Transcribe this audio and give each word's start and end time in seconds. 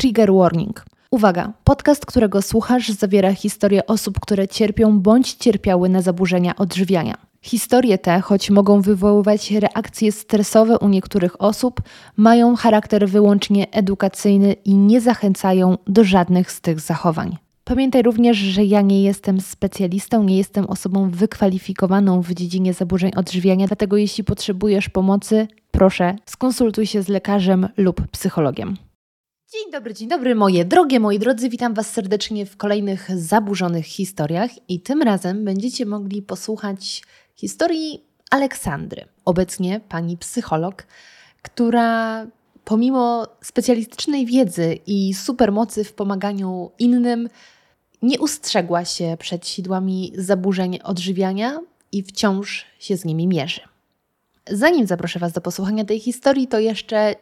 Trigger 0.00 0.32
Warning. 0.32 0.84
Uwaga, 1.10 1.52
podcast, 1.64 2.06
którego 2.06 2.42
słuchasz, 2.42 2.88
zawiera 2.88 3.34
historie 3.34 3.86
osób, 3.86 4.20
które 4.20 4.48
cierpią 4.48 5.00
bądź 5.00 5.34
cierpiały 5.34 5.88
na 5.88 6.02
zaburzenia 6.02 6.56
odżywiania. 6.56 7.14
Historie 7.42 7.98
te, 7.98 8.20
choć 8.20 8.50
mogą 8.50 8.80
wywoływać 8.80 9.50
reakcje 9.50 10.12
stresowe 10.12 10.78
u 10.78 10.88
niektórych 10.88 11.42
osób, 11.42 11.82
mają 12.16 12.56
charakter 12.56 13.08
wyłącznie 13.08 13.70
edukacyjny 13.70 14.52
i 14.52 14.74
nie 14.74 15.00
zachęcają 15.00 15.78
do 15.86 16.04
żadnych 16.04 16.52
z 16.52 16.60
tych 16.60 16.80
zachowań. 16.80 17.36
Pamiętaj 17.64 18.02
również, 18.02 18.36
że 18.36 18.64
ja 18.64 18.80
nie 18.80 19.02
jestem 19.02 19.40
specjalistą, 19.40 20.22
nie 20.22 20.36
jestem 20.36 20.66
osobą 20.66 21.10
wykwalifikowaną 21.10 22.20
w 22.22 22.34
dziedzinie 22.34 22.74
zaburzeń 22.74 23.10
odżywiania, 23.16 23.66
dlatego 23.66 23.96
jeśli 23.96 24.24
potrzebujesz 24.24 24.88
pomocy, 24.88 25.48
proszę 25.70 26.16
skonsultuj 26.26 26.86
się 26.86 27.02
z 27.02 27.08
lekarzem 27.08 27.68
lub 27.76 28.08
psychologiem. 28.08 28.76
Dzień 29.52 29.72
dobry, 29.72 29.94
dzień 29.94 30.08
dobry 30.08 30.34
moje 30.34 30.64
drogie, 30.64 31.00
moi 31.00 31.18
drodzy, 31.18 31.48
witam 31.48 31.74
Was 31.74 31.90
serdecznie 31.90 32.46
w 32.46 32.56
kolejnych 32.56 33.18
zaburzonych 33.18 33.86
historiach 33.86 34.50
i 34.68 34.80
tym 34.80 35.02
razem 35.02 35.44
będziecie 35.44 35.86
mogli 35.86 36.22
posłuchać 36.22 37.02
historii 37.36 38.04
Aleksandry, 38.30 39.04
obecnie 39.24 39.80
pani 39.88 40.16
psycholog, 40.16 40.86
która 41.42 42.26
pomimo 42.64 43.26
specjalistycznej 43.42 44.26
wiedzy 44.26 44.78
i 44.86 45.14
supermocy 45.14 45.84
w 45.84 45.92
pomaganiu 45.92 46.70
innym, 46.78 47.28
nie 48.02 48.18
ustrzegła 48.18 48.84
się 48.84 49.16
przed 49.18 49.48
sidłami 49.48 50.12
zaburzeń 50.14 50.78
odżywiania 50.84 51.60
i 51.92 52.02
wciąż 52.02 52.66
się 52.78 52.96
z 52.96 53.04
nimi 53.04 53.26
mierzy. 53.26 53.60
Zanim 54.50 54.86
zaproszę 54.86 55.18
Was 55.18 55.32
do 55.32 55.40
posłuchania 55.40 55.84
tej 55.84 56.00
historii, 56.00 56.48
to 56.48 56.58
jeszcze 56.58 57.14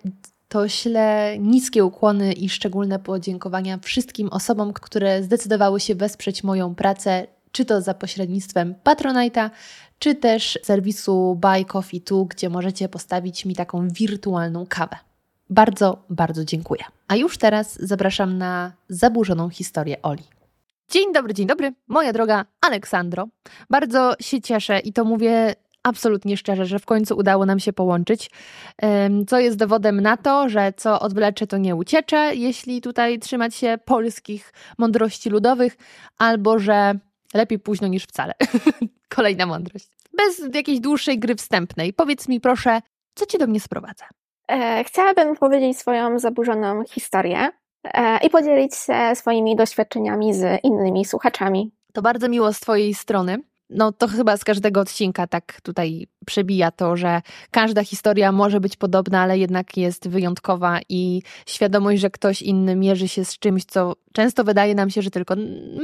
to 0.49 0.69
ślę 0.69 1.37
niskie 1.39 1.85
ukłony 1.85 2.33
i 2.33 2.49
szczególne 2.49 2.99
podziękowania 2.99 3.79
wszystkim 3.83 4.29
osobom, 4.29 4.73
które 4.73 5.23
zdecydowały 5.23 5.81
się 5.81 5.95
wesprzeć 5.95 6.45
moją 6.45 6.75
pracę, 6.75 7.27
czy 7.53 7.65
to 7.65 7.81
za 7.81 7.95
pośrednictwem 7.95 8.75
Patronite'a, 8.85 9.51
czy 9.99 10.15
też 10.15 10.59
serwisu 10.63 11.39
Buy 11.41 11.65
Coffee 11.65 12.01
2, 12.01 12.25
gdzie 12.29 12.49
możecie 12.49 12.89
postawić 12.89 13.45
mi 13.45 13.55
taką 13.55 13.89
wirtualną 13.89 14.67
kawę. 14.69 14.97
Bardzo, 15.51 16.03
bardzo 16.11 16.45
dziękuję. 16.45 16.85
A 17.09 17.17
już 17.17 17.39
teraz 17.39 17.79
zapraszam 17.81 18.39
na 18.39 18.73
zaburzoną 18.89 19.49
historię 19.49 20.03
Oli. 20.03 20.23
Dzień 20.91 21.13
dobry, 21.13 21.35
dzień 21.35 21.47
dobry, 21.47 21.75
moja 21.89 22.13
droga 22.13 22.45
Aleksandro. 22.61 23.29
Bardzo 23.71 24.15
się 24.21 24.41
cieszę 24.41 24.79
i 24.79 24.93
to 24.93 25.05
mówię 25.05 25.55
absolutnie 25.89 26.37
szczerze, 26.37 26.67
że 26.67 26.79
w 26.79 26.87
końcu 26.87 27.17
udało 27.17 27.47
nam 27.47 27.61
się 27.61 27.73
połączyć, 27.73 28.31
co 29.27 29.39
jest 29.39 29.57
dowodem 29.57 30.01
na 30.01 30.17
to, 30.17 30.49
że 30.49 30.73
co 30.77 31.01
odwlecze, 31.01 31.47
to 31.47 31.59
nie 31.59 31.77
uciecze, 31.77 32.31
jeśli 32.35 32.81
tutaj 32.81 33.19
trzymać 33.19 33.55
się 33.55 33.79
polskich 33.85 34.53
mądrości 34.79 35.31
ludowych, 35.31 35.77
albo 36.19 36.59
że 36.59 36.95
lepiej 37.35 37.59
późno 37.59 37.89
niż 37.89 38.05
wcale. 38.05 38.35
Kolejna 39.17 39.47
mądrość. 39.47 39.89
Bez 40.17 40.55
jakiejś 40.55 40.81
dłuższej 40.81 41.19
gry 41.19 41.35
wstępnej, 41.35 41.93
powiedz 41.93 42.29
mi 42.29 42.41
proszę, 42.41 42.81
co 43.15 43.27
cię 43.27 43.39
do 43.39 43.47
mnie 43.47 43.61
sprowadza? 43.61 44.05
E, 44.49 44.85
chciałabym 44.85 45.37
powiedzieć 45.37 45.79
swoją 45.79 46.19
zaburzoną 46.19 46.85
historię 46.85 47.49
e, 47.85 48.19
i 48.27 48.31
podzielić 48.31 48.75
się 48.75 49.15
swoimi 49.15 49.57
doświadczeniami 49.57 50.35
z 50.35 50.65
innymi 50.65 51.05
słuchaczami. 51.05 51.73
To 51.93 52.03
bardzo 52.03 52.29
miło 52.29 52.53
z 52.53 52.61
Twojej 52.61 52.95
strony 52.95 53.39
no 53.71 53.93
to 53.93 54.09
chyba 54.09 54.37
z 54.37 54.45
każdego 54.45 54.81
odcinka 54.81 55.27
tak 55.27 55.61
tutaj 55.61 56.07
przebija 56.27 56.71
to, 56.71 56.97
że 56.97 57.23
każda 57.51 57.85
historia 57.85 58.33
może 58.33 58.61
być 58.61 58.77
podobna, 58.77 59.21
ale 59.21 59.39
jednak 59.39 59.77
jest 59.77 60.09
wyjątkowa 60.09 60.81
i 60.89 61.23
świadomość, 61.47 62.01
że 62.01 62.11
ktoś 62.11 62.43
inny 62.43 62.77
mierzy 62.77 63.09
się 63.09 63.25
z 63.25 63.39
czymś, 63.39 63.65
co 63.65 63.97
często 64.13 64.45
wydaje 64.45 64.75
nam 64.75 64.91
się, 64.91 65.03
że 65.03 65.11
tylko 65.11 65.35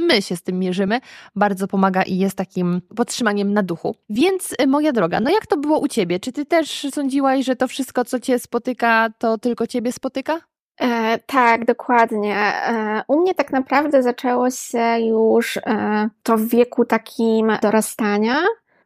my 0.07 0.21
się 0.21 0.35
z 0.35 0.41
tym 0.41 0.59
mierzymy, 0.59 0.99
bardzo 1.35 1.67
pomaga 1.67 2.03
i 2.03 2.17
jest 2.17 2.37
takim 2.37 2.81
podtrzymaniem 2.95 3.53
na 3.53 3.63
duchu. 3.63 3.95
Więc 4.09 4.55
y, 4.61 4.67
moja 4.67 4.91
droga, 4.91 5.19
no 5.19 5.29
jak 5.29 5.47
to 5.47 5.57
było 5.57 5.79
u 5.79 5.87
ciebie? 5.87 6.19
Czy 6.19 6.31
ty 6.31 6.45
też 6.45 6.87
sądziłaś, 6.91 7.45
że 7.45 7.55
to 7.55 7.67
wszystko, 7.67 8.05
co 8.05 8.19
cię 8.19 8.39
spotyka, 8.39 9.09
to 9.19 9.37
tylko 9.37 9.67
ciebie 9.67 9.91
spotyka? 9.91 10.41
E, 10.81 11.19
tak, 11.25 11.65
dokładnie. 11.65 12.35
E, 12.37 13.03
u 13.07 13.19
mnie 13.21 13.35
tak 13.35 13.51
naprawdę 13.51 14.03
zaczęło 14.03 14.49
się 14.49 14.99
już 14.99 15.57
e, 15.57 16.09
to 16.23 16.37
w 16.37 16.45
wieku 16.45 16.85
takim 16.85 17.51
dorastania. 17.61 18.35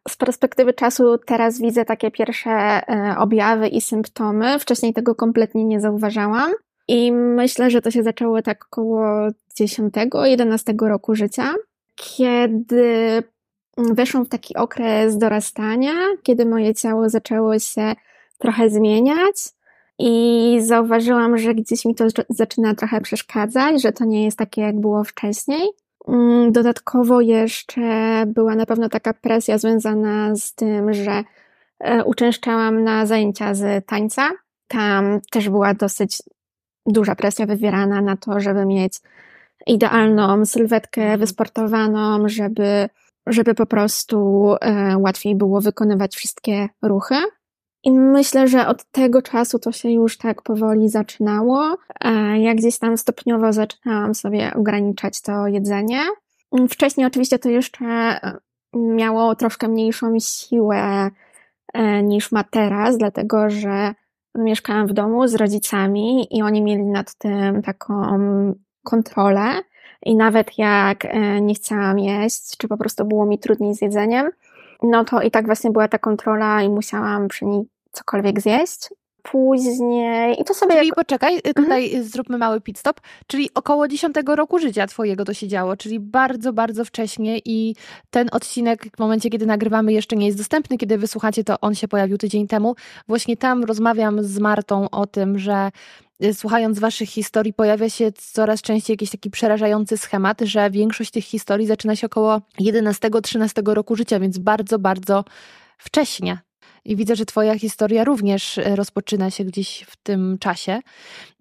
Z 0.09 0.17
perspektywy 0.17 0.73
czasu 0.73 1.17
teraz 1.17 1.61
widzę 1.61 1.85
takie 1.85 2.11
pierwsze 2.11 2.51
e, 2.51 3.15
objawy 3.17 3.67
i 3.67 3.81
symptomy. 3.81 4.59
Wcześniej 4.59 4.93
tego 4.93 5.15
kompletnie 5.15 5.65
nie 5.65 5.79
zauważałam. 5.79 6.51
I 6.87 7.11
myślę, 7.11 7.69
że 7.69 7.81
to 7.81 7.91
się 7.91 8.03
zaczęło 8.03 8.41
tak 8.41 8.65
około 8.65 9.27
10-11 9.61 10.87
roku 10.87 11.15
życia, 11.15 11.53
kiedy 11.95 13.23
weszłam 13.77 14.25
w 14.25 14.29
taki 14.29 14.55
okres 14.55 15.17
dorastania, 15.17 15.93
kiedy 16.23 16.45
moje 16.45 16.73
ciało 16.73 17.09
zaczęło 17.09 17.59
się 17.59 17.93
trochę 18.37 18.69
zmieniać 18.69 19.35
i 19.99 20.57
zauważyłam, 20.61 21.37
że 21.37 21.55
gdzieś 21.55 21.85
mi 21.85 21.95
to 21.95 22.05
zaczyna 22.29 22.75
trochę 22.75 23.01
przeszkadzać, 23.01 23.81
że 23.81 23.91
to 23.91 24.05
nie 24.05 24.25
jest 24.25 24.37
takie, 24.37 24.61
jak 24.61 24.79
było 24.79 25.03
wcześniej. 25.03 25.69
Mm, 26.07 26.51
dodatkowo 26.51 27.21
jeszcze 27.21 27.81
była 28.27 28.55
na 28.55 28.65
pewno 28.65 28.89
taka 28.89 29.13
presja 29.13 29.57
związana 29.57 30.35
z 30.35 30.55
tym, 30.55 30.93
że 30.93 31.23
e, 31.79 32.03
uczęszczałam 32.03 32.83
na 32.83 33.05
zajęcia 33.05 33.53
z 33.53 33.85
tańca. 33.85 34.31
Tam 34.67 35.19
też 35.31 35.49
była 35.49 35.73
dosyć 35.73 36.23
duża 36.85 37.15
presja 37.15 37.45
wywierana 37.45 38.01
na 38.01 38.17
to, 38.17 38.39
żeby 38.39 38.65
mieć 38.65 38.99
idealną 39.67 40.45
sylwetkę 40.45 41.01
mhm. 41.01 41.19
wysportowaną, 41.19 42.29
żeby, 42.29 42.89
żeby 43.27 43.55
po 43.55 43.65
prostu 43.65 44.17
e, 44.61 44.97
łatwiej 44.97 45.35
było 45.35 45.61
wykonywać 45.61 46.15
wszystkie 46.15 46.69
ruchy. 46.81 47.15
I 47.83 47.91
myślę, 47.91 48.47
że 48.47 48.67
od 48.67 48.91
tego 48.91 49.21
czasu 49.21 49.59
to 49.59 49.71
się 49.71 49.91
już 49.91 50.17
tak 50.17 50.41
powoli 50.41 50.89
zaczynało. 50.89 51.77
E, 52.01 52.39
jak 52.39 52.57
gdzieś 52.57 52.79
tam 52.79 52.97
stopniowo 52.97 53.53
zaczynałam 53.53 54.15
sobie 54.15 54.53
ograniczać 54.55 55.21
to 55.21 55.47
jedzenie. 55.47 55.99
Wcześniej 56.69 57.07
oczywiście 57.07 57.39
to 57.39 57.49
jeszcze 57.49 57.85
e, 57.85 58.37
miało 58.75 59.35
troszkę 59.35 59.67
mniejszą 59.67 60.19
siłę 60.19 61.11
e, 61.73 62.03
niż 62.03 62.31
ma 62.31 62.43
teraz, 62.43 62.97
dlatego 62.97 63.49
że 63.49 63.93
mieszkałam 64.35 64.87
w 64.87 64.93
domu 64.93 65.27
z 65.27 65.35
rodzicami 65.35 66.37
i 66.37 66.41
oni 66.41 66.61
mieli 66.61 66.85
nad 66.85 67.15
tym 67.15 67.61
taką 67.61 68.03
kontrolę. 68.83 69.61
I 70.05 70.15
nawet 70.15 70.57
jak 70.57 71.07
nie 71.41 71.53
chciałam 71.53 71.99
jeść, 71.99 72.57
czy 72.57 72.67
po 72.67 72.77
prostu 72.77 73.05
było 73.05 73.25
mi 73.25 73.39
trudniej 73.39 73.75
z 73.75 73.81
jedzeniem, 73.81 74.29
no 74.83 75.05
to 75.05 75.21
i 75.21 75.31
tak 75.31 75.45
właśnie 75.45 75.71
była 75.71 75.87
ta 75.87 75.97
kontrola 75.97 76.61
i 76.61 76.69
musiałam 76.69 77.27
przy 77.27 77.45
niej 77.45 77.63
cokolwiek 77.91 78.41
zjeść. 78.41 78.89
Później, 79.23 80.41
i 80.41 80.43
to 80.43 80.53
sobie. 80.53 80.75
Czyli 80.75 80.87
jak... 80.87 80.95
poczekaj, 80.95 81.37
y, 81.37 81.53
tutaj 81.53 81.85
mhm. 81.85 82.03
zróbmy 82.03 82.37
mały 82.37 82.61
pit 82.61 82.79
stop. 82.79 83.01
Czyli 83.27 83.49
około 83.55 83.87
10 83.87 84.15
roku 84.27 84.59
życia 84.59 84.87
Twojego 84.87 85.25
to 85.25 85.33
się 85.33 85.47
działo, 85.47 85.77
czyli 85.77 85.99
bardzo, 85.99 86.53
bardzo 86.53 86.85
wcześnie. 86.85 87.39
I 87.45 87.75
ten 88.09 88.27
odcinek 88.31 88.85
w 88.95 88.99
momencie, 88.99 89.29
kiedy 89.29 89.45
nagrywamy, 89.45 89.93
jeszcze 89.93 90.15
nie 90.15 90.25
jest 90.25 90.37
dostępny. 90.37 90.77
Kiedy 90.77 90.97
wysłuchacie, 90.97 91.43
to 91.43 91.59
on 91.61 91.75
się 91.75 91.87
pojawił 91.87 92.17
tydzień 92.17 92.47
temu. 92.47 92.75
Właśnie 93.07 93.37
tam 93.37 93.63
rozmawiam 93.63 94.23
z 94.23 94.39
Martą 94.39 94.89
o 94.89 95.07
tym, 95.07 95.39
że 95.39 95.71
słuchając 96.33 96.79
waszych 96.79 97.09
historii, 97.09 97.53
pojawia 97.53 97.89
się 97.89 98.11
coraz 98.11 98.61
częściej 98.61 98.93
jakiś 98.93 99.09
taki 99.09 99.29
przerażający 99.29 99.97
schemat, 99.97 100.41
że 100.41 100.71
większość 100.71 101.11
tych 101.11 101.25
historii 101.25 101.67
zaczyna 101.67 101.95
się 101.95 102.07
około 102.07 102.41
11-13 102.59 103.73
roku 103.73 103.95
życia, 103.95 104.19
więc 104.19 104.37
bardzo, 104.37 104.79
bardzo 104.79 105.23
wcześnie. 105.77 106.48
I 106.89 106.95
widzę, 106.95 107.15
że 107.15 107.25
Twoja 107.25 107.59
historia 107.59 108.03
również 108.03 108.57
e, 108.57 108.75
rozpoczyna 108.75 109.29
się 109.29 109.43
gdzieś 109.43 109.85
w 109.87 109.95
tym 109.95 110.37
czasie. 110.39 110.79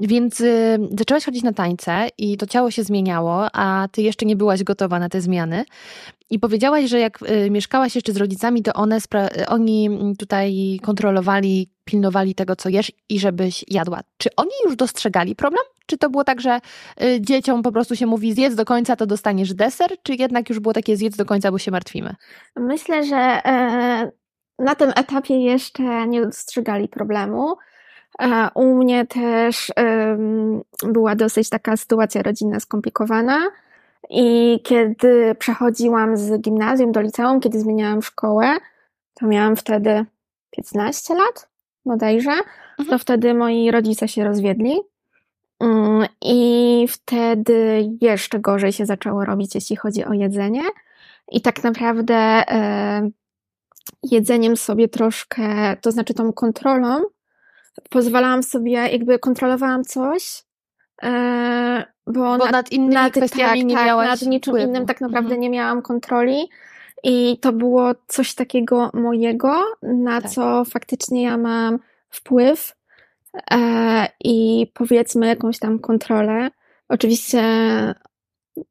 Więc 0.01 0.41
y, 0.41 0.79
zaczęłaś 0.99 1.25
chodzić 1.25 1.43
na 1.43 1.53
tańce 1.53 2.09
i 2.19 2.37
to 2.37 2.47
ciało 2.47 2.71
się 2.71 2.83
zmieniało, 2.83 3.47
a 3.53 3.89
Ty 3.93 4.03
jeszcze 4.03 4.27
nie 4.27 4.37
byłaś 4.37 4.65
gotowa 4.65 4.99
na 4.99 5.09
te 5.09 5.21
zmiany. 5.21 5.65
I 6.31 6.39
powiedziałaś, 6.39 6.85
że 6.85 6.99
jak 6.99 7.23
y, 7.23 7.51
mieszkałaś 7.51 7.95
jeszcze 7.95 8.13
z 8.13 8.17
rodzicami, 8.17 8.63
to 8.63 8.73
one 8.73 8.99
oni 9.49 9.91
tutaj 10.19 10.79
kontrolowali, 10.83 11.71
pilnowali 11.85 12.35
tego, 12.35 12.57
co 12.57 12.69
jesz 12.69 12.93
i 13.09 13.21
żebyś 13.21 13.65
jadła. 13.69 14.01
Czy 14.19 14.29
oni 14.37 14.51
już 14.65 14.77
dostrzegali 14.77 15.37
problem? 15.37 15.65
Czy 15.87 15.99
to 15.99 16.11
było 16.11 16.25
tak, 16.25 16.41
że 16.41 16.61
y, 17.03 17.21
dzieciom 17.21 17.63
po 17.63 17.73
prostu 17.73 17.97
się 17.97 18.07
mówi 18.07 18.35
zjedz 18.35 18.55
do 18.55 18.65
końca, 18.65 18.97
to 18.97 19.07
dostaniesz 19.07 19.55
deser? 19.55 19.91
Czy 20.03 20.15
jednak 20.15 20.49
już 20.49 20.61
było 20.61 20.73
takie 20.73 20.97
zjedz 20.97 21.17
do 21.17 21.25
końca, 21.25 21.51
bo 21.51 21.59
się 21.59 21.71
martwimy? 21.71 22.15
Myślę, 22.57 23.05
że 23.05 23.17
e, 23.17 24.11
na 24.59 24.75
tym 24.75 24.93
etapie 24.97 25.41
jeszcze 25.41 26.07
nie 26.07 26.23
dostrzegali 26.23 26.89
problemu. 26.89 27.57
E, 28.23 28.51
u 28.55 28.75
mnie 28.75 29.07
też 29.07 29.73
była 30.83 31.15
dosyć 31.15 31.49
taka 31.49 31.77
sytuacja 31.77 32.23
rodzinna 32.23 32.61
skomplikowana. 32.61 33.39
I 34.11 34.61
kiedy 34.65 35.35
przechodziłam 35.39 36.17
z 36.17 36.41
gimnazjum 36.41 36.93
do 36.93 37.01
liceum, 37.01 37.41
kiedy 37.41 37.61
zmieniałam 37.61 38.03
szkołę, 38.03 38.57
to 39.15 39.27
miałam 39.27 39.57
wtedy 39.57 40.05
15 40.51 41.15
lat 41.15 41.49
bodajże, 41.87 42.33
to 42.77 42.83
mhm. 42.83 42.99
wtedy 42.99 43.35
moi 43.35 43.71
rodzice 43.71 44.09
się 44.09 44.25
rozwiedli. 44.25 44.81
Mm, 45.61 46.07
I 46.23 46.87
wtedy 46.89 47.89
jeszcze 48.01 48.39
gorzej 48.39 48.73
się 48.73 48.87
zaczęło 48.87 49.25
robić, 49.25 49.55
jeśli 49.55 49.77
chodzi 49.77 50.05
o 50.05 50.13
jedzenie. 50.13 50.63
I 51.33 51.41
tak 51.41 51.65
naprawdę 51.65 52.45
jedzeniem 54.03 54.57
sobie 54.57 54.89
troszkę, 54.89 55.77
to 55.81 55.93
znaczy 55.93 56.15
tą 56.15 56.33
kontrolą, 56.33 57.01
pozwalałam 57.91 58.43
sobie, 58.43 58.73
jakby 58.73 59.19
kontrolowałam 59.19 59.85
coś, 59.85 60.45
e, 61.03 61.85
bo, 62.07 62.21
bo 62.21 62.37
nad, 62.37 62.53
nad 62.53 62.73
innymi 62.73 62.95
nad, 62.95 63.13
kwestiami 63.13 63.61
tak, 63.61 63.69
nie 63.69 63.75
tak, 63.75 63.87
miałaś 63.87 64.09
nad 64.09 64.23
niczym 64.23 64.53
wpływu. 64.53 64.71
innym 64.71 64.87
tak 64.87 65.01
naprawdę 65.01 65.29
mhm. 65.29 65.41
nie 65.41 65.51
miałam 65.51 65.83
kontroli. 65.83 66.49
I 67.05 67.39
to 67.41 67.53
było 67.53 67.95
coś 68.07 68.35
takiego 68.35 68.91
mojego, 68.95 69.65
na 69.83 70.21
tak. 70.21 70.31
co 70.31 70.65
faktycznie 70.65 71.23
ja 71.23 71.37
mam 71.37 71.79
wpływ 72.11 72.75
e, 73.51 74.07
i 74.25 74.67
powiedzmy 74.75 75.27
jakąś 75.27 75.59
tam 75.59 75.79
kontrolę. 75.79 76.51
Oczywiście 76.89 77.43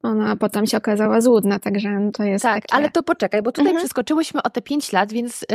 ona 0.03 0.35
potem 0.35 0.67
się 0.67 0.77
okazała 0.77 1.21
złudna, 1.21 1.59
także 1.59 2.09
to 2.13 2.23
jest. 2.23 2.43
Tak, 2.43 2.61
takie... 2.61 2.73
ale 2.73 2.91
to 2.91 3.03
poczekaj, 3.03 3.41
bo 3.41 3.51
tutaj 3.51 3.65
mhm. 3.65 3.85
przeskoczyłyśmy 3.85 4.43
o 4.43 4.49
te 4.49 4.61
pięć 4.61 4.91
lat, 4.91 5.11
więc 5.13 5.43
y, 5.43 5.45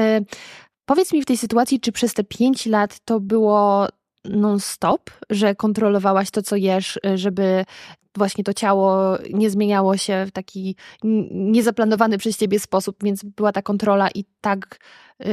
powiedz 0.87 1.13
mi 1.13 1.23
w 1.23 1.27
tej 1.27 1.37
sytuacji, 1.37 1.81
czy 1.81 1.93
przez 1.93 2.15
te 2.15 2.25
pięć 2.25 2.67
lat 2.67 3.01
to 3.05 3.21
było 3.21 3.89
non-stop, 4.25 5.11
że 5.31 5.55
kontrolowałaś 5.55 6.31
to, 6.31 6.43
co 6.43 6.57
jesz, 6.57 6.97
y, 7.07 7.19
żeby 7.19 7.65
właśnie 8.17 8.45
to 8.45 8.55
ciało 8.55 9.19
nie 9.33 9.51
zmieniało 9.51 9.97
się 9.97 10.25
w 10.27 10.31
taki 10.33 10.77
niezaplanowany 11.31 12.19
przez 12.19 12.39
ciebie 12.39 12.61
sposób, 12.61 12.97
więc 13.05 13.25
była 13.25 13.53
ta 13.53 13.63
kontrola 13.63 14.09
i 14.15 14.25
tak 14.41 14.79
yy, 15.21 15.27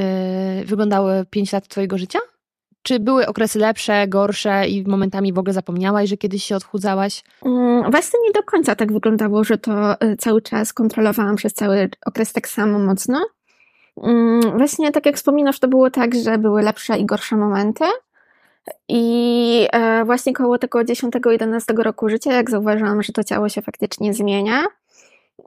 wyglądały 0.66 1.26
pięć 1.30 1.52
lat 1.52 1.68
twojego 1.68 1.98
życia? 1.98 2.20
Czy 2.90 3.00
były 3.00 3.28
okresy 3.28 3.60
lepsze, 3.60 4.08
gorsze 4.08 4.68
i 4.68 4.88
momentami 4.88 5.34
w 5.34 5.40
ogóle 5.40 5.54
zapomniałaś, 5.54 6.10
że 6.10 6.18
kiedyś 6.18 6.44
się 6.44 6.56
odchudzałaś? 6.56 7.24
Mm, 7.46 7.92
właśnie 7.92 8.20
nie 8.24 8.32
do 8.32 8.44
końca 8.44 8.76
tak 8.76 8.94
wyglądało, 8.94 9.44
że 9.44 9.58
to 9.58 9.94
y, 10.04 10.18
cały 10.18 10.42
czas 10.42 10.74
kontrolowałam 10.74 11.36
przez 11.36 11.54
cały 11.54 11.90
okres 12.06 12.34
tak 12.34 12.48
samo 12.48 12.80
mocno. 12.80 13.26
Mm, 14.04 14.58
właśnie 14.58 14.92
tak 14.92 15.06
jak 15.06 15.16
wspominasz, 15.16 15.60
to 15.60 15.68
było 15.68 15.90
tak, 15.90 16.16
że 16.16 16.38
były 16.38 16.62
lepsze 16.62 16.98
i 16.98 17.06
gorsze 17.06 17.36
momenty. 17.36 17.86
I 18.88 19.68
e, 19.72 20.06
właśnie 20.06 20.34
koło 20.34 20.58
tego 20.58 20.80
10-11 20.80 21.78
roku 21.78 22.10
życia, 22.10 22.34
jak 22.34 22.50
zauważyłam, 22.50 23.04
że 23.04 23.14
to 23.14 23.24
ciało 23.24 23.50
się 23.50 23.62
faktycznie 23.62 24.14
zmienia, 24.14 24.64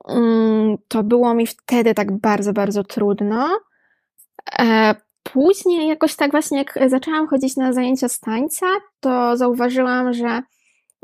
mm, 0.09 0.77
to 0.89 1.03
było 1.03 1.35
mi 1.35 1.47
wtedy 1.47 1.95
tak 1.95 2.13
bardzo, 2.13 2.53
bardzo 2.53 2.85
trudno. 2.85 3.49
Później 5.23 5.89
jakoś 5.89 6.17
tak 6.17 6.31
właśnie 6.31 6.59
jak 6.59 6.79
zaczęłam 6.91 7.29
chodzić 7.29 7.57
na 7.57 7.73
zajęcia 7.73 8.09
z 8.09 8.21
tańca, 8.21 8.67
to 9.01 9.37
zauważyłam, 9.37 10.13
że 10.13 10.43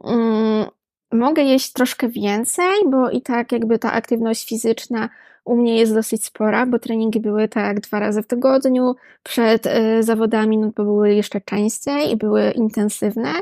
mm, 0.05 0.67
mogę 1.13 1.43
jeść 1.43 1.73
troszkę 1.73 2.09
więcej, 2.09 2.75
bo 2.87 3.11
i 3.11 3.23
tak 3.23 3.53
jakby 3.53 3.79
ta 3.79 3.93
aktywność 3.93 4.49
fizyczna 4.49 5.09
u 5.45 5.57
mnie 5.57 5.77
jest 5.77 5.95
dosyć 5.95 6.25
spora, 6.25 6.67
bo 6.67 6.79
treningi 6.79 7.21
były 7.21 7.49
tak 7.49 7.81
dwa 7.81 7.99
razy 7.99 8.23
w 8.23 8.27
tygodniu, 8.27 8.95
przed 9.23 9.67
y, 9.67 10.03
zawodami 10.03 10.59
no 10.59 10.71
były 10.71 11.15
jeszcze 11.15 11.41
częściej 11.41 12.13
i 12.13 12.17
były 12.17 12.51
intensywne. 12.51 13.33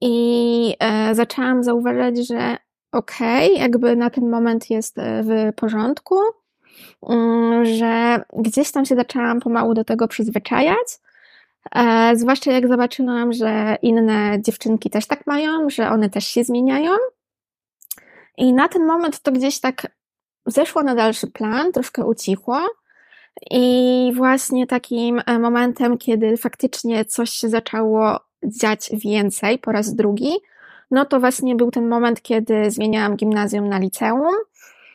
I 0.00 0.76
y, 1.10 1.14
zaczęłam 1.14 1.64
zauważać, 1.64 2.26
że 2.26 2.56
okej, 2.92 3.50
okay, 3.52 3.62
jakby 3.62 3.96
na 3.96 4.10
ten 4.10 4.30
moment 4.30 4.70
jest 4.70 4.98
e, 4.98 5.22
w 5.22 5.54
porządku, 5.56 6.16
że 7.62 8.22
gdzieś 8.36 8.72
tam 8.72 8.84
się 8.84 8.94
zaczęłam 8.94 9.40
pomału 9.40 9.74
do 9.74 9.84
tego 9.84 10.08
przyzwyczajać. 10.08 10.98
E, 11.74 12.12
zwłaszcza 12.16 12.52
jak 12.52 12.68
zobaczyłam, 12.68 13.32
że 13.32 13.76
inne 13.82 14.42
dziewczynki 14.42 14.90
też 14.90 15.06
tak 15.06 15.26
mają, 15.26 15.70
że 15.70 15.90
one 15.90 16.10
też 16.10 16.28
się 16.28 16.44
zmieniają. 16.44 16.92
I 18.36 18.52
na 18.52 18.68
ten 18.68 18.86
moment 18.86 19.20
to 19.20 19.32
gdzieś 19.32 19.60
tak 19.60 19.86
zeszło 20.46 20.82
na 20.82 20.94
dalszy 20.94 21.26
plan, 21.26 21.72
troszkę 21.72 22.04
ucichło. 22.04 22.60
I 23.50 24.12
właśnie 24.16 24.66
takim 24.66 25.22
e, 25.26 25.38
momentem, 25.38 25.98
kiedy 25.98 26.36
faktycznie 26.36 27.04
coś 27.04 27.30
się 27.30 27.48
zaczęło 27.48 28.20
dziać 28.44 28.90
więcej 28.92 29.58
po 29.58 29.72
raz 29.72 29.94
drugi, 29.94 30.30
no 30.90 31.04
to 31.04 31.20
właśnie 31.20 31.56
był 31.56 31.70
ten 31.70 31.88
moment, 31.88 32.22
kiedy 32.22 32.70
zmieniałam 32.70 33.16
gimnazjum 33.16 33.68
na 33.68 33.78
liceum. 33.78 34.34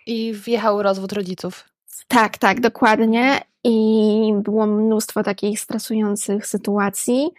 I 0.06 0.34
wjechał 0.34 0.84
rozwód 0.84 1.14
rodziców. 1.14 1.73
Tak, 2.08 2.38
tak, 2.38 2.60
dokładnie. 2.62 3.42
I 3.64 4.34
było 4.38 4.66
mnóstwo 4.66 5.24
takich 5.24 5.60
stresujących 5.60 6.48
sytuacji, 6.48 7.30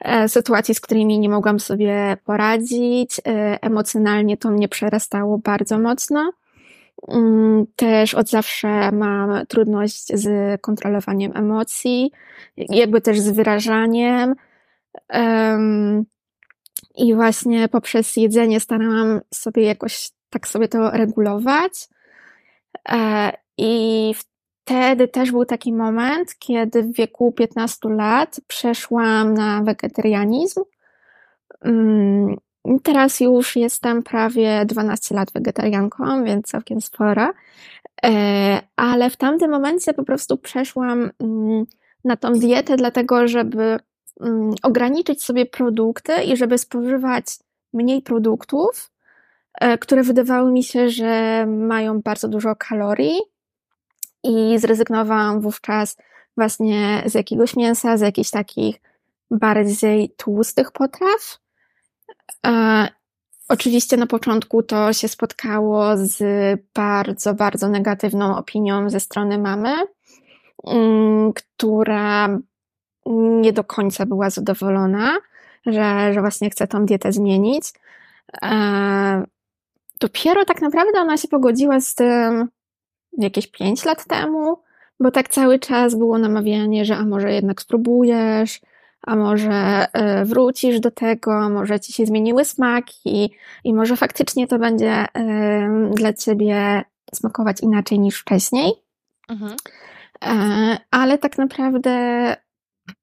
e, 0.00 0.28
sytuacji, 0.28 0.74
z 0.74 0.80
którymi 0.80 1.18
nie 1.18 1.28
mogłam 1.28 1.60
sobie 1.60 2.16
poradzić. 2.24 3.20
E, 3.26 3.58
emocjonalnie 3.62 4.36
to 4.36 4.50
mnie 4.50 4.68
przerastało 4.68 5.38
bardzo 5.38 5.78
mocno. 5.78 6.32
Mm, 7.08 7.66
też 7.76 8.14
od 8.14 8.28
zawsze 8.28 8.92
mam 8.92 9.46
trudność 9.46 10.06
z 10.06 10.60
kontrolowaniem 10.60 11.36
emocji, 11.36 12.12
jakby 12.56 13.00
też 13.00 13.20
z 13.20 13.28
wyrażaniem. 13.28 14.34
I 16.94 17.14
właśnie 17.14 17.68
poprzez 17.68 18.16
jedzenie 18.16 18.60
starałam 18.60 19.20
sobie 19.34 19.62
jakoś 19.62 20.10
tak 20.30 20.48
sobie 20.48 20.68
to 20.68 20.90
regulować. 20.90 21.88
I 23.58 24.14
wtedy 24.14 25.08
też 25.08 25.30
był 25.30 25.44
taki 25.44 25.72
moment, 25.72 26.38
kiedy 26.38 26.82
w 26.82 26.92
wieku 26.92 27.32
15 27.32 27.88
lat 27.88 28.40
przeszłam 28.46 29.34
na 29.34 29.62
wegetarianizm. 29.62 30.62
Mm, 31.60 32.36
Teraz 32.82 33.20
już 33.20 33.56
jestem 33.56 34.02
prawie 34.02 34.64
12 34.66 35.14
lat 35.14 35.32
wegetarianką, 35.32 36.24
więc 36.24 36.46
całkiem 36.46 36.80
spora. 36.80 37.32
E, 38.04 38.60
ale 38.76 39.10
w 39.10 39.16
tamtym 39.16 39.50
momencie 39.50 39.94
po 39.94 40.04
prostu 40.04 40.38
przeszłam 40.38 41.10
mm, 41.20 41.64
na 42.04 42.16
tą 42.16 42.32
dietę, 42.32 42.76
dlatego 42.76 43.28
żeby 43.28 43.78
mm, 44.20 44.50
ograniczyć 44.62 45.24
sobie 45.24 45.46
produkty 45.46 46.12
i 46.24 46.36
żeby 46.36 46.58
spożywać 46.58 47.24
mniej 47.72 48.02
produktów, 48.02 48.90
e, 49.60 49.78
które 49.78 50.02
wydawały 50.02 50.52
mi 50.52 50.62
się, 50.62 50.90
że 50.90 51.46
mają 51.46 52.00
bardzo 52.00 52.28
dużo 52.28 52.56
kalorii. 52.56 53.18
I 54.26 54.58
zrezygnowałam 54.58 55.40
wówczas 55.40 55.96
właśnie 56.36 57.02
z 57.06 57.14
jakiegoś 57.14 57.56
mięsa, 57.56 57.96
z 57.96 58.00
jakichś 58.00 58.30
takich 58.30 58.76
bardziej 59.30 60.10
tłustych 60.16 60.72
potraw. 60.72 61.38
E, 62.46 62.88
oczywiście 63.48 63.96
na 63.96 64.06
początku 64.06 64.62
to 64.62 64.92
się 64.92 65.08
spotkało 65.08 65.96
z 65.96 66.18
bardzo, 66.74 67.34
bardzo 67.34 67.68
negatywną 67.68 68.36
opinią 68.36 68.90
ze 68.90 69.00
strony 69.00 69.38
mamy, 69.38 69.74
mm, 70.66 71.32
która 71.32 72.38
nie 73.40 73.52
do 73.52 73.64
końca 73.64 74.06
była 74.06 74.30
zadowolona, 74.30 75.16
że, 75.66 76.14
że 76.14 76.20
właśnie 76.20 76.50
chce 76.50 76.66
tą 76.66 76.86
dietę 76.86 77.12
zmienić. 77.12 77.72
E, 78.42 79.24
dopiero 80.00 80.44
tak 80.44 80.62
naprawdę 80.62 81.00
ona 81.00 81.16
się 81.16 81.28
pogodziła 81.28 81.80
z 81.80 81.94
tym 81.94 82.48
jakieś 83.18 83.46
5 83.46 83.84
lat 83.84 84.06
temu, 84.06 84.58
bo 85.00 85.10
tak 85.10 85.28
cały 85.28 85.58
czas 85.58 85.94
było 85.94 86.18
namawianie, 86.18 86.84
że 86.84 86.96
a 86.96 87.04
może 87.04 87.32
jednak 87.32 87.62
spróbujesz, 87.62 88.60
a 89.02 89.16
może 89.16 89.86
e, 89.92 90.24
wrócisz 90.24 90.80
do 90.80 90.90
tego, 90.90 91.50
może 91.50 91.80
ci 91.80 91.92
się 91.92 92.06
zmieniły 92.06 92.44
smaki 92.44 93.34
i 93.64 93.74
może 93.74 93.96
faktycznie 93.96 94.46
to 94.46 94.58
będzie 94.58 95.06
dla 95.94 96.12
ciebie 96.12 96.84
smakować 97.14 97.60
inaczej 97.60 97.98
niż 97.98 98.20
wcześniej. 98.20 98.72
Mhm. 99.28 99.56
E, 100.24 100.78
ale 100.90 101.18
tak 101.18 101.38
naprawdę 101.38 102.36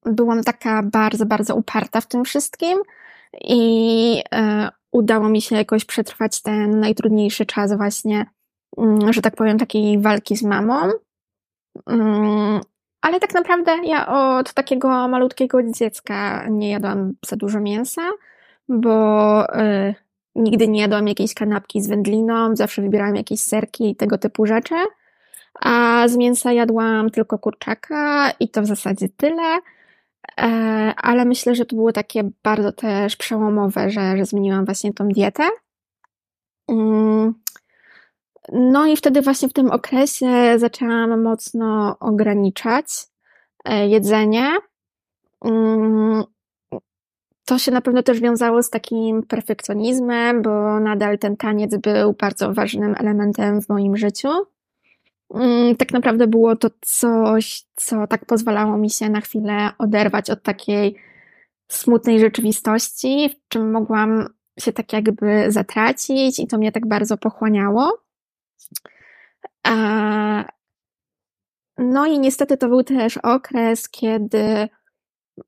byłam 0.06 0.44
taka 0.44 0.84
bardzo, 0.84 1.26
bardzo 1.26 1.56
uparta 1.56 2.02
w 2.02 2.08
tym 2.08 2.26
wszystkim 2.26 2.80
i 3.42 4.24
e, 4.34 4.70
udało 4.92 5.30
mi 5.30 5.42
się 5.42 5.56
jakoś 5.56 5.86
przetrwać 5.86 6.42
ten 6.42 6.80
najtrudniejszy 6.80 7.46
czas 7.46 7.78
właśnie, 7.78 8.26
że 9.10 9.22
tak 9.22 9.36
powiem, 9.36 9.58
takiej 9.58 10.00
walki 10.00 10.36
z 10.36 10.44
mamą. 10.44 10.92
Mm, 11.88 12.62
ale 13.02 13.20
tak 13.20 13.34
naprawdę 13.34 13.78
ja 13.86 14.08
od 14.08 14.54
takiego 14.54 15.08
malutkiego 15.08 15.64
dziecka 15.64 16.48
nie 16.50 16.70
jadłam 16.72 17.14
za 17.26 17.36
dużo 17.36 17.60
mięsa, 17.60 18.02
bo 18.70 19.46
y, 19.60 19.96
nigdy 20.36 20.68
nie 20.68 20.82
jadłam 20.82 21.08
jakiejś 21.08 21.34
kanapki 21.34 21.82
z 21.82 21.88
wędliną, 21.88 22.56
zawsze 22.56 22.82
wybierałam 22.82 23.16
jakieś 23.16 23.40
serki 23.40 23.90
i 23.90 23.96
tego 23.96 24.18
typu 24.18 24.46
rzeczy. 24.46 24.76
A 25.62 26.04
z 26.08 26.18
mięsa 26.18 26.52
jadłam 26.52 27.10
tylko 27.10 27.40
kurczaka 27.40 28.32
i 28.40 28.50
to 28.50 28.62
w 28.62 28.66
zasadzie 28.66 29.10
tyle. 29.10 29.60
E, 30.42 30.48
ale 30.98 31.26
myślę, 31.26 31.56
że 31.56 31.66
to 31.66 31.76
było 31.76 31.92
takie 31.92 32.30
bardzo 32.44 32.72
też 32.72 33.16
przełomowe, 33.16 33.90
że, 33.90 34.18
że 34.18 34.26
zmieniłam 34.26 34.66
właśnie 34.66 34.94
tą 34.94 35.08
dietę. 35.08 35.44
No 38.52 38.86
i 38.86 38.98
wtedy 38.98 39.22
właśnie 39.22 39.50
w 39.50 39.54
tym 39.54 39.72
okresie 39.72 40.60
zaczęłam 40.60 41.22
mocno 41.22 41.98
ograniczać 42.00 42.86
e, 43.66 43.88
jedzenie. 43.88 44.52
Mm, 45.46 46.24
to 47.46 47.58
się 47.58 47.72
na 47.72 47.82
pewno 47.82 48.04
też 48.04 48.20
wiązało 48.20 48.64
z 48.64 48.70
takim 48.70 49.24
perfekcjonizmem, 49.24 50.42
bo 50.42 50.80
nadal 50.80 51.20
ten 51.20 51.38
taniec 51.38 51.78
był 51.78 52.14
bardzo 52.14 52.54
ważnym 52.54 52.96
elementem 52.98 53.62
w 53.62 53.70
moim 53.70 53.98
życiu. 53.98 54.30
Mm, 55.34 55.76
tak 55.76 55.94
naprawdę 55.94 56.28
było 56.28 56.56
to 56.56 56.70
coś, 56.82 57.64
co 57.76 58.08
tak 58.08 58.26
pozwalało 58.26 58.78
mi 58.78 58.90
się 58.90 59.10
na 59.10 59.22
chwilę 59.22 59.70
oderwać 59.78 60.30
od 60.30 60.44
takiej 60.44 60.96
smutnej 61.68 62.20
rzeczywistości, 62.20 63.30
w 63.30 63.48
czym 63.50 63.72
mogłam 63.72 64.28
się 64.60 64.74
tak 64.74 64.94
jakby 64.94 65.52
zatracić 65.52 66.40
i 66.40 66.48
to 66.48 66.58
mnie 66.58 66.72
tak 66.72 66.88
bardzo 66.88 67.18
pochłaniało. 67.18 68.04
No 71.78 72.06
i 72.06 72.20
niestety 72.20 72.58
to 72.58 72.68
był 72.68 72.84
też 72.84 73.18
okres, 73.18 73.90
kiedy 73.90 74.70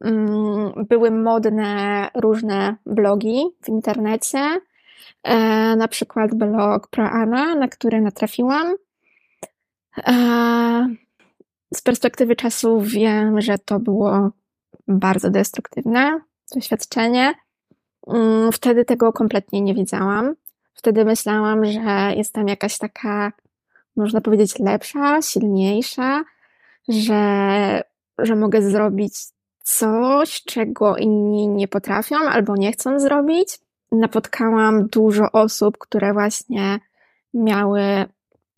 mm, 0.02 0.86
były 0.90 1.12
modne 1.12 2.08
różne 2.16 2.76
blogi 2.86 3.46
w 3.64 3.70
internecie, 3.70 4.60
e, 5.24 5.36
na 5.76 5.88
przykład 5.88 6.36
blog 6.36 6.88
ProAna, 6.88 7.56
na 7.56 7.68
który 7.68 8.02
natrafiłam. 8.02 8.76
E, 10.08 10.96
z 11.74 11.82
perspektywy 11.82 12.36
czasu 12.36 12.82
wiem, 12.82 13.42
że 13.42 13.58
to 13.58 13.80
było 13.80 14.32
bardzo 14.88 15.30
destruktywne 15.30 16.20
doświadczenie. 16.56 17.34
Mm, 18.08 18.52
wtedy 18.52 18.86
tego 18.86 19.14
kompletnie 19.14 19.62
nie 19.62 19.74
wiedziałam. 19.74 20.36
Wtedy 20.76 21.06
myślałam, 21.06 21.66
że 21.66 22.14
jestem 22.16 22.48
jakaś 22.48 22.78
taka, 22.78 23.32
można 23.96 24.22
powiedzieć, 24.22 24.60
lepsza, 24.60 25.22
silniejsza, 25.22 26.24
że, 26.88 27.82
że 28.18 28.36
mogę 28.36 28.62
zrobić 28.62 29.14
coś, 29.64 30.44
czego 30.44 30.98
inni 30.98 31.48
nie 31.48 31.68
potrafią 31.68 32.16
albo 32.16 32.56
nie 32.56 32.72
chcą 32.72 33.00
zrobić. 33.00 33.60
Napotkałam 33.92 34.88
dużo 34.88 35.32
osób, 35.32 35.78
które 35.78 36.14
właśnie 36.14 36.80
miały 37.34 37.82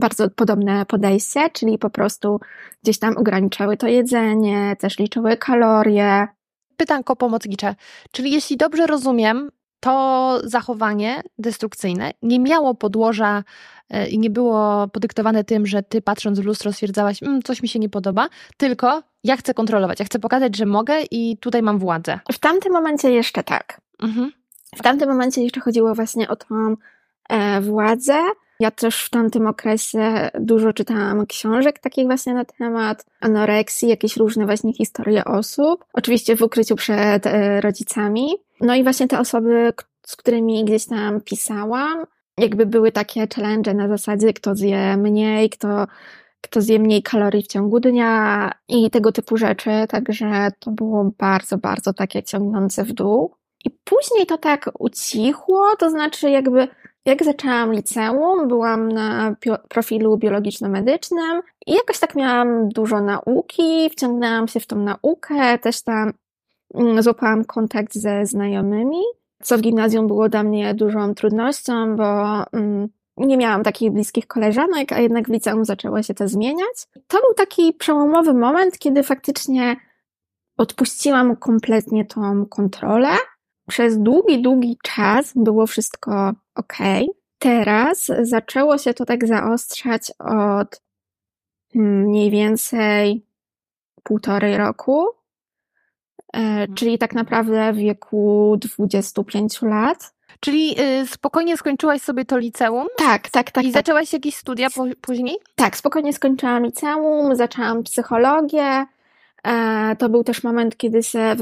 bardzo 0.00 0.30
podobne 0.30 0.86
podejście, 0.86 1.50
czyli 1.50 1.78
po 1.78 1.90
prostu 1.90 2.40
gdzieś 2.82 2.98
tam 2.98 3.16
ograniczały 3.16 3.76
to 3.76 3.86
jedzenie, 3.86 4.76
też 4.78 4.98
liczyły 4.98 5.36
kalorie. 5.36 6.28
Pytanko 6.76 7.16
pomocnicze. 7.16 7.74
Czyli 8.10 8.30
jeśli 8.30 8.56
dobrze 8.56 8.86
rozumiem, 8.86 9.50
to 9.80 10.40
zachowanie 10.44 11.22
destrukcyjne 11.38 12.10
nie 12.22 12.40
miało 12.40 12.74
podłoża 12.74 13.44
e, 13.90 14.08
i 14.08 14.18
nie 14.18 14.30
było 14.30 14.88
podyktowane 14.88 15.44
tym, 15.44 15.66
że 15.66 15.82
ty 15.82 16.02
patrząc 16.02 16.40
w 16.40 16.44
lustro 16.44 16.72
stwierdzałaś, 16.72 17.22
mmm, 17.22 17.42
coś 17.42 17.62
mi 17.62 17.68
się 17.68 17.78
nie 17.78 17.88
podoba, 17.88 18.28
tylko 18.56 19.02
ja 19.24 19.36
chcę 19.36 19.54
kontrolować, 19.54 20.00
ja 20.00 20.06
chcę 20.06 20.18
pokazać, 20.18 20.56
że 20.56 20.66
mogę 20.66 20.94
i 21.10 21.36
tutaj 21.36 21.62
mam 21.62 21.78
władzę. 21.78 22.20
W 22.32 22.38
tamtym 22.38 22.72
momencie 22.72 23.10
jeszcze 23.10 23.44
tak. 23.44 23.80
Mhm. 24.02 24.32
W 24.76 24.82
tamtym 24.82 25.08
momencie 25.08 25.42
jeszcze 25.42 25.60
chodziło 25.60 25.94
właśnie 25.94 26.28
o 26.28 26.36
tą 26.36 26.74
e, 27.28 27.60
władzę, 27.60 28.14
ja 28.60 28.70
też 28.70 29.04
w 29.04 29.10
tamtym 29.10 29.46
okresie 29.46 30.30
dużo 30.40 30.72
czytałam 30.72 31.26
książek 31.26 31.78
takich 31.78 32.06
właśnie 32.06 32.34
na 32.34 32.44
temat 32.44 33.06
anoreksji, 33.20 33.88
jakieś 33.88 34.16
różne 34.16 34.46
właśnie 34.46 34.72
historie 34.72 35.24
osób. 35.24 35.84
Oczywiście 35.92 36.36
w 36.36 36.42
ukryciu 36.42 36.76
przed 36.76 37.26
e, 37.26 37.60
rodzicami. 37.60 38.28
No 38.60 38.74
i 38.74 38.82
właśnie 38.82 39.08
te 39.08 39.18
osoby, 39.18 39.72
z 40.06 40.16
którymi 40.16 40.64
gdzieś 40.64 40.86
tam 40.86 41.20
pisałam, 41.20 42.04
jakby 42.38 42.66
były 42.66 42.92
takie 42.92 43.26
challenge 43.34 43.74
na 43.74 43.88
zasadzie, 43.88 44.32
kto 44.32 44.54
zje 44.54 44.96
mniej, 44.96 45.50
kto, 45.50 45.86
kto 46.40 46.62
zje 46.62 46.78
mniej 46.78 47.02
kalorii 47.02 47.42
w 47.42 47.46
ciągu 47.46 47.80
dnia 47.80 48.52
i 48.68 48.90
tego 48.90 49.12
typu 49.12 49.36
rzeczy. 49.36 49.70
Także 49.88 50.50
to 50.58 50.70
było 50.70 51.10
bardzo, 51.18 51.58
bardzo 51.58 51.92
takie 51.92 52.22
ciągnące 52.22 52.84
w 52.84 52.92
dół. 52.92 53.34
I 53.64 53.70
później 53.70 54.26
to 54.26 54.38
tak 54.38 54.70
ucichło, 54.78 55.76
to 55.78 55.90
znaczy 55.90 56.30
jakby 56.30 56.68
jak 57.08 57.24
zaczęłam 57.24 57.72
liceum, 57.72 58.48
byłam 58.48 58.92
na 58.92 59.36
profilu 59.68 60.18
biologiczno-medycznym 60.18 61.42
i 61.66 61.72
jakoś 61.72 61.98
tak 61.98 62.14
miałam 62.14 62.68
dużo 62.68 63.00
nauki, 63.00 63.90
wciągnęłam 63.90 64.48
się 64.48 64.60
w 64.60 64.66
tą 64.66 64.76
naukę, 64.76 65.58
też 65.58 65.82
tam 65.82 66.12
mm, 66.74 67.02
złapałam 67.02 67.44
kontakt 67.44 67.94
ze 67.94 68.26
znajomymi, 68.26 69.00
co 69.42 69.58
w 69.58 69.60
gimnazjum 69.60 70.06
było 70.06 70.28
dla 70.28 70.42
mnie 70.42 70.74
dużą 70.74 71.14
trudnością, 71.14 71.96
bo 71.96 72.42
mm, 72.52 72.88
nie 73.16 73.36
miałam 73.36 73.62
takich 73.62 73.90
bliskich 73.90 74.26
koleżanek, 74.26 74.92
a 74.92 75.00
jednak 75.00 75.26
w 75.26 75.32
liceum 75.32 75.64
zaczęło 75.64 76.02
się 76.02 76.14
to 76.14 76.28
zmieniać. 76.28 76.86
To 77.06 77.20
był 77.20 77.34
taki 77.36 77.72
przełomowy 77.72 78.34
moment, 78.34 78.78
kiedy 78.78 79.02
faktycznie 79.02 79.76
odpuściłam 80.56 81.36
kompletnie 81.36 82.04
tą 82.04 82.46
kontrolę 82.46 83.08
przez 83.68 83.98
długi, 83.98 84.42
długi 84.42 84.78
czas 84.82 85.32
było 85.36 85.66
wszystko 85.66 86.32
ok. 86.54 86.76
Teraz 87.38 88.10
zaczęło 88.22 88.78
się 88.78 88.94
to 88.94 89.04
tak 89.04 89.26
zaostrzać 89.26 90.12
od 90.18 90.80
hmm, 91.72 92.02
mniej 92.02 92.30
więcej 92.30 93.22
półtorej 94.02 94.56
roku, 94.56 95.06
e, 96.32 96.38
mhm. 96.38 96.74
czyli 96.74 96.98
tak 96.98 97.14
naprawdę 97.14 97.72
w 97.72 97.76
wieku 97.76 98.56
25 98.60 99.62
lat. 99.62 100.18
Czyli 100.40 100.76
y, 100.80 101.06
spokojnie 101.06 101.56
skończyłaś 101.56 102.02
sobie 102.02 102.24
to 102.24 102.38
liceum? 102.38 102.86
Tak, 102.96 103.30
tak, 103.30 103.50
tak. 103.50 103.64
I 103.64 103.66
tak. 103.66 103.74
zaczęłaś 103.74 104.12
jakieś 104.12 104.36
studia 104.36 104.70
po, 104.70 104.84
później? 105.00 105.36
Tak, 105.54 105.76
spokojnie 105.76 106.12
skończyłam 106.12 106.64
liceum, 106.64 107.36
zaczęłam 107.36 107.82
psychologię, 107.82 108.86
to 109.98 110.08
był 110.08 110.24
też 110.24 110.42
moment, 110.42 110.76
kiedy 110.76 111.02
się 111.02 111.36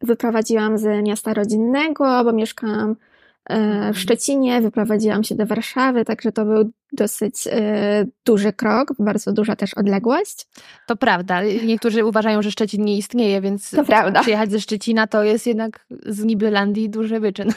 wyprowadziłam 0.00 0.78
z 0.78 1.04
miasta 1.06 1.34
rodzinnego, 1.34 2.24
bo 2.24 2.32
mieszkałam 2.32 2.90
e, 2.90 3.56
w 3.58 3.60
mhm. 3.60 3.94
Szczecinie, 3.94 4.60
wyprowadziłam 4.60 5.24
się 5.24 5.34
do 5.34 5.46
Warszawy, 5.46 6.04
także 6.04 6.32
to 6.32 6.44
był 6.44 6.70
dosyć 6.92 7.46
e, 7.46 8.06
duży 8.26 8.52
krok, 8.52 8.92
bardzo 8.98 9.32
duża 9.32 9.56
też 9.56 9.74
odległość. 9.74 10.46
To 10.86 10.96
prawda. 10.96 11.42
Niektórzy 11.64 12.04
uważają, 12.04 12.42
że 12.42 12.50
Szczecin 12.50 12.84
nie 12.84 12.96
istnieje, 12.96 13.40
więc 13.40 13.70
to 13.70 13.84
prawda. 13.84 14.20
przyjechać 14.20 14.50
ze 14.50 14.60
Szczecina 14.60 15.06
to 15.06 15.22
jest 15.22 15.46
jednak 15.46 15.86
z 16.06 16.24
Nibylandii 16.24 16.90
duży 16.90 17.20
wyczyn. 17.20 17.52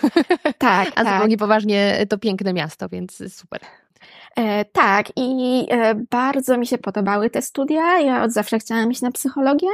Tak, 0.58 0.92
A 0.96 1.04
tak. 1.04 1.14
zupełnie 1.14 1.38
poważnie 1.38 2.06
to 2.10 2.18
piękne 2.18 2.54
miasto, 2.54 2.90
więc 2.90 3.34
super. 3.34 3.60
E, 4.36 4.66
tak, 4.66 5.06
i 5.16 5.66
e, 5.70 5.96
bardzo 5.96 6.58
mi 6.58 6.68
się 6.68 6.78
podobały 6.78 7.30
te 7.30 7.42
studia. 7.42 8.00
Ja 8.00 8.24
od 8.24 8.32
zawsze 8.32 8.60
chciałam 8.60 8.92
iść 8.92 9.02
na 9.02 9.12
psychologię. 9.12 9.68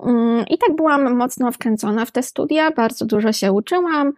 Mm, 0.00 0.44
I 0.50 0.58
tak 0.58 0.76
byłam 0.76 1.16
mocno 1.16 1.52
wkręcona 1.52 2.04
w 2.04 2.10
te 2.10 2.22
studia, 2.22 2.70
bardzo 2.70 3.06
dużo 3.06 3.32
się 3.32 3.52
uczyłam. 3.52 4.12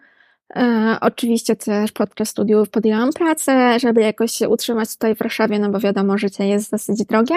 E, 0.57 0.97
oczywiście 1.01 1.57
też 1.57 1.93
podczas 1.93 2.29
studiów 2.29 2.71
podjęłam 2.71 3.13
pracę, 3.13 3.81
żeby 3.81 4.01
jakoś 4.01 4.33
się 4.33 4.49
utrzymać 4.49 4.93
tutaj 4.93 5.15
w 5.15 5.19
Warszawie, 5.19 5.59
no 5.59 5.71
bo 5.71 5.81
wiadomo, 5.81 6.19
życie 6.19 6.47
jest 6.47 6.71
dosyć 6.71 7.05
drogie. 7.05 7.37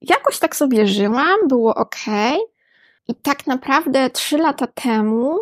Jakoś 0.00 0.38
tak 0.38 0.56
sobie 0.56 0.86
żyłam, 0.86 1.48
było 1.48 1.74
ok. 1.74 1.96
I 3.08 3.14
tak 3.14 3.46
naprawdę 3.46 4.10
trzy 4.10 4.38
lata 4.38 4.66
temu 4.66 5.38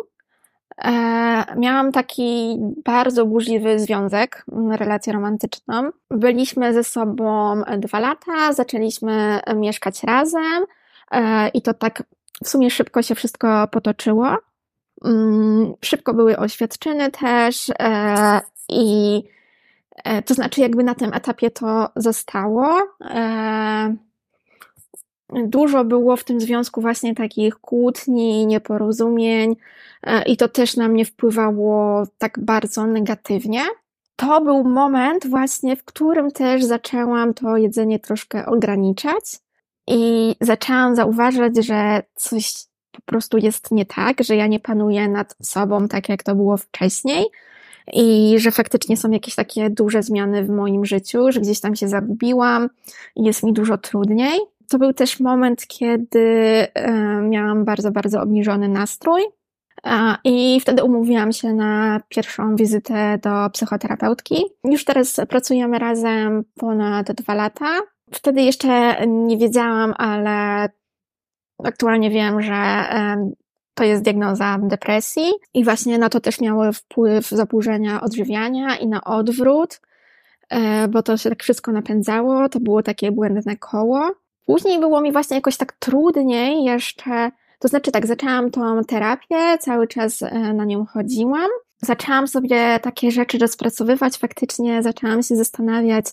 miałam 1.57 1.91
taki 1.91 2.57
bardzo 2.85 3.25
burzliwy 3.25 3.79
związek, 3.79 4.45
relację 4.71 5.13
romantyczną. 5.13 5.91
Byliśmy 6.11 6.73
ze 6.73 6.83
sobą 6.83 7.61
dwa 7.77 7.99
lata, 7.99 8.53
zaczęliśmy 8.53 9.39
mieszkać 9.55 10.03
razem 10.03 10.65
e, 11.11 11.47
i 11.49 11.61
to 11.61 11.73
tak 11.73 12.03
w 12.43 12.49
sumie 12.49 12.69
szybko 12.69 13.01
się 13.01 13.15
wszystko 13.15 13.67
potoczyło. 13.67 14.37
Mm, 15.05 15.73
szybko 15.85 16.13
były 16.13 16.37
oświadczyny 16.37 17.11
też 17.11 17.71
e, 17.79 18.41
i 18.69 19.23
to 20.25 20.33
znaczy 20.33 20.61
jakby 20.61 20.83
na 20.83 20.95
tym 20.95 21.13
etapie 21.13 21.51
to 21.51 21.89
zostało. 21.95 22.67
Dużo 25.29 25.83
było 25.83 26.17
w 26.17 26.23
tym 26.23 26.41
związku 26.41 26.81
właśnie 26.81 27.15
takich 27.15 27.55
kłótni, 27.55 28.47
nieporozumień, 28.47 29.55
e, 30.03 30.23
i 30.23 30.37
to 30.37 30.47
też 30.47 30.75
na 30.75 30.87
mnie 30.87 31.05
wpływało 31.05 32.03
tak 32.17 32.39
bardzo 32.39 32.87
negatywnie. 32.87 33.61
To 34.15 34.41
był 34.41 34.63
moment 34.63 35.27
właśnie, 35.27 35.75
w 35.75 35.83
którym 35.83 36.31
też 36.31 36.63
zaczęłam 36.63 37.33
to 37.33 37.57
jedzenie 37.57 37.99
troszkę 37.99 38.45
ograniczać 38.45 39.39
i 39.87 40.35
zaczęłam 40.41 40.95
zauważać, 40.95 41.65
że 41.65 42.03
coś 42.15 42.53
po 42.91 43.01
prostu 43.01 43.37
jest 43.37 43.71
nie 43.71 43.85
tak, 43.85 44.23
że 44.23 44.35
ja 44.35 44.47
nie 44.47 44.59
panuję 44.59 45.07
nad 45.07 45.35
sobą 45.41 45.87
tak, 45.87 46.09
jak 46.09 46.23
to 46.23 46.35
było 46.35 46.57
wcześniej 46.57 47.25
i 47.93 48.35
że 48.37 48.51
faktycznie 48.51 48.97
są 48.97 49.11
jakieś 49.11 49.35
takie 49.35 49.69
duże 49.69 50.03
zmiany 50.03 50.43
w 50.43 50.49
moim 50.49 50.85
życiu, 50.85 51.31
że 51.31 51.39
gdzieś 51.41 51.59
tam 51.59 51.75
się 51.75 51.87
zagubiłam 51.87 52.69
i 53.15 53.23
jest 53.23 53.43
mi 53.43 53.53
dużo 53.53 53.77
trudniej 53.77 54.39
to 54.69 54.79
był 54.79 54.93
też 54.93 55.19
moment, 55.19 55.67
kiedy 55.67 56.19
e, 56.73 56.91
miałam 57.21 57.65
bardzo, 57.65 57.91
bardzo 57.91 58.21
obniżony 58.21 58.67
nastrój. 58.67 59.21
I 60.23 60.59
wtedy 60.61 60.83
umówiłam 60.83 61.33
się 61.33 61.53
na 61.53 62.01
pierwszą 62.09 62.55
wizytę 62.55 63.19
do 63.21 63.49
psychoterapeutki. 63.53 64.45
Już 64.63 64.85
teraz 64.85 65.21
pracujemy 65.29 65.79
razem 65.79 66.43
ponad 66.55 67.11
dwa 67.11 67.33
lata. 67.33 67.79
Wtedy 68.11 68.41
jeszcze 68.41 69.07
nie 69.07 69.37
wiedziałam, 69.37 69.93
ale 69.97 70.69
aktualnie 71.63 72.09
wiem, 72.09 72.41
że 72.41 72.83
to 73.73 73.83
jest 73.83 74.03
diagnoza 74.03 74.57
depresji 74.61 75.31
i 75.53 75.63
właśnie 75.63 75.97
na 75.97 76.09
to 76.09 76.19
też 76.19 76.41
miały 76.41 76.73
wpływ 76.73 77.29
zaburzenia 77.29 78.01
odżywiania 78.01 78.77
i 78.77 78.87
na 78.87 79.03
odwrót, 79.03 79.81
e, 80.49 80.87
bo 80.87 81.03
to 81.03 81.17
się 81.17 81.29
tak 81.29 81.43
wszystko 81.43 81.71
napędzało, 81.71 82.49
to 82.49 82.59
było 82.59 82.83
takie 82.83 83.11
błędne 83.11 83.57
koło. 83.57 84.11
Później 84.47 84.79
było 84.79 85.01
mi 85.01 85.11
właśnie 85.11 85.35
jakoś 85.35 85.57
tak 85.57 85.71
trudniej 85.71 86.63
jeszcze, 86.63 87.31
to 87.59 87.67
znaczy 87.67 87.91
tak, 87.91 88.07
zaczęłam 88.07 88.51
tą 88.51 88.83
terapię, 88.83 89.57
cały 89.59 89.87
czas 89.87 90.23
e, 90.23 90.53
na 90.53 90.65
nią 90.65 90.85
chodziłam. 90.85 91.49
Zaczęłam 91.81 92.27
sobie 92.27 92.79
takie 92.81 93.11
rzeczy 93.11 93.37
rozpracowywać, 93.37 94.17
faktycznie 94.17 94.83
zaczęłam 94.83 95.23
się 95.23 95.35
zastanawiać, 95.35 96.05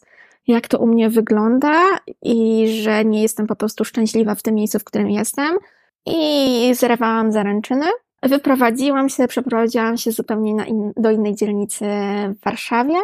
jak 0.46 0.68
to 0.68 0.78
u 0.78 0.86
mnie 0.86 1.10
wygląda 1.10 1.74
i 2.22 2.68
że 2.82 3.04
nie 3.04 3.22
jestem 3.22 3.46
po 3.46 3.56
prostu 3.56 3.84
szczęśliwa 3.84 4.34
w 4.34 4.42
tym 4.42 4.54
miejscu, 4.54 4.78
w 4.78 4.84
którym 4.84 5.10
jestem. 5.10 5.58
I 6.06 6.74
zerwałam 6.74 7.32
zaręczyny. 7.32 7.86
Wyprowadziłam 8.22 9.08
się, 9.08 9.28
przeprowadziłam 9.28 9.96
się 9.96 10.12
zupełnie 10.12 10.64
in, 10.66 10.92
do 10.96 11.10
innej 11.10 11.34
dzielnicy 11.34 11.84
w 12.28 12.44
Warszawie. 12.44 12.96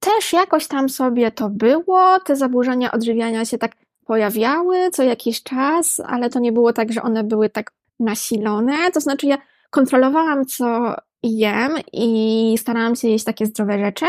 Też 0.00 0.32
jakoś 0.32 0.66
tam 0.66 0.88
sobie 0.88 1.30
to 1.30 1.50
było. 1.50 2.20
Te 2.20 2.36
zaburzenia 2.36 2.92
odżywiania 2.92 3.44
się 3.44 3.58
tak 3.58 3.72
pojawiały 4.06 4.90
co 4.90 5.02
jakiś 5.02 5.42
czas, 5.42 6.00
ale 6.06 6.30
to 6.30 6.38
nie 6.38 6.52
było 6.52 6.72
tak, 6.72 6.92
że 6.92 7.02
one 7.02 7.24
były 7.24 7.50
tak 7.50 7.72
nasilone. 8.00 8.90
To 8.90 9.00
znaczy, 9.00 9.26
ja 9.26 9.38
kontrolowałam, 9.70 10.46
co 10.46 10.94
jem 11.22 11.72
i 11.92 12.54
starałam 12.58 12.96
się 12.96 13.08
jeść 13.08 13.24
takie 13.24 13.46
zdrowe 13.46 13.78
rzeczy, 13.78 14.06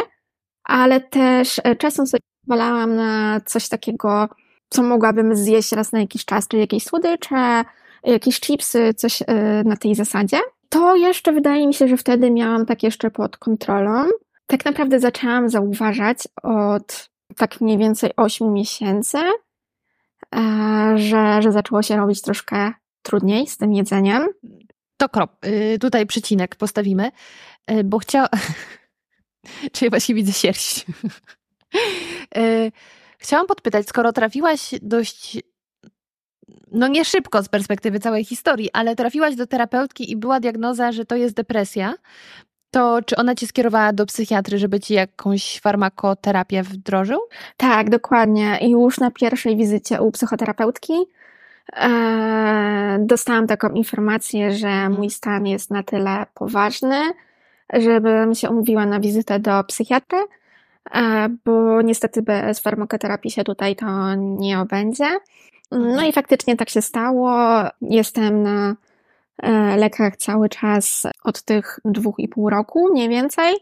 ale 0.63 1.01
też 1.01 1.61
e, 1.63 1.75
czasem 1.75 2.07
sobie 2.07 2.21
wolałam 2.47 2.95
na 2.95 3.41
coś 3.45 3.69
takiego, 3.69 4.29
co 4.69 4.83
mogłabym 4.83 5.35
zjeść 5.35 5.71
raz 5.71 5.91
na 5.91 5.99
jakiś 5.99 6.25
czas, 6.25 6.47
czyli 6.47 6.61
jakieś 6.61 6.83
słodycze, 6.83 7.63
jakieś 8.03 8.39
chipsy, 8.39 8.93
coś 8.93 9.21
e, 9.21 9.25
na 9.65 9.77
tej 9.77 9.95
zasadzie. 9.95 10.37
To 10.69 10.95
jeszcze 10.95 11.33
wydaje 11.33 11.67
mi 11.67 11.73
się, 11.73 11.87
że 11.87 11.97
wtedy 11.97 12.31
miałam 12.31 12.65
tak 12.65 12.83
jeszcze 12.83 13.11
pod 13.11 13.37
kontrolą. 13.37 14.05
Tak 14.47 14.65
naprawdę 14.65 14.99
zaczęłam 14.99 15.49
zauważać 15.49 16.17
od 16.43 17.09
tak 17.37 17.61
mniej 17.61 17.77
więcej 17.77 18.11
8 18.17 18.53
miesięcy, 18.53 19.17
że, 20.95 21.41
że 21.41 21.51
zaczęło 21.51 21.81
się 21.81 21.97
robić 21.97 22.21
troszkę 22.21 22.73
trudniej 23.01 23.47
z 23.47 23.57
tym 23.57 23.73
jedzeniem. 23.73 24.27
To 24.97 25.09
krop, 25.09 25.45
y, 25.45 25.79
tutaj 25.79 26.05
przecinek 26.05 26.55
postawimy, 26.55 27.11
y, 27.71 27.83
bo 27.83 27.99
chciałam. 27.99 28.29
Czy 29.73 29.85
ja 29.85 29.89
właśnie 29.89 30.15
widzę 30.15 30.33
sierść? 30.33 30.85
Y, 32.37 32.71
chciałam 33.23 33.47
podpytać, 33.47 33.87
skoro 33.87 34.13
trafiłaś 34.13 34.69
dość 34.81 35.37
no 36.71 36.87
nie 36.87 37.05
szybko 37.05 37.43
z 37.43 37.49
perspektywy 37.49 37.99
całej 37.99 38.25
historii, 38.25 38.69
ale 38.73 38.95
trafiłaś 38.95 39.35
do 39.35 39.47
terapeutki 39.47 40.11
i 40.11 40.15
była 40.15 40.39
diagnoza, 40.39 40.91
że 40.91 41.05
to 41.05 41.15
jest 41.15 41.35
depresja, 41.35 41.93
to 42.75 42.99
czy 43.05 43.15
ona 43.15 43.35
cię 43.35 43.47
skierowała 43.47 43.93
do 43.93 44.05
psychiatry, 44.05 44.57
żeby 44.57 44.79
ci 44.79 44.93
jakąś 44.93 45.59
farmakoterapię 45.59 46.63
wdrożył? 46.63 47.19
Tak, 47.57 47.89
dokładnie. 47.89 48.57
I 48.61 48.71
już 48.71 48.99
na 48.99 49.11
pierwszej 49.11 49.57
wizycie 49.57 50.01
u 50.01 50.11
psychoterapeutki 50.11 50.93
e, 51.73 52.97
dostałam 52.99 53.47
taką 53.47 53.69
informację, 53.69 54.51
że 54.53 54.67
mhm. 54.67 54.93
mój 54.93 55.09
stan 55.09 55.47
jest 55.47 55.71
na 55.71 55.83
tyle 55.83 56.25
poważny, 56.33 57.01
żebym 57.73 58.35
się 58.35 58.49
umówiła 58.49 58.85
na 58.85 58.99
wizytę 58.99 59.39
do 59.39 59.63
psychiatry, 59.63 60.19
e, 60.95 61.29
bo 61.45 61.81
niestety 61.81 62.21
bez 62.21 62.59
farmakoterapii 62.59 63.31
się 63.31 63.43
tutaj 63.43 63.75
to 63.75 64.15
nie 64.15 64.59
obędzie. 64.59 65.07
No 65.71 66.05
i 66.05 66.11
faktycznie 66.11 66.55
tak 66.55 66.69
się 66.69 66.81
stało. 66.81 67.39
Jestem 67.81 68.43
na 68.43 68.75
lekach 69.77 70.17
cały 70.17 70.49
czas 70.49 71.07
od 71.23 71.43
tych 71.43 71.79
dwóch 71.85 72.15
i 72.17 72.27
pół 72.27 72.49
roku, 72.49 72.89
mniej 72.91 73.09
więcej. 73.09 73.55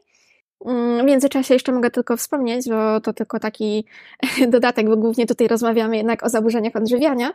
Mm, 0.65 1.01
w 1.01 1.03
międzyczasie 1.03 1.53
jeszcze 1.53 1.71
mogę 1.71 1.91
tylko 1.91 2.17
wspomnieć, 2.17 2.69
bo 2.69 3.01
to 3.01 3.13
tylko 3.13 3.39
taki 3.39 3.85
dodatek, 4.47 4.89
bo 4.89 4.97
głównie 4.97 5.25
tutaj 5.25 5.47
rozmawiamy 5.47 5.97
jednak 5.97 6.23
o 6.23 6.29
zaburzeniach 6.29 6.75
odżywiania, 6.75 7.33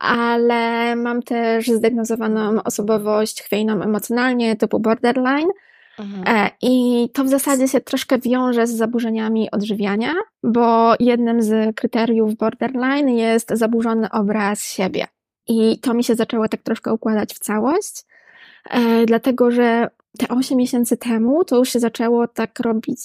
ale 0.00 0.96
mam 0.96 1.22
też 1.22 1.66
zdiagnozowaną 1.66 2.62
osobowość 2.62 3.42
chwiejną 3.42 3.82
emocjonalnie 3.82 4.56
typu 4.56 4.80
borderline– 4.80 5.48
Mhm. 5.98 6.24
E, 6.26 6.50
I 6.62 7.08
to 7.14 7.24
w 7.24 7.28
zasadzie 7.28 7.68
się 7.68 7.80
troszkę 7.80 8.18
wiąże 8.18 8.66
z 8.66 8.76
zaburzeniami 8.76 9.50
odżywiania, 9.50 10.12
bo 10.42 10.94
jednym 11.00 11.42
z 11.42 11.76
kryteriów 11.76 12.36
borderline 12.36 13.08
jest 13.08 13.50
zaburzony 13.50 14.10
obraz 14.10 14.64
siebie. 14.64 15.06
I 15.48 15.78
to 15.78 15.94
mi 15.94 16.04
się 16.04 16.14
zaczęło 16.14 16.48
tak 16.48 16.62
troszkę 16.62 16.92
układać 16.92 17.34
w 17.34 17.38
całość, 17.38 18.04
e, 18.70 19.06
dlatego 19.06 19.50
że 19.50 19.90
te 20.18 20.28
8 20.28 20.58
miesięcy 20.58 20.96
temu 20.96 21.44
to 21.44 21.56
już 21.56 21.68
się 21.68 21.80
zaczęło 21.80 22.28
tak 22.28 22.60
robić 22.60 23.00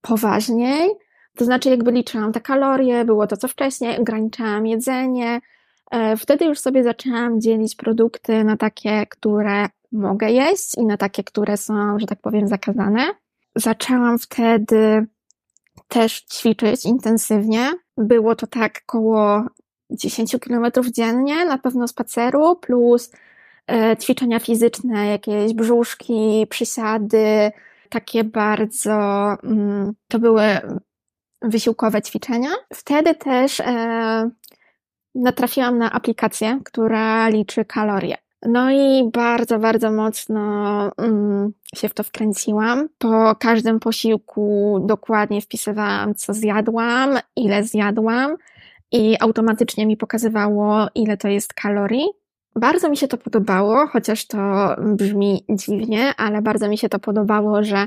poważniej. 0.00 0.90
To 1.36 1.44
znaczy, 1.44 1.70
jakby 1.70 1.92
liczyłam 1.92 2.32
te 2.32 2.40
kalorie, 2.40 3.04
było 3.04 3.26
to 3.26 3.36
co 3.36 3.48
wcześniej, 3.48 3.98
ograniczałam 3.98 4.66
jedzenie. 4.66 5.40
E, 5.90 6.16
wtedy 6.16 6.44
już 6.44 6.58
sobie 6.58 6.84
zaczęłam 6.84 7.40
dzielić 7.40 7.76
produkty 7.76 8.44
na 8.44 8.56
takie, 8.56 9.06
które 9.06 9.68
mogę 9.92 10.30
jeść 10.30 10.78
i 10.78 10.86
na 10.86 10.96
takie, 10.96 11.24
które 11.24 11.56
są, 11.56 11.98
że 11.98 12.06
tak 12.06 12.20
powiem, 12.20 12.48
zakazane. 12.48 13.04
Zaczęłam 13.56 14.18
wtedy 14.18 15.06
też 15.88 16.22
ćwiczyć 16.22 16.84
intensywnie. 16.84 17.72
Było 17.96 18.36
to 18.36 18.46
tak 18.46 18.82
około 18.88 19.44
10 19.90 20.36
kilometrów 20.40 20.86
dziennie, 20.86 21.44
na 21.44 21.58
pewno 21.58 21.88
spaceru, 21.88 22.56
plus 22.56 23.12
e, 23.72 23.96
ćwiczenia 23.96 24.40
fizyczne, 24.40 25.06
jakieś 25.06 25.54
brzuszki, 25.54 26.46
przysiady, 26.50 27.52
takie 27.88 28.24
bardzo, 28.24 28.92
mm, 29.44 29.92
to 30.08 30.18
były 30.18 30.44
wysiłkowe 31.42 32.02
ćwiczenia. 32.02 32.50
Wtedy 32.74 33.14
też 33.14 33.60
e, 33.60 34.30
natrafiłam 35.14 35.78
na 35.78 35.92
aplikację, 35.92 36.60
która 36.64 37.28
liczy 37.28 37.64
kalorie. 37.64 38.16
No 38.46 38.70
i 38.70 39.10
bardzo, 39.12 39.58
bardzo 39.58 39.92
mocno 39.92 40.40
mm, 40.96 41.52
się 41.74 41.88
w 41.88 41.94
to 41.94 42.02
wkręciłam. 42.02 42.88
Po 42.98 43.34
każdym 43.40 43.80
posiłku 43.80 44.78
dokładnie 44.86 45.40
wpisywałam, 45.40 46.14
co 46.14 46.34
zjadłam, 46.34 47.18
ile 47.36 47.64
zjadłam 47.64 48.36
i 48.92 49.16
automatycznie 49.20 49.86
mi 49.86 49.96
pokazywało, 49.96 50.86
ile 50.94 51.16
to 51.16 51.28
jest 51.28 51.54
kalorii. 51.54 52.06
Bardzo 52.56 52.90
mi 52.90 52.96
się 52.96 53.08
to 53.08 53.16
podobało, 53.16 53.86
chociaż 53.86 54.26
to 54.26 54.38
brzmi 54.78 55.44
dziwnie, 55.50 56.14
ale 56.16 56.42
bardzo 56.42 56.68
mi 56.68 56.78
się 56.78 56.88
to 56.88 56.98
podobało, 56.98 57.64
że 57.64 57.86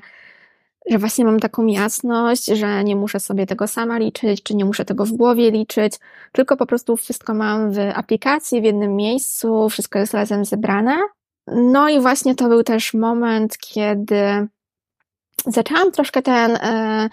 że 0.89 0.97
właśnie 0.97 1.25
mam 1.25 1.39
taką 1.39 1.65
jasność, 1.65 2.45
że 2.45 2.83
nie 2.83 2.95
muszę 2.95 3.19
sobie 3.19 3.45
tego 3.45 3.67
sama 3.67 3.97
liczyć, 3.97 4.43
czy 4.43 4.55
nie 4.55 4.65
muszę 4.65 4.85
tego 4.85 5.05
w 5.05 5.11
głowie 5.11 5.51
liczyć, 5.51 5.93
tylko 6.31 6.57
po 6.57 6.65
prostu 6.65 6.97
wszystko 6.97 7.33
mam 7.33 7.71
w 7.71 7.77
aplikacji, 7.93 8.61
w 8.61 8.63
jednym 8.63 8.95
miejscu, 8.95 9.69
wszystko 9.69 9.99
jest 9.99 10.13
razem 10.13 10.45
zebrane. 10.45 10.97
No 11.47 11.89
i 11.89 11.99
właśnie 11.99 12.35
to 12.35 12.49
był 12.49 12.63
też 12.63 12.93
moment, 12.93 13.57
kiedy 13.57 14.47
zaczęłam 15.45 15.91
troszkę 15.91 16.21
ten, 16.21 16.51
e, 16.55 17.09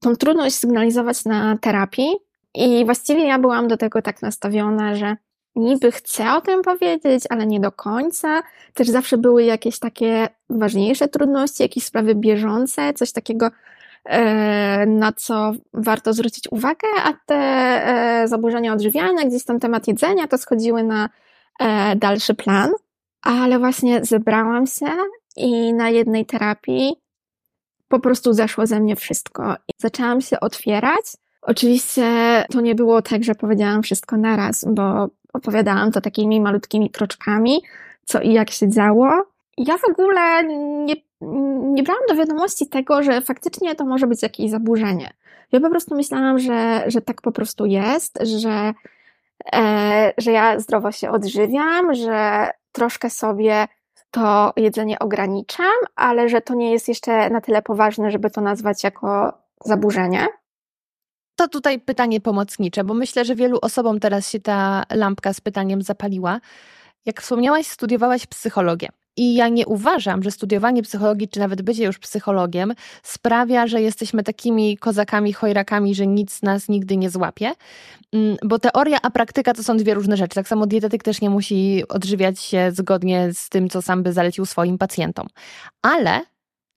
tą 0.00 0.16
trudność 0.16 0.56
sygnalizować 0.56 1.24
na 1.24 1.58
terapii 1.58 2.25
i 2.56 2.84
właściwie 2.84 3.26
ja 3.26 3.38
byłam 3.38 3.68
do 3.68 3.76
tego 3.76 4.02
tak 4.02 4.22
nastawiona, 4.22 4.94
że 4.94 5.16
niby 5.56 5.92
chcę 5.92 6.32
o 6.32 6.40
tym 6.40 6.62
powiedzieć, 6.62 7.24
ale 7.30 7.46
nie 7.46 7.60
do 7.60 7.72
końca. 7.72 8.42
Też 8.74 8.88
zawsze 8.88 9.18
były 9.18 9.44
jakieś 9.44 9.78
takie 9.78 10.28
ważniejsze 10.50 11.08
trudności, 11.08 11.62
jakieś 11.62 11.84
sprawy 11.84 12.14
bieżące, 12.14 12.94
coś 12.94 13.12
takiego, 13.12 13.50
e, 14.04 14.86
na 14.86 15.12
co 15.12 15.52
warto 15.72 16.12
zwrócić 16.12 16.44
uwagę, 16.50 16.88
a 17.04 17.12
te 17.26 17.34
e, 17.34 18.28
zaburzenia 18.28 18.72
odżywiania, 18.72 19.24
gdzieś 19.24 19.44
tam 19.44 19.60
temat 19.60 19.88
jedzenia, 19.88 20.28
to 20.28 20.38
schodziły 20.38 20.82
na 20.82 21.08
e, 21.60 21.96
dalszy 21.96 22.34
plan. 22.34 22.70
Ale 23.22 23.58
właśnie 23.58 24.04
zebrałam 24.04 24.66
się 24.66 24.86
i 25.36 25.74
na 25.74 25.90
jednej 25.90 26.26
terapii 26.26 26.94
po 27.88 28.00
prostu 28.00 28.32
zeszło 28.32 28.66
ze 28.66 28.80
mnie 28.80 28.96
wszystko. 28.96 29.54
I 29.68 29.72
zaczęłam 29.78 30.20
się 30.20 30.40
otwierać. 30.40 31.04
Oczywiście 31.46 32.04
to 32.52 32.60
nie 32.60 32.74
było 32.74 33.02
tak, 33.02 33.24
że 33.24 33.34
powiedziałam 33.34 33.82
wszystko 33.82 34.16
naraz, 34.16 34.64
bo 34.68 35.08
opowiadałam 35.32 35.92
to 35.92 36.00
takimi 36.00 36.40
malutkimi 36.40 36.90
kroczkami, 36.90 37.62
co 38.04 38.20
i 38.20 38.32
jak 38.32 38.50
się 38.50 38.68
działo. 38.68 39.08
Ja 39.58 39.78
w 39.78 39.84
ogóle 39.84 40.44
nie, 40.84 40.94
nie 41.74 41.82
brałam 41.82 42.02
do 42.08 42.14
wiadomości 42.14 42.66
tego, 42.68 43.02
że 43.02 43.20
faktycznie 43.20 43.74
to 43.74 43.84
może 43.84 44.06
być 44.06 44.22
jakieś 44.22 44.50
zaburzenie. 44.50 45.12
Ja 45.52 45.60
po 45.60 45.70
prostu 45.70 45.94
myślałam, 45.94 46.38
że, 46.38 46.84
że 46.86 47.00
tak 47.00 47.22
po 47.22 47.32
prostu 47.32 47.66
jest, 47.66 48.18
że, 48.22 48.72
e, 49.52 50.12
że 50.18 50.32
ja 50.32 50.60
zdrowo 50.60 50.92
się 50.92 51.10
odżywiam, 51.10 51.94
że 51.94 52.50
troszkę 52.72 53.10
sobie 53.10 53.66
to 54.10 54.52
jedzenie 54.56 54.98
ograniczam, 54.98 55.76
ale 55.96 56.28
że 56.28 56.40
to 56.40 56.54
nie 56.54 56.72
jest 56.72 56.88
jeszcze 56.88 57.30
na 57.30 57.40
tyle 57.40 57.62
poważne, 57.62 58.10
żeby 58.10 58.30
to 58.30 58.40
nazwać 58.40 58.84
jako 58.84 59.32
zaburzenie. 59.64 60.26
To 61.36 61.48
tutaj 61.48 61.80
pytanie 61.80 62.20
pomocnicze, 62.20 62.84
bo 62.84 62.94
myślę, 62.94 63.24
że 63.24 63.34
wielu 63.34 63.58
osobom 63.62 64.00
teraz 64.00 64.30
się 64.30 64.40
ta 64.40 64.84
lampka 64.90 65.32
z 65.32 65.40
pytaniem 65.40 65.82
zapaliła. 65.82 66.40
Jak 67.06 67.22
wspomniałaś, 67.22 67.66
studiowałaś 67.66 68.26
psychologię. 68.26 68.88
I 69.16 69.34
ja 69.34 69.48
nie 69.48 69.66
uważam, 69.66 70.22
że 70.22 70.30
studiowanie 70.30 70.82
psychologii, 70.82 71.28
czy 71.28 71.40
nawet 71.40 71.62
bycie 71.62 71.84
już 71.84 71.98
psychologiem, 71.98 72.74
sprawia, 73.02 73.66
że 73.66 73.82
jesteśmy 73.82 74.22
takimi 74.22 74.78
kozakami, 74.78 75.32
chojrakami, 75.32 75.94
że 75.94 76.06
nic 76.06 76.42
nas 76.42 76.68
nigdy 76.68 76.96
nie 76.96 77.10
złapie. 77.10 77.52
Mm, 78.12 78.36
bo 78.44 78.58
teoria 78.58 78.98
a 79.02 79.10
praktyka 79.10 79.54
to 79.54 79.62
są 79.62 79.76
dwie 79.76 79.94
różne 79.94 80.16
rzeczy. 80.16 80.34
Tak 80.34 80.48
samo 80.48 80.66
dietetyk 80.66 81.02
też 81.02 81.20
nie 81.20 81.30
musi 81.30 81.82
odżywiać 81.88 82.40
się 82.40 82.70
zgodnie 82.72 83.30
z 83.32 83.48
tym, 83.48 83.68
co 83.68 83.82
sam 83.82 84.02
by 84.02 84.12
zalecił 84.12 84.46
swoim 84.46 84.78
pacjentom. 84.78 85.26
Ale 85.82 86.20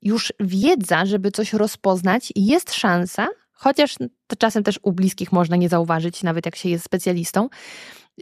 już 0.01 0.33
wiedza, 0.39 1.05
żeby 1.05 1.31
coś 1.31 1.53
rozpoznać, 1.53 2.33
jest 2.35 2.73
szansa, 2.73 3.27
chociaż 3.59 3.95
to 4.27 4.35
czasem 4.35 4.63
też 4.63 4.79
u 4.83 4.91
bliskich 4.91 5.31
można 5.31 5.55
nie 5.55 5.69
zauważyć, 5.69 6.23
nawet 6.23 6.45
jak 6.45 6.55
się 6.55 6.69
jest 6.69 6.85
specjalistą. 6.85 7.49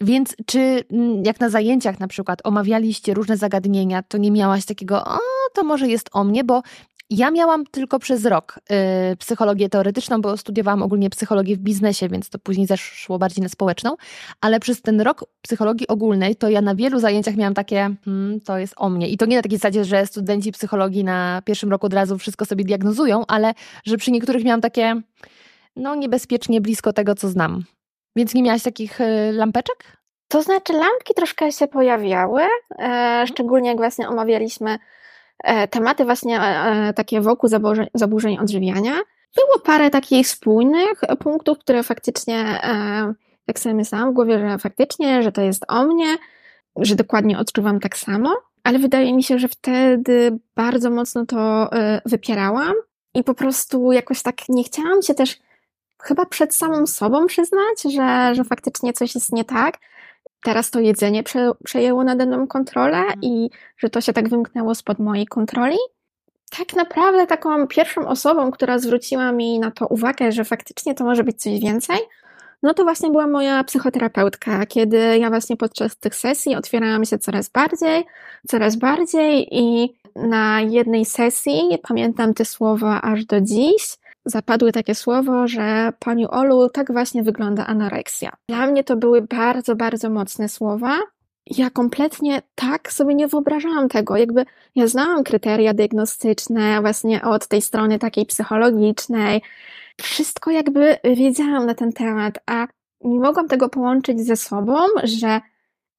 Więc 0.02 0.36
czy 0.46 0.84
mm, 0.92 1.24
jak 1.26 1.40
na 1.40 1.50
zajęciach 1.50 2.00
na 2.00 2.08
przykład 2.08 2.40
omawialiście 2.44 3.14
różne 3.14 3.38
zagadnienia, 3.38 4.04
to 4.04 4.18
nie 4.18 4.32
miałaś 4.32 4.66
takiego, 4.66 5.06
o, 5.06 5.20
to 5.54 5.64
może 5.64 5.88
jest 5.88 6.10
o 6.14 6.24
mnie, 6.24 6.44
bo 6.44 6.62
ja 7.10 7.32
miałam 7.32 7.66
tylko 7.66 8.00
przez 8.00 8.26
rok 8.26 8.60
y, 9.12 9.16
psychologię 9.16 9.70
teoretyczną, 9.70 10.22
bo 10.22 10.38
studiowałam 10.38 10.84
ogólnie 10.84 11.10
psychologię 11.10 11.56
w 11.56 11.60
biznesie, 11.60 12.10
więc 12.10 12.30
to 12.30 12.40
później 12.40 12.68
zeszło 12.68 13.20
bardziej 13.20 13.44
na 13.44 13.50
społeczną, 13.50 13.96
ale 14.42 14.60
przez 14.60 14.82
ten 14.82 15.02
rok 15.02 15.26
psychologii 15.42 15.88
ogólnej 15.88 16.36
to 16.36 16.50
ja 16.50 16.62
na 16.62 16.76
wielu 16.76 17.00
zajęciach 17.00 17.36
miałam 17.36 17.54
takie, 17.54 17.90
hmm, 18.06 18.42
to 18.42 18.58
jest 18.58 18.74
o 18.78 18.90
mnie. 18.90 19.10
I 19.10 19.18
to 19.18 19.26
nie 19.26 19.36
na 19.36 19.42
takiej 19.42 19.58
zasadzie, 19.58 19.86
że 19.86 20.06
studenci 20.06 20.52
psychologii 20.52 21.04
na 21.04 21.42
pierwszym 21.46 21.72
roku 21.72 21.86
od 21.86 21.94
razu 21.94 22.18
wszystko 22.18 22.46
sobie 22.46 22.64
diagnozują, 22.64 23.26
ale 23.28 23.54
że 23.86 23.98
przy 23.98 24.12
niektórych 24.12 24.44
miałam 24.44 24.62
takie, 24.62 25.02
no 25.76 25.96
niebezpiecznie 25.96 26.62
blisko 26.62 26.94
tego, 26.94 27.16
co 27.16 27.30
znam. 27.30 27.64
Więc 28.16 28.34
nie 28.34 28.44
miałaś 28.44 28.64
takich 28.64 29.02
y, 29.02 29.32
lampeczek? 29.32 29.98
To 30.28 30.42
znaczy, 30.42 30.74
lampki 30.74 31.14
troszkę 31.16 31.52
się 31.52 31.68
pojawiały, 31.68 32.42
e, 32.80 33.24
szczególnie 33.28 33.70
jak 33.70 33.78
właśnie 33.78 34.10
omawialiśmy 34.10 34.78
tematy 35.70 36.06
właśnie 36.06 36.42
e, 36.42 36.94
takie 36.94 37.22
wokół 37.22 37.50
zaburzeń, 37.50 37.88
zaburzeń 37.94 38.38
odżywiania. 38.38 38.94
Było 39.36 39.60
parę 39.64 39.90
takich 39.90 40.28
spójnych 40.28 41.02
punktów, 41.20 41.60
które 41.60 41.84
faktycznie, 41.84 42.60
jak 43.48 43.60
sobie 43.60 43.76
myślałam 43.76 44.12
w 44.12 44.14
głowie, 44.14 44.40
że 44.40 44.58
faktycznie, 44.58 45.24
że 45.24 45.32
to 45.32 45.42
jest 45.42 45.66
o 45.68 45.84
mnie, 45.84 46.18
że 46.76 46.96
dokładnie 46.96 47.40
odczuwam 47.40 47.80
tak 47.80 47.98
samo, 47.98 48.36
ale 48.64 48.80
wydaje 48.80 49.14
mi 49.14 49.24
się, 49.24 49.40
że 49.40 49.48
wtedy 49.48 50.40
bardzo 50.56 50.90
mocno 50.90 51.26
to 51.26 51.70
wypierałam 52.06 52.74
i 53.14 53.24
po 53.24 53.34
prostu 53.34 53.92
jakoś 53.92 54.22
tak 54.22 54.50
nie 54.50 54.64
chciałam 54.64 55.02
się 55.02 55.14
też 55.14 55.40
chyba 56.04 56.26
przed 56.26 56.56
samą 56.56 56.88
sobą 56.88 57.26
przyznać, 57.26 57.82
że, 57.94 58.36
że 58.36 58.44
faktycznie 58.44 58.94
coś 58.94 59.16
jest 59.16 59.32
nie 59.32 59.46
tak. 59.46 59.78
Teraz 60.44 60.72
to 60.72 60.80
jedzenie 60.80 61.24
prze, 61.24 61.52
przejęło 61.64 62.04
nade 62.04 62.26
mną 62.26 62.48
kontrolę 62.48 62.98
mhm. 62.98 63.20
i 63.22 63.50
że 63.78 63.90
to 63.90 64.02
się 64.02 64.14
tak 64.14 64.30
wymknęło 64.30 64.76
spod 64.76 65.00
mojej 65.00 65.26
kontroli. 65.26 65.78
Tak 66.58 66.74
naprawdę 66.74 67.28
taką 67.28 67.68
pierwszą 67.68 68.08
osobą, 68.08 68.52
która 68.52 68.80
zwróciła 68.80 69.32
mi 69.32 69.60
na 69.60 69.72
to 69.72 69.88
uwagę, 69.88 70.32
że 70.32 70.46
faktycznie 70.46 70.96
to 70.96 71.04
może 71.04 71.24
być 71.24 71.42
coś 71.42 71.60
więcej, 71.60 71.98
no 72.64 72.74
to 72.74 72.84
właśnie 72.84 73.10
była 73.10 73.28
moja 73.28 73.64
psychoterapeutka, 73.64 74.66
kiedy 74.66 75.18
ja 75.18 75.30
właśnie 75.30 75.58
podczas 75.58 75.98
tych 75.98 76.16
sesji 76.16 76.56
otwierałam 76.56 77.06
się 77.06 77.18
coraz 77.18 77.50
bardziej, 77.50 78.06
coraz 78.48 78.76
bardziej 78.76 79.48
i 79.52 79.96
na 80.16 80.62
jednej 80.62 81.06
sesji, 81.06 81.62
pamiętam 81.88 82.34
te 82.34 82.46
słowa 82.46 83.02
aż 83.02 83.26
do 83.26 83.42
dziś, 83.42 83.98
zapadły 84.30 84.72
takie 84.72 84.96
słowo, 84.96 85.48
że 85.48 85.94
Pani 86.00 86.28
Olu, 86.28 86.70
tak 86.70 86.92
właśnie 86.92 87.24
wygląda 87.24 87.66
anoreksja. 87.66 88.32
Dla 88.50 88.68
mnie 88.68 88.84
to 88.84 88.98
były 88.98 89.22
bardzo, 89.22 89.76
bardzo 89.76 90.10
mocne 90.10 90.50
słowa. 90.50 90.98
Ja 91.46 91.70
kompletnie 91.70 92.42
tak 92.56 92.92
sobie 92.92 93.16
nie 93.16 93.28
wyobrażałam 93.28 93.90
tego. 93.90 94.18
Jakby 94.18 94.46
ja 94.76 94.88
znałam 94.88 95.24
kryteria 95.24 95.74
diagnostyczne 95.74 96.82
właśnie 96.82 97.22
od 97.22 97.48
tej 97.48 97.62
strony 97.62 98.00
takiej 98.00 98.26
psychologicznej. 98.26 99.42
Wszystko 100.02 100.52
jakby 100.52 100.98
wiedziałam 101.04 101.66
na 101.66 101.74
ten 101.74 101.94
temat, 101.94 102.40
a 102.46 102.68
nie 103.02 103.20
mogłam 103.20 103.48
tego 103.48 103.70
połączyć 103.70 104.22
ze 104.22 104.36
sobą, 104.36 104.78
że, 105.04 105.42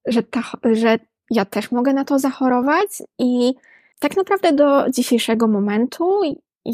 że, 0.07 0.23
ta, 0.23 0.43
że 0.73 0.99
ja 1.31 1.45
też 1.45 1.71
mogę 1.71 1.93
na 1.93 2.05
to 2.05 2.19
zachorować 2.19 3.03
i 3.19 3.55
tak 3.99 4.17
naprawdę 4.17 4.53
do 4.53 4.91
dzisiejszego 4.91 5.49
momentu 5.49 6.21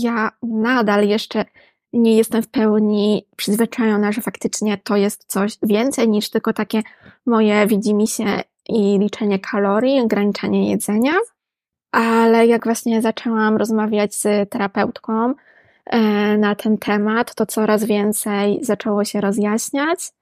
ja 0.03 0.31
nadal 0.43 1.09
jeszcze 1.09 1.45
nie 1.93 2.17
jestem 2.17 2.43
w 2.43 2.49
pełni 2.49 3.27
przyzwyczajona, 3.37 4.13
że 4.13 4.21
faktycznie 4.21 4.79
to 4.79 4.97
jest 4.97 5.25
coś 5.27 5.53
więcej 5.63 6.09
niż 6.09 6.31
tylko 6.31 6.53
takie 6.53 6.83
moje 7.27 7.67
widzimy 7.67 8.07
się 8.07 8.25
i 8.69 8.99
liczenie 8.99 9.39
kalorii, 9.39 10.01
ograniczanie 10.01 10.71
jedzenia. 10.71 11.13
Ale 11.93 12.47
jak 12.47 12.65
właśnie 12.65 13.03
zaczęłam 13.03 13.57
rozmawiać 13.57 14.15
z 14.15 14.51
terapeutką 14.51 15.35
e, 15.87 16.01
na 16.39 16.55
ten 16.55 16.79
temat, 16.79 17.35
to 17.35 17.47
coraz 17.47 17.85
więcej 17.85 18.59
zaczęło 18.63 19.05
się 19.05 19.21
rozjaśniać. 19.21 20.13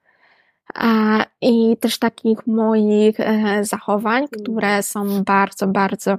I 1.41 1.77
też 1.77 1.99
takich 1.99 2.47
moich 2.47 3.19
e, 3.19 3.65
zachowań, 3.65 4.27
które 4.27 4.83
są 4.83 5.23
bardzo, 5.23 5.67
bardzo 5.67 6.17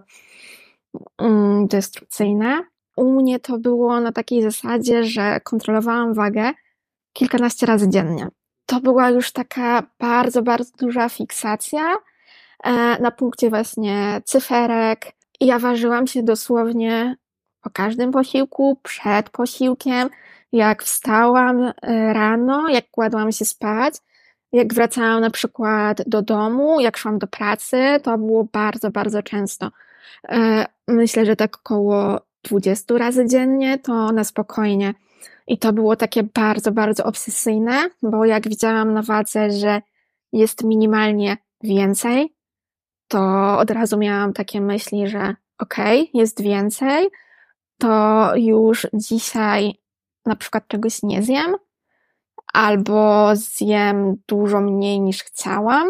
mm, 1.19 1.67
destrukcyjne. 1.67 2.74
U 2.97 3.13
mnie 3.13 3.41
to 3.41 3.59
było 3.59 4.01
na 4.01 4.13
takiej 4.13 4.43
zasadzie, 4.43 5.05
że 5.05 5.41
kontrolowałam 5.41 6.15
wagę 6.15 6.53
kilkanaście 7.13 7.67
razy 7.67 7.89
dziennie. 7.89 8.29
To 8.67 8.81
była 8.81 9.11
już 9.11 9.33
taka 9.33 9.83
bardzo, 9.99 10.43
bardzo 10.43 10.71
duża 10.79 11.09
fiksacja 11.09 11.95
e, 12.65 12.73
na 13.03 13.11
punkcie 13.11 13.51
właśnie 13.51 14.21
cyferek. 14.25 15.13
Ja 15.41 15.59
ważyłam 15.59 16.07
się 16.07 16.23
dosłownie 16.23 17.17
po 17.61 17.71
każdym 17.71 18.13
posiłku, 18.13 18.81
przed 18.83 19.31
posiłkiem, 19.31 20.11
jak 20.53 20.83
wstałam 20.83 21.63
e, 21.63 21.73
rano, 22.13 22.69
jak 22.69 22.91
kładłam 22.91 23.33
się 23.33 23.45
spać, 23.45 23.95
jak 24.53 24.75
wracałam 24.75 25.21
na 25.21 25.31
przykład 25.31 26.03
do 26.07 26.23
domu, 26.23 26.81
jak 26.81 26.97
szłam 26.97 27.19
do 27.19 27.27
pracy, 27.27 27.77
to 28.03 28.19
było 28.19 28.45
bardzo, 28.45 28.91
bardzo 28.91 29.23
często. 29.23 29.71
E, 30.29 30.67
myślę, 30.89 31.27
że 31.27 31.37
tak 31.37 31.57
około 31.57 32.21
20 32.45 32.99
razy 32.99 33.27
dziennie, 33.27 33.79
to 33.79 34.13
na 34.13 34.25
spokojnie. 34.25 34.95
I 35.47 35.59
to 35.59 35.73
było 35.73 35.97
takie 35.97 36.23
bardzo, 36.23 36.73
bardzo 36.73 37.05
obsesyjne, 37.05 37.91
bo 38.03 38.25
jak 38.25 38.49
widziałam 38.49 38.93
na 38.93 39.03
wadze, 39.03 39.51
że 39.51 39.83
jest 40.33 40.65
minimalnie 40.65 41.37
więcej, 41.63 42.35
to 43.09 43.19
od 43.59 43.71
razu 43.71 43.99
miałam 43.99 44.33
takie 44.33 44.61
myśli, 44.61 45.09
że 45.09 45.35
okej, 45.59 46.01
okay, 46.01 46.21
jest 46.21 46.43
więcej, 46.43 47.09
to 47.79 48.33
już 48.37 48.87
dzisiaj 48.95 49.75
na 50.27 50.37
przykład 50.37 50.69
czegoś 50.69 51.03
nie 51.03 51.23
zjem, 51.23 51.57
albo 52.53 53.31
zjem 53.37 54.17
dużo 54.29 54.61
mniej 54.61 55.01
niż 55.01 55.23
chciałam. 55.23 55.89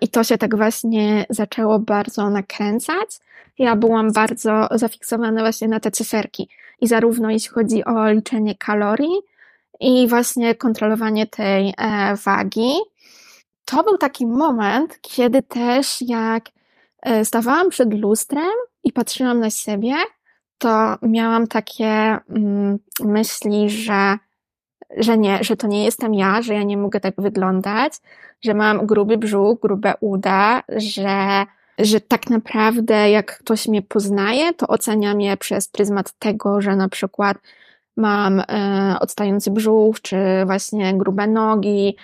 I 0.00 0.08
to 0.08 0.24
się 0.24 0.38
tak 0.38 0.56
właśnie 0.56 1.26
zaczęło 1.30 1.78
bardzo 1.78 2.30
nakręcać 2.30 3.20
ja 3.60 3.76
byłam 3.76 4.12
bardzo 4.12 4.68
zafiksowana 4.70 5.40
właśnie 5.40 5.68
na 5.68 5.80
te 5.80 5.90
cyferki. 5.90 6.48
I 6.80 6.86
zarówno 6.86 7.30
jeśli 7.30 7.48
chodzi 7.48 7.84
o 7.84 8.10
liczenie 8.10 8.54
kalorii 8.54 9.20
i 9.80 10.08
właśnie 10.08 10.54
kontrolowanie 10.54 11.26
tej 11.26 11.74
e, 11.78 12.16
wagi, 12.16 12.72
to 13.64 13.84
był 13.84 13.98
taki 13.98 14.26
moment, 14.26 14.98
kiedy 15.00 15.42
też 15.42 15.96
jak 16.00 16.44
e, 17.02 17.24
stawałam 17.24 17.70
przed 17.70 17.94
lustrem 17.94 18.50
i 18.84 18.92
patrzyłam 18.92 19.40
na 19.40 19.50
siebie, 19.50 19.94
to 20.58 20.96
miałam 21.02 21.46
takie 21.46 22.18
mm, 22.28 22.78
myśli, 23.00 23.70
że, 23.70 24.18
że 24.96 25.18
nie, 25.18 25.44
że 25.44 25.56
to 25.56 25.66
nie 25.66 25.84
jestem 25.84 26.14
ja, 26.14 26.42
że 26.42 26.54
ja 26.54 26.62
nie 26.62 26.76
mogę 26.76 27.00
tak 27.00 27.14
wyglądać, 27.18 27.92
że 28.42 28.54
mam 28.54 28.86
gruby 28.86 29.18
brzuch, 29.18 29.60
grube 29.60 29.94
uda, 30.00 30.62
że 30.68 31.46
że 31.80 32.00
tak 32.00 32.30
naprawdę 32.30 33.10
jak 33.10 33.38
ktoś 33.38 33.68
mnie 33.68 33.82
poznaje, 33.82 34.54
to 34.54 34.66
ocenia 34.66 35.14
mnie 35.14 35.36
przez 35.36 35.68
pryzmat 35.68 36.12
tego, 36.18 36.60
że 36.60 36.76
na 36.76 36.88
przykład 36.88 37.38
mam 37.96 38.40
e, 38.40 38.96
odstający 39.00 39.50
brzuch, 39.50 40.00
czy 40.00 40.16
właśnie 40.46 40.94
grube 40.98 41.26
nogi. 41.26 41.96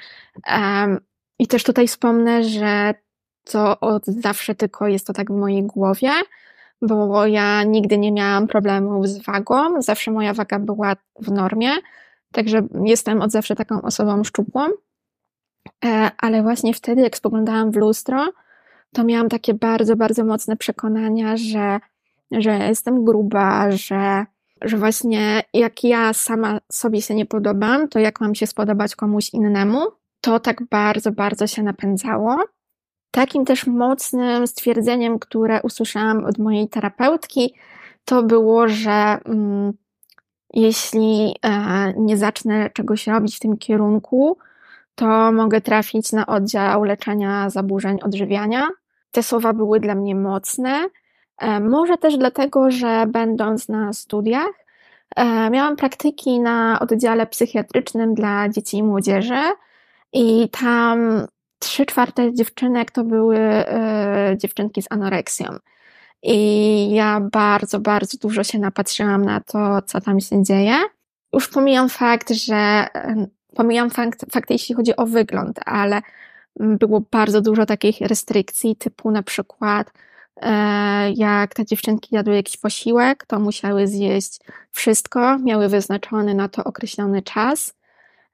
E, 0.47 0.97
I 1.39 1.47
też 1.47 1.65
tutaj 1.65 1.89
wspomnę, 1.89 2.45
że 2.45 2.95
to 3.45 3.81
od 3.81 4.07
zawsze 4.07 4.55
tylko 4.55 4.89
jest 4.89 5.07
to 5.07 5.13
tak 5.13 5.33
w 5.33 5.37
mojej 5.37 5.63
głowie, 5.63 6.11
bo 6.83 7.27
ja 7.27 7.63
nigdy 7.63 7.99
nie 7.99 8.13
miałam 8.13 8.47
problemów 8.47 9.09
z 9.09 9.25
wagą, 9.25 9.83
zawsze 9.83 10.11
moja 10.11 10.35
waga 10.35 10.59
była 10.59 10.97
w 11.21 11.31
normie, 11.31 11.71
także 12.37 12.67
jestem 12.85 13.23
od 13.23 13.31
zawsze 13.31 13.55
taką 13.55 13.83
osobą 13.83 14.25
szczupłą. 14.25 14.69
E, 15.85 16.11
ale 16.19 16.43
właśnie 16.43 16.75
wtedy, 16.75 17.03
jak 17.03 17.17
spoglądałam 17.17 17.71
w 17.73 17.77
lustro, 17.77 18.27
to 18.93 19.05
miałam 19.05 19.29
takie 19.29 19.55
bardzo, 19.55 19.97
bardzo 19.97 20.25
mocne 20.25 20.57
przekonania, 20.57 21.37
że, 21.37 21.81
że 22.33 22.59
jestem 22.59 23.05
gruba, 23.05 23.71
że, 23.71 24.27
że 24.63 24.77
właśnie 24.77 25.43
jak 25.55 25.85
ja 25.85 26.13
sama 26.13 26.61
sobie 26.73 27.03
się 27.03 27.15
nie 27.15 27.27
podobam, 27.27 27.89
to 27.89 27.99
jak 27.99 28.21
mam 28.21 28.35
się 28.35 28.47
spodobać 28.47 28.97
komuś 28.97 29.31
innemu, 29.35 29.81
to 30.21 30.41
tak 30.41 30.63
bardzo, 30.71 31.13
bardzo 31.13 31.47
się 31.47 31.63
napędzało. 31.63 32.37
Takim 33.11 33.45
też 33.45 33.67
mocnym 33.67 34.47
stwierdzeniem, 34.47 35.19
które 35.19 35.63
usłyszałam 35.63 36.25
od 36.25 36.39
mojej 36.39 36.69
terapeutki, 36.69 37.55
to 38.05 38.23
było, 38.23 38.69
że 38.69 39.19
mm, 39.25 39.73
jeśli 40.55 41.37
e, 41.43 41.93
nie 41.97 42.17
zacznę 42.17 42.71
czegoś 42.71 43.07
robić 43.07 43.37
w 43.37 43.41
tym 43.41 43.59
kierunku, 43.59 44.39
to 44.95 45.33
mogę 45.33 45.61
trafić 45.61 46.13
na 46.13 46.27
oddział 46.27 46.85
leczenia 46.85 47.51
zaburzeń 47.51 47.99
odżywiania. 48.03 48.69
Te 49.11 49.23
słowa 49.23 49.53
były 49.53 49.81
dla 49.81 49.95
mnie 49.95 50.15
mocne. 50.15 50.89
E, 51.39 51.61
może 51.61 51.97
też 51.97 52.19
dlatego, 52.19 52.71
że 52.71 53.07
będąc 53.09 53.69
na 53.69 53.93
studiach, 53.93 54.65
e, 55.17 55.51
miałam 55.51 55.77
praktyki 55.77 56.41
na 56.41 56.79
oddziale 56.81 57.27
psychiatrycznym 57.27 58.15
dla 58.15 58.49
dzieci 58.49 58.77
i 58.77 58.83
młodzieży, 58.83 59.43
i 60.13 60.49
tam 60.61 61.27
trzy 61.59 61.87
czwarte 61.87 62.35
dziewczynek 62.35 62.91
to 62.91 63.05
były 63.05 63.39
dziewczynki 64.37 64.83
z 64.83 64.87
anoreksją. 64.91 65.47
I 66.23 66.91
ja 66.91 67.21
bardzo, 67.33 67.81
bardzo 67.81 68.19
dużo 68.19 68.45
się 68.45 68.59
napatrzyłam 68.59 69.25
na 69.25 69.41
to, 69.41 69.83
co 69.83 70.01
tam 70.01 70.21
się 70.21 70.43
dzieje. 70.43 70.77
Już 71.33 71.49
pomijam 71.49 71.89
fakt, 71.89 72.31
że 72.31 72.87
pomijam 73.55 73.91
fakt, 73.91 74.33
fakt 74.33 74.51
jeśli 74.51 74.75
chodzi 74.75 74.97
o 74.97 75.07
wygląd, 75.07 75.61
ale 75.65 76.03
było 76.61 77.01
bardzo 77.11 77.41
dużo 77.41 77.67
takich 77.67 78.01
restrykcji, 78.01 78.77
typu 78.77 79.11
na 79.11 79.23
przykład 79.23 79.93
e, 80.37 81.13
jak 81.13 81.55
te 81.55 81.65
dziewczynki 81.65 82.15
jadły 82.15 82.35
jakiś 82.35 82.57
posiłek, 82.57 83.27
to 83.27 83.41
musiały 83.41 83.87
zjeść 83.87 84.41
wszystko, 84.71 85.39
miały 85.39 85.69
wyznaczony 85.69 86.35
na 86.35 86.49
to 86.49 86.65
określony 86.65 87.23
czas, 87.23 87.75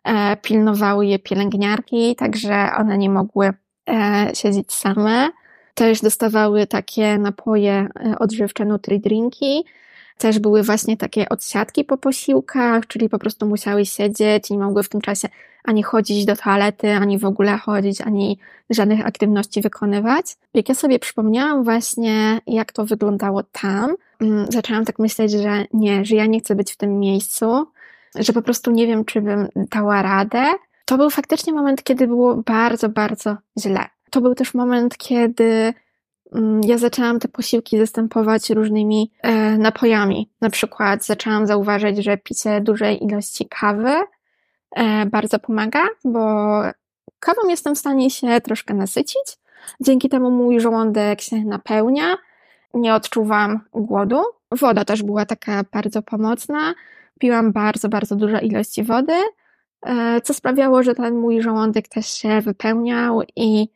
e, 0.05 0.37
pilnowały 0.37 1.07
je 1.07 1.19
pielęgniarki, 1.19 2.17
także 2.17 2.71
one 2.79 2.99
nie 2.99 3.11
mogły 3.11 3.53
e, 3.91 4.31
siedzieć 4.35 4.73
same. 4.73 5.31
Też 5.75 6.01
dostawały 6.01 6.67
takie 6.67 7.19
napoje 7.19 7.73
e, 7.73 8.19
odżywcze 8.19 8.65
nutri-drinki. 8.65 9.65
Też 10.19 10.39
były 10.39 10.63
właśnie 10.63 10.97
takie 10.97 11.29
odsiadki 11.29 11.85
po 11.85 11.99
posiłkach, 11.99 12.87
czyli 12.87 13.09
po 13.09 13.19
prostu 13.19 13.47
musiały 13.47 13.87
siedzieć 13.87 14.51
i 14.51 14.59
mogły 14.59 14.83
w 14.83 14.89
tym 14.89 15.01
czasie 15.01 15.29
ani 15.65 15.83
chodzić 15.83 16.25
do 16.25 16.37
toalety, 16.37 16.93
ani 16.93 17.19
w 17.19 17.25
ogóle 17.25 17.59
chodzić, 17.59 18.01
ani 18.01 18.39
żadnych 18.71 19.07
aktywności 19.07 19.61
wykonywać. 19.61 20.37
Jak 20.55 20.69
ja 20.69 20.75
sobie 20.75 20.99
przypomniałam 20.99 21.65
właśnie, 21.65 22.41
jak 22.47 22.73
to 22.73 22.85
wyglądało 22.85 23.43
tam, 23.43 23.95
mm, 24.21 24.47
zaczęłam 24.53 24.85
tak 24.85 24.99
myśleć, 24.99 25.33
że 25.33 25.65
nie, 25.73 26.05
że 26.05 26.17
ja 26.17 26.27
nie 26.27 26.41
chcę 26.41 26.55
być 26.55 26.73
w 26.73 26.77
tym 26.77 26.99
miejscu, 26.99 27.67
że 28.15 28.33
po 28.33 28.43
prostu 28.43 28.71
nie 28.71 28.87
wiem, 28.87 29.05
czy 29.05 29.21
bym 29.21 29.49
dała 29.57 30.03
radę. 30.03 30.45
To 30.85 30.97
był 30.97 31.11
faktycznie 31.11 31.53
moment, 31.53 31.83
kiedy 31.83 32.07
było 32.07 32.37
bardzo, 32.37 32.89
bardzo 32.89 33.37
źle 33.59 33.87
to 34.13 34.21
był 34.21 34.35
też 34.35 34.55
moment, 34.55 34.97
kiedy 34.97 35.75
mm, 36.35 36.61
ja 36.65 36.79
zaczęłam 36.79 37.21
te 37.21 37.29
posiłki 37.29 37.79
zastępować 37.79 38.51
różnymi 38.51 39.13
e, 39.23 39.59
napojami. 39.59 40.31
Na 40.41 40.51
przykład 40.51 41.05
zaczęłam 41.05 41.47
zauważyć, 41.47 41.99
że 41.99 42.19
picie 42.19 42.61
dużej 42.61 43.05
ilości 43.05 43.47
kawy 43.49 43.95
e, 44.77 45.07
bardzo 45.07 45.39
pomaga, 45.39 45.81
bo 46.05 46.21
kawą 47.19 47.49
jestem 47.49 47.75
w 47.75 47.79
stanie 47.79 48.11
się 48.11 48.41
troszkę 48.41 48.75
nasycić. 48.75 49.39
Dzięki 49.81 50.09
temu 50.09 50.31
mój 50.31 50.61
żołądek 50.61 51.21
się 51.21 51.37
napełnia. 51.37 52.17
Nie 52.75 52.95
odczuwam 52.95 53.61
głodu. 53.73 54.23
Woda 54.51 54.85
też 54.85 55.03
była 55.03 55.27
taka 55.27 55.65
bardzo 55.73 56.03
pomocna. 56.03 56.75
Piłam 57.19 57.53
bardzo, 57.53 57.89
bardzo 57.89 58.17
duże 58.17 58.39
ilości 58.39 58.83
wody, 58.83 59.15
e, 59.87 60.21
co 60.21 60.35
sprawiało, 60.35 60.83
że 60.83 60.95
ten 60.95 61.19
mój 61.19 61.43
żołądek 61.43 61.89
też 61.89 62.07
się 62.07 62.41
wypełniał 62.41 63.23
i 63.37 63.69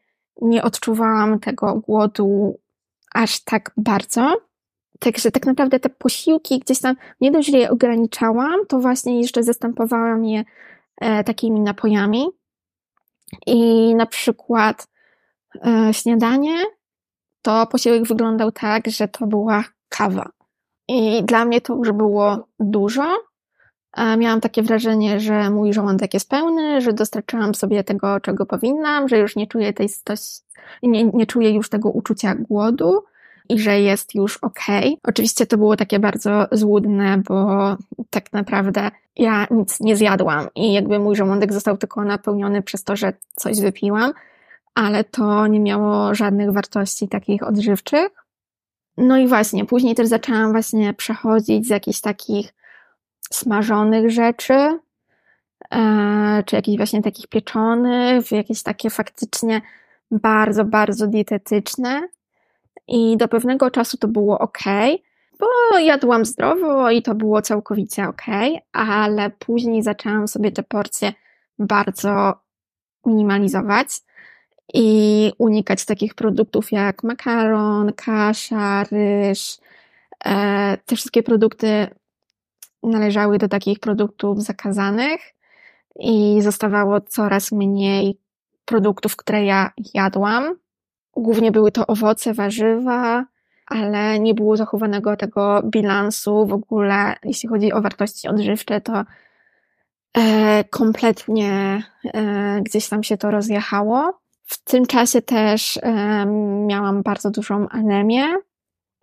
nie 0.43 0.63
odczuwałam 0.63 1.41
tego 1.41 1.75
głodu 1.75 2.59
aż 3.15 3.41
tak 3.41 3.71
bardzo. 3.77 4.37
Także 5.01 5.31
tak 5.31 5.47
naprawdę 5.47 5.81
te 5.81 5.89
posiłki 5.89 6.59
gdzieś 6.59 6.81
tam 6.81 6.97
nie 7.21 7.31
dość, 7.31 7.51
że 7.51 7.59
je 7.59 7.71
ograniczałam, 7.71 8.67
to 8.69 8.79
właśnie 8.79 9.21
jeszcze 9.21 9.43
zastępowałam 9.43 10.25
je 10.25 10.45
e, 11.01 11.25
takimi 11.25 11.61
napojami. 11.61 12.27
I 13.47 13.95
na 13.95 14.07
przykład 14.07 14.89
e, 15.67 15.95
śniadanie 15.95 16.57
to 17.43 17.67
posiłek 17.67 18.07
wyglądał 18.09 18.53
tak, 18.53 18.87
że 18.87 19.09
to 19.09 19.27
była 19.27 19.65
kawa. 19.89 20.31
I 20.89 21.25
dla 21.25 21.45
mnie 21.45 21.61
to 21.61 21.75
już 21.75 21.93
było 21.93 22.49
dużo, 22.61 23.17
miałam 24.19 24.41
takie 24.41 24.63
wrażenie, 24.63 25.21
że 25.21 25.51
mój 25.51 25.73
żołądek 25.73 26.15
jest 26.15 26.31
pełny, 26.31 26.81
że 26.81 26.93
dostarczyłam 26.93 27.55
sobie 27.55 27.85
tego, 27.85 28.21
czego 28.21 28.47
powinnam, 28.47 29.09
że 29.09 29.19
już 29.19 29.37
nie 29.37 29.47
czuję 29.47 29.73
tej 29.73 29.89
nie, 30.83 31.05
nie 31.05 31.27
czuję 31.27 31.51
już 31.51 31.69
tego 31.69 31.91
uczucia 31.91 32.35
głodu 32.35 33.05
i 33.49 33.59
że 33.59 33.81
jest 33.81 34.15
już 34.15 34.37
okej. 34.37 34.89
Okay. 34.89 35.01
Oczywiście 35.03 35.47
to 35.47 35.59
było 35.59 35.77
takie 35.77 35.99
bardzo 35.99 36.47
złudne, 36.53 37.23
bo 37.29 37.77
tak 38.11 38.33
naprawdę 38.33 38.91
ja 39.17 39.47
nic 39.51 39.81
nie 39.81 39.97
zjadłam 39.97 40.47
i 40.55 40.73
jakby 40.73 40.99
mój 40.99 41.17
żołądek 41.17 41.53
został 41.53 41.77
tylko 41.77 42.05
napełniony 42.05 42.63
przez 42.63 42.85
to, 42.85 42.97
że 42.97 43.13
coś 43.35 43.61
wypiłam, 43.61 44.13
ale 44.75 45.05
to 45.05 45.47
nie 45.47 45.61
miało 45.61 46.15
żadnych 46.15 46.53
wartości 46.53 47.09
takich 47.09 47.43
odżywczych. 47.43 48.09
No 48.97 49.19
i 49.19 49.29
właśnie, 49.29 49.65
później 49.65 49.95
też 49.95 50.09
zaczęłam 50.09 50.53
właśnie 50.53 50.95
przechodzić 50.95 51.67
z 51.67 51.71
jakichś 51.71 52.01
takich 52.01 52.55
smażonych 53.33 54.11
rzeczy, 54.11 54.79
e, 55.71 56.43
czy 56.47 56.57
jakichś 56.57 56.77
właśnie 56.77 57.03
takich 57.03 57.27
pieczonych, 57.27 58.33
jakieś 58.33 58.63
takie 58.63 58.91
faktycznie 58.91 59.61
bardzo, 60.11 60.65
bardzo 60.65 61.07
dietetyczne. 61.07 62.09
I 62.89 63.17
do 63.17 63.29
pewnego 63.29 63.71
czasu 63.71 63.97
to 63.97 64.09
było 64.09 64.39
ok, 64.39 64.59
bo 65.39 65.79
jadłam 65.79 66.25
zdrowo 66.25 66.91
i 66.91 67.03
to 67.03 67.15
było 67.15 67.43
całkowicie 67.43 68.09
ok, 68.09 68.23
ale 68.73 69.31
później 69.31 69.83
zaczęłam 69.83 70.29
sobie 70.29 70.53
te 70.53 70.63
porcje 70.63 71.13
bardzo 71.59 72.35
minimalizować 73.07 73.89
i 74.75 75.33
unikać 75.39 75.85
takich 75.85 76.15
produktów 76.15 76.73
jak 76.73 77.03
makaron, 77.03 77.93
kasza, 77.93 78.85
ryż. 78.85 79.59
E, 80.25 80.79
te 80.87 80.97
wszystkie 80.97 81.23
produkty 81.23 81.87
należały 82.87 83.39
do 83.39 83.49
takich 83.49 83.81
produktów 83.81 84.43
zakazanych 84.43 85.21
i 85.99 86.43
zostawało 86.43 87.01
coraz 87.01 87.53
mniej 87.53 88.19
produktów, 88.65 89.17
które 89.17 89.45
ja 89.45 89.71
jadłam. 89.95 90.57
Głównie 91.17 91.53
były 91.53 91.73
to 91.73 91.87
owoce, 91.87 92.35
warzywa, 92.35 93.25
ale 93.67 94.21
nie 94.21 94.35
było 94.35 94.57
zachowanego 94.57 95.17
tego 95.17 95.63
bilansu 95.65 96.47
w 96.47 96.53
ogóle, 96.53 97.15
jeśli 97.25 97.49
chodzi 97.49 97.73
o 97.73 97.83
wartości 97.83 98.29
odżywcze, 98.29 98.81
to 98.81 99.05
e, 100.19 100.65
kompletnie 100.65 101.83
e, 102.05 102.61
gdzieś 102.63 102.89
tam 102.89 103.03
się 103.03 103.17
to 103.17 103.31
rozjechało. 103.31 104.21
W 104.45 104.65
tym 104.65 104.87
czasie 104.87 105.23
też 105.23 105.77
e, 105.83 106.27
miałam 106.67 107.03
bardzo 107.03 107.31
dużą 107.31 107.69
anemię, 107.69 108.25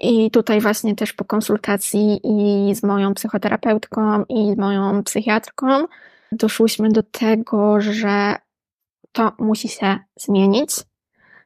i 0.04 0.32
tutaj 0.32 0.62
właśnie 0.62 0.96
też 0.96 1.14
po 1.14 1.26
konsultacji 1.26 2.20
i 2.24 2.76
z 2.76 2.84
moją 2.84 3.14
psychoterapeutką, 3.14 4.24
i 4.30 4.54
z 4.54 4.58
moją 4.58 5.04
psychiatrką 5.04 5.86
doszłyśmy 6.32 6.90
do 6.90 7.04
tego, 7.04 7.82
że 7.82 8.36
to 9.12 9.32
musi 9.40 9.68
się 9.68 10.00
zmienić. 10.16 10.72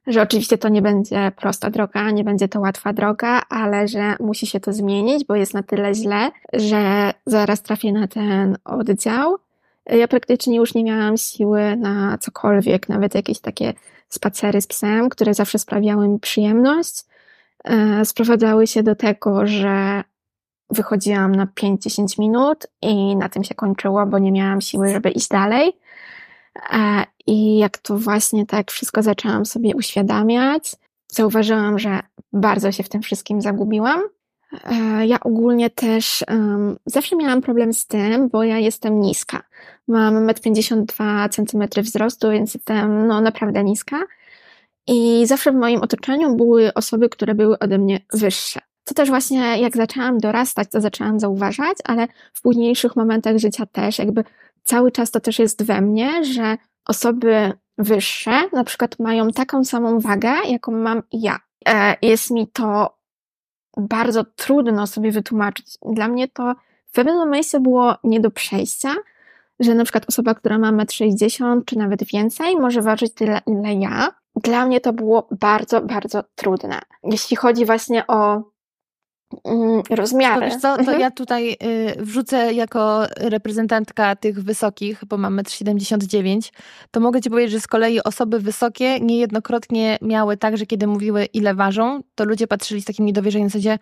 Że 0.08 0.22
oczywiście 0.22 0.58
to 0.58 0.70
nie 0.70 0.82
będzie 0.82 1.32
prosta 1.36 1.70
droga, 1.70 2.12
nie 2.12 2.24
będzie 2.24 2.48
to 2.48 2.60
łatwa 2.60 2.94
droga, 2.94 3.42
ale 3.50 3.88
że 3.88 4.16
musi 4.20 4.48
się 4.48 4.60
to 4.60 4.74
zmienić, 4.74 5.26
bo 5.26 5.36
jest 5.36 5.54
na 5.54 5.64
tyle 5.64 5.96
źle, 5.96 6.32
że 6.54 7.12
zaraz 7.26 7.62
trafię 7.62 7.92
na 7.92 8.08
ten 8.08 8.58
oddział. 8.66 9.38
Ja 9.86 10.08
praktycznie 10.08 10.58
już 10.58 10.74
nie 10.74 10.84
miałam 10.84 11.18
siły 11.18 11.76
na 11.76 12.18
cokolwiek, 12.18 12.90
nawet 12.90 13.16
jakieś 13.16 13.40
takie 13.40 13.74
spacery 14.10 14.62
z 14.62 14.68
psem, 14.68 15.10
które 15.10 15.34
zawsze 15.34 15.60
sprawiały 15.60 16.08
mi 16.08 16.20
przyjemność 16.20 17.06
sprowadzały 18.04 18.68
się 18.68 18.84
do 18.84 18.96
tego, 18.96 19.48
że 19.48 20.04
wychodziłam 20.70 21.36
na 21.36 21.46
5-10 21.46 22.20
minut 22.20 22.68
i 22.82 23.16
na 23.16 23.30
tym 23.30 23.44
się 23.44 23.56
kończyło, 23.56 24.06
bo 24.06 24.20
nie 24.20 24.32
miałam 24.32 24.62
siły, 24.62 24.90
żeby 24.90 25.10
iść 25.10 25.28
dalej. 25.28 25.74
E, 26.74 27.04
I 27.28 27.58
jak 27.58 27.78
to 27.78 27.98
właśnie 27.98 28.46
tak 28.46 28.72
wszystko 28.72 29.04
zaczęłam 29.04 29.46
sobie 29.46 29.76
uświadamiać, 29.76 30.76
zauważyłam, 31.08 31.80
że 31.80 32.00
bardzo 32.34 32.72
się 32.72 32.84
w 32.84 32.90
tym 32.90 33.02
wszystkim 33.02 33.42
zagubiłam. 33.42 34.02
E, 34.64 35.08
ja 35.08 35.20
ogólnie 35.20 35.70
też 35.70 36.24
um, 36.28 36.78
zawsze 36.86 37.16
miałam 37.16 37.42
problem 37.42 37.74
z 37.74 37.88
tym, 37.88 38.30
bo 38.30 38.44
ja 38.44 38.58
jestem 38.58 39.02
niska. 39.02 39.44
Mam 39.88 40.28
1,52 40.28 41.30
cm 41.30 41.84
wzrostu, 41.84 42.32
więc 42.32 42.54
jestem 42.54 43.08
no, 43.08 43.22
naprawdę 43.22 43.64
niska. 43.64 43.98
I 44.88 45.26
zawsze 45.26 45.52
w 45.52 45.56
moim 45.56 45.82
otoczeniu 45.82 46.36
były 46.36 46.74
osoby, 46.74 47.10
które 47.10 47.36
były 47.36 47.60
ode 47.60 47.78
mnie 47.78 48.00
wyższe. 48.14 48.60
Co 48.84 48.94
też 48.94 49.10
właśnie 49.10 49.62
jak 49.62 49.78
zaczęłam 49.78 50.18
dorastać, 50.18 50.68
to 50.72 50.82
zaczęłam 50.82 51.20
zauważać, 51.20 51.78
ale 51.84 52.08
w 52.34 52.42
późniejszych 52.42 52.96
momentach 52.96 53.38
życia 53.38 53.66
też, 53.66 54.00
jakby 54.00 54.24
cały 54.64 54.92
czas 54.92 55.12
to 55.12 55.20
też 55.20 55.40
jest 55.40 55.64
we 55.64 55.82
mnie, 55.82 56.26
że 56.26 56.58
osoby 56.86 57.54
wyższe, 57.78 58.50
na 58.54 58.64
przykład 58.64 59.00
mają 59.00 59.30
taką 59.30 59.64
samą 59.64 60.00
wagę, 60.00 60.34
jaką 60.50 60.72
mam 60.72 61.04
ja. 61.12 61.40
E, 61.68 61.96
jest 62.02 62.32
mi 62.32 62.48
to 62.48 62.98
bardzo 63.78 64.24
trudno 64.24 64.88
sobie 64.88 65.12
wytłumaczyć. 65.12 65.66
Dla 65.92 66.08
mnie 66.08 66.28
to 66.28 66.56
w 66.88 66.92
pewnym 66.92 67.16
momencie 67.16 67.60
było 67.60 67.96
nie 68.04 68.20
do 68.20 68.32
przejścia, 68.32 68.96
że 69.60 69.76
na 69.76 69.84
przykład 69.84 70.06
osoba, 70.10 70.36
która 70.36 70.58
ma 70.58 70.72
1,60 70.72 71.46
m 71.46 71.62
czy 71.66 71.78
nawet 71.78 72.04
więcej, 72.04 72.56
może 72.56 72.82
ważyć 72.82 73.14
tyle, 73.14 73.42
ile 73.48 73.74
ja. 73.74 74.12
Dla 74.44 74.66
mnie 74.66 74.82
to 74.82 74.94
było 74.94 75.28
bardzo, 75.40 75.82
bardzo 75.82 76.24
trudne. 76.36 76.80
Jeśli 77.04 77.38
chodzi 77.38 77.66
właśnie 77.66 78.08
o 78.08 78.42
mm, 79.46 79.82
rozmiary. 79.90 80.42
To 80.42 80.46
wiesz 80.46 80.62
co, 80.62 80.76
to 80.76 80.80
mhm. 80.80 81.00
ja 81.00 81.12
tutaj 81.12 81.52
y, 81.52 81.96
wrzucę 82.00 82.54
jako 82.54 83.04
reprezentantka 83.18 84.16
tych 84.16 84.44
wysokich, 84.44 85.06
bo 85.06 85.18
mam 85.18 85.38
1,79 85.38 86.34
m, 86.34 86.40
to 86.92 87.00
mogę 87.00 87.22
Ci 87.22 87.30
powiedzieć, 87.30 87.52
że 87.52 87.60
z 87.60 87.68
kolei 87.68 88.04
osoby 88.04 88.40
wysokie 88.40 89.00
niejednokrotnie 89.00 89.98
miały 90.02 90.38
tak, 90.38 90.58
że 90.58 90.66
kiedy 90.66 90.88
mówiły 90.88 91.26
ile 91.26 91.56
ważą, 91.56 92.02
to 92.16 92.26
ludzie 92.26 92.48
patrzyli 92.48 92.82
z 92.82 92.86
takim 92.86 93.06
niedowierzeniem 93.06 93.50
w 93.50 93.52
zasadzie, 93.52 93.80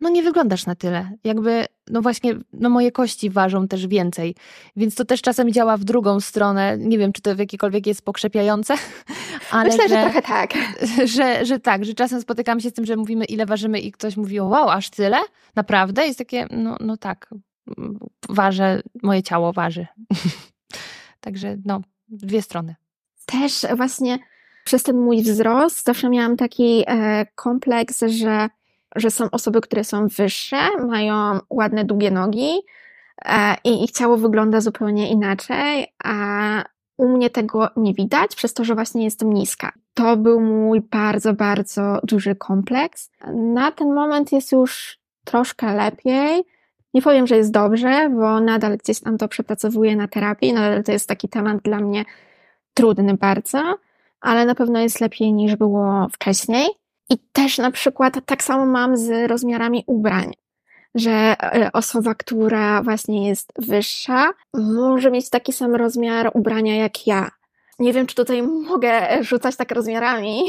no 0.00 0.08
nie 0.08 0.22
wyglądasz 0.22 0.66
na 0.66 0.74
tyle. 0.74 1.10
Jakby, 1.24 1.66
no 1.90 2.02
właśnie, 2.02 2.34
no 2.52 2.70
moje 2.70 2.92
kości 2.92 3.30
ważą 3.30 3.68
też 3.68 3.86
więcej. 3.86 4.34
Więc 4.76 4.94
to 4.94 5.04
też 5.04 5.22
czasem 5.22 5.52
działa 5.52 5.76
w 5.76 5.84
drugą 5.84 6.20
stronę. 6.20 6.78
Nie 6.78 6.98
wiem, 6.98 7.12
czy 7.12 7.22
to 7.22 7.34
w 7.34 7.38
jakikolwiek 7.38 7.86
jest 7.86 8.04
pokrzepiające, 8.04 8.74
ale. 9.50 9.70
Myślę, 9.70 9.88
że, 9.88 9.94
że 9.94 10.02
trochę 10.02 10.22
tak. 10.22 10.50
Że, 11.16 11.44
że 11.44 11.58
tak, 11.58 11.84
że 11.84 11.94
czasem 11.94 12.20
spotykamy 12.20 12.60
się 12.60 12.70
z 12.70 12.72
tym, 12.72 12.86
że 12.86 12.96
mówimy, 12.96 13.24
ile 13.24 13.46
ważymy, 13.46 13.80
i 13.80 13.92
ktoś 13.92 14.16
mówi, 14.16 14.40
wow, 14.40 14.68
aż 14.68 14.90
tyle? 14.90 15.18
Naprawdę? 15.56 16.06
Jest 16.06 16.18
takie, 16.18 16.46
no, 16.50 16.76
no 16.80 16.96
tak, 16.96 17.34
ważę, 18.28 18.80
moje 19.02 19.22
ciało 19.22 19.52
waży. 19.52 19.86
Także, 21.20 21.56
no, 21.64 21.80
dwie 22.08 22.42
strony. 22.42 22.74
Też 23.26 23.66
właśnie 23.76 24.18
przez 24.64 24.82
ten 24.82 24.98
mój 24.98 25.22
wzrost 25.22 25.84
zawsze 25.84 26.08
miałam 26.08 26.36
taki 26.36 26.84
e, 26.86 27.26
kompleks, 27.34 28.04
że 28.06 28.48
że 28.96 29.10
są 29.10 29.30
osoby, 29.30 29.60
które 29.60 29.84
są 29.84 30.06
wyższe, 30.06 30.56
mają 30.88 31.38
ładne, 31.50 31.84
długie 31.84 32.10
nogi 32.10 32.50
e, 33.24 33.56
i 33.64 33.84
ich 33.84 33.90
ciało 33.90 34.16
wygląda 34.16 34.60
zupełnie 34.60 35.10
inaczej, 35.10 35.86
a 36.04 36.64
u 36.96 37.08
mnie 37.08 37.30
tego 37.30 37.68
nie 37.76 37.94
widać, 37.94 38.34
przez 38.36 38.54
to, 38.54 38.64
że 38.64 38.74
właśnie 38.74 39.04
jestem 39.04 39.32
niska. 39.32 39.72
To 39.94 40.16
był 40.16 40.40
mój 40.40 40.80
bardzo, 40.80 41.32
bardzo 41.32 42.00
duży 42.02 42.34
kompleks. 42.34 43.10
Na 43.34 43.72
ten 43.72 43.94
moment 43.94 44.32
jest 44.32 44.52
już 44.52 44.98
troszkę 45.24 45.74
lepiej. 45.76 46.42
Nie 46.94 47.02
powiem, 47.02 47.26
że 47.26 47.36
jest 47.36 47.50
dobrze, 47.50 48.10
bo 48.10 48.40
nadal 48.40 48.76
gdzieś 48.76 49.00
tam 49.00 49.18
to 49.18 49.28
przepracowuję 49.28 49.96
na 49.96 50.08
terapii, 50.08 50.52
nadal 50.52 50.84
to 50.84 50.92
jest 50.92 51.08
taki 51.08 51.28
temat 51.28 51.62
dla 51.62 51.80
mnie 51.80 52.04
trudny 52.74 53.16
bardzo, 53.16 53.78
ale 54.20 54.46
na 54.46 54.54
pewno 54.54 54.80
jest 54.80 55.00
lepiej 55.00 55.32
niż 55.32 55.56
było 55.56 56.06
wcześniej. 56.12 56.66
I 57.10 57.18
też 57.32 57.58
na 57.58 57.70
przykład 57.70 58.14
tak 58.26 58.42
samo 58.44 58.66
mam 58.66 58.96
z 58.96 59.30
rozmiarami 59.30 59.84
ubrań, 59.86 60.32
że 60.94 61.10
e, 61.10 61.70
osoba, 61.72 62.14
która 62.14 62.82
właśnie 62.82 63.28
jest 63.28 63.52
wyższa, 63.58 64.30
może 64.54 65.10
mieć 65.10 65.30
taki 65.30 65.52
sam 65.52 65.74
rozmiar 65.74 66.30
ubrania 66.34 66.76
jak 66.76 67.06
ja. 67.06 67.30
Nie 67.78 67.92
wiem, 67.92 68.06
czy 68.06 68.14
tutaj 68.14 68.42
mogę 68.42 69.24
rzucać 69.24 69.56
tak 69.56 69.70
rozmiarami. 69.70 70.42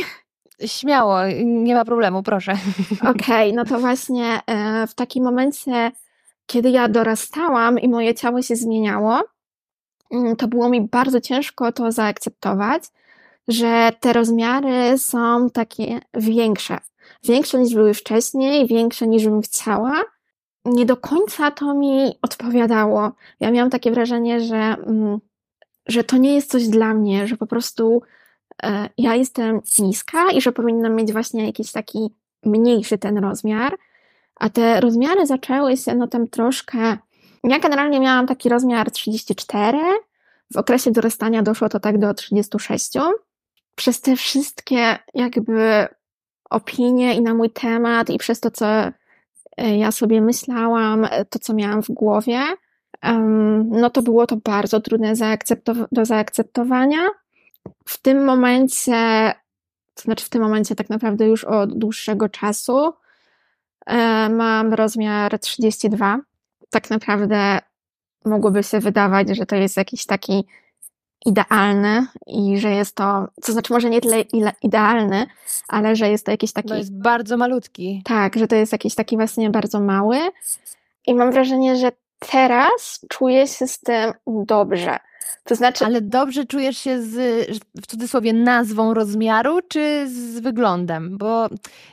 Śmiało, 0.65 1.17
nie 1.43 1.75
ma 1.75 1.85
problemu, 1.85 2.23
proszę. 2.23 2.51
Okej, 3.01 3.51
okay, 3.51 3.53
no 3.53 3.65
to 3.65 3.79
właśnie 3.79 4.39
e, 4.47 4.87
w 4.87 4.95
takim 4.95 5.23
momencie, 5.23 5.91
kiedy 6.45 6.69
ja 6.69 6.87
dorastałam 6.87 7.79
i 7.79 7.89
moje 7.89 8.13
ciało 8.13 8.41
się 8.41 8.55
zmieniało, 8.55 9.21
mm, 10.11 10.35
to 10.35 10.47
było 10.47 10.69
mi 10.69 10.81
bardzo 10.81 11.21
ciężko 11.21 11.71
to 11.71 11.91
zaakceptować, 11.91 12.83
że 13.47 13.91
te 13.99 14.13
rozmiary 14.13 14.97
są 14.97 15.49
takie 15.49 15.99
większe. 16.13 16.77
Większe 17.23 17.59
niż 17.59 17.73
były 17.73 17.93
wcześniej, 17.93 18.67
większe 18.67 19.07
niż 19.07 19.25
bym 19.25 19.41
chciała. 19.41 20.03
Nie 20.65 20.85
do 20.85 20.97
końca 20.97 21.51
to 21.51 21.73
mi 21.73 22.13
odpowiadało. 22.21 23.11
Ja 23.39 23.51
miałam 23.51 23.69
takie 23.69 23.91
wrażenie, 23.91 24.41
że, 24.41 24.55
mm, 24.55 25.19
że 25.87 26.03
to 26.03 26.17
nie 26.17 26.35
jest 26.35 26.51
coś 26.51 26.67
dla 26.67 26.93
mnie, 26.93 27.27
że 27.27 27.37
po 27.37 27.47
prostu 27.47 28.01
e, 28.63 28.89
ja 28.97 29.15
jestem 29.15 29.61
niska 29.79 30.31
i 30.31 30.41
że 30.41 30.51
powinnam 30.51 30.95
mieć 30.95 31.11
właśnie 31.11 31.45
jakiś 31.45 31.71
taki 31.71 32.09
mniejszy 32.45 32.97
ten 32.97 33.17
rozmiar. 33.17 33.77
A 34.35 34.49
te 34.49 34.81
rozmiary 34.81 35.25
zaczęły 35.25 35.77
się 35.77 35.95
no 35.95 36.07
tam 36.07 36.27
troszkę. 36.27 36.97
Ja 37.43 37.59
generalnie 37.59 37.99
miałam 37.99 38.27
taki 38.27 38.49
rozmiar 38.49 38.91
34. 38.91 39.79
W 40.53 40.57
okresie 40.57 40.91
dorastania 40.91 41.43
doszło 41.43 41.69
to 41.69 41.79
tak 41.79 41.97
do 41.97 42.13
36 42.13 42.91
przez 43.75 44.01
te 44.01 44.15
wszystkie 44.15 44.97
jakby 45.13 45.87
opinie 46.49 47.15
i 47.15 47.21
na 47.21 47.33
mój 47.33 47.49
temat 47.49 48.09
i 48.09 48.17
przez 48.17 48.39
to, 48.39 48.51
co 48.51 48.65
e, 48.65 48.91
ja 49.77 49.91
sobie 49.91 50.21
myślałam, 50.21 51.05
e, 51.05 51.25
to, 51.25 51.39
co 51.39 51.53
miałam 51.53 51.83
w 51.83 51.91
głowie, 51.91 52.41
no 53.65 53.89
to 53.89 54.01
było 54.01 54.27
to 54.27 54.37
bardzo 54.37 54.81
trudne 54.81 55.13
do 55.91 56.05
zaakceptowania. 56.05 57.07
W 57.85 58.01
tym 58.01 58.25
momencie, 58.25 59.33
to 59.93 60.01
znaczy 60.01 60.25
w 60.25 60.29
tym 60.29 60.41
momencie 60.41 60.75
tak 60.75 60.89
naprawdę 60.89 61.27
już 61.27 61.43
od 61.43 61.77
dłuższego 61.77 62.29
czasu, 62.29 62.93
e, 63.85 64.29
mam 64.29 64.73
rozmiar 64.73 65.39
32. 65.39 66.19
Tak 66.69 66.89
naprawdę 66.89 67.59
mogłoby 68.25 68.63
się 68.63 68.79
wydawać, 68.79 69.37
że 69.37 69.45
to 69.45 69.55
jest 69.55 69.77
jakiś 69.77 70.05
taki 70.05 70.45
idealny 71.25 72.05
i 72.27 72.59
że 72.59 72.69
jest 72.69 72.95
to, 72.95 73.27
to 73.43 73.51
znaczy 73.51 73.73
może 73.73 73.89
nie 73.89 74.01
tyle 74.01 74.23
idealny, 74.61 75.25
ale 75.67 75.95
że 75.95 76.09
jest 76.09 76.25
to 76.25 76.31
jakiś 76.31 76.53
taki... 76.53 76.69
To 76.69 76.75
jest 76.75 77.01
bardzo 77.01 77.37
malutki. 77.37 78.01
Tak, 78.05 78.35
że 78.35 78.47
to 78.47 78.55
jest 78.55 78.71
jakiś 78.71 78.95
taki 78.95 79.15
właśnie 79.15 79.49
bardzo 79.49 79.79
mały 79.81 80.17
i 81.07 81.15
mam 81.15 81.31
wrażenie, 81.31 81.75
że 81.75 81.91
teraz 82.31 82.99
czuję 83.09 83.47
się 83.47 83.67
z 83.67 83.79
tym 83.79 84.13
dobrze. 84.25 84.97
To 85.43 85.55
znaczy... 85.55 85.85
Ale 85.85 86.01
dobrze 86.01 86.45
czujesz 86.45 86.77
się 86.77 87.01
z, 87.01 87.15
w 87.81 87.87
cudzysłowie, 87.87 88.33
nazwą 88.33 88.93
rozmiaru, 88.93 89.59
czy 89.67 90.09
z 90.09 90.39
wyglądem? 90.39 91.17
Bo 91.17 91.47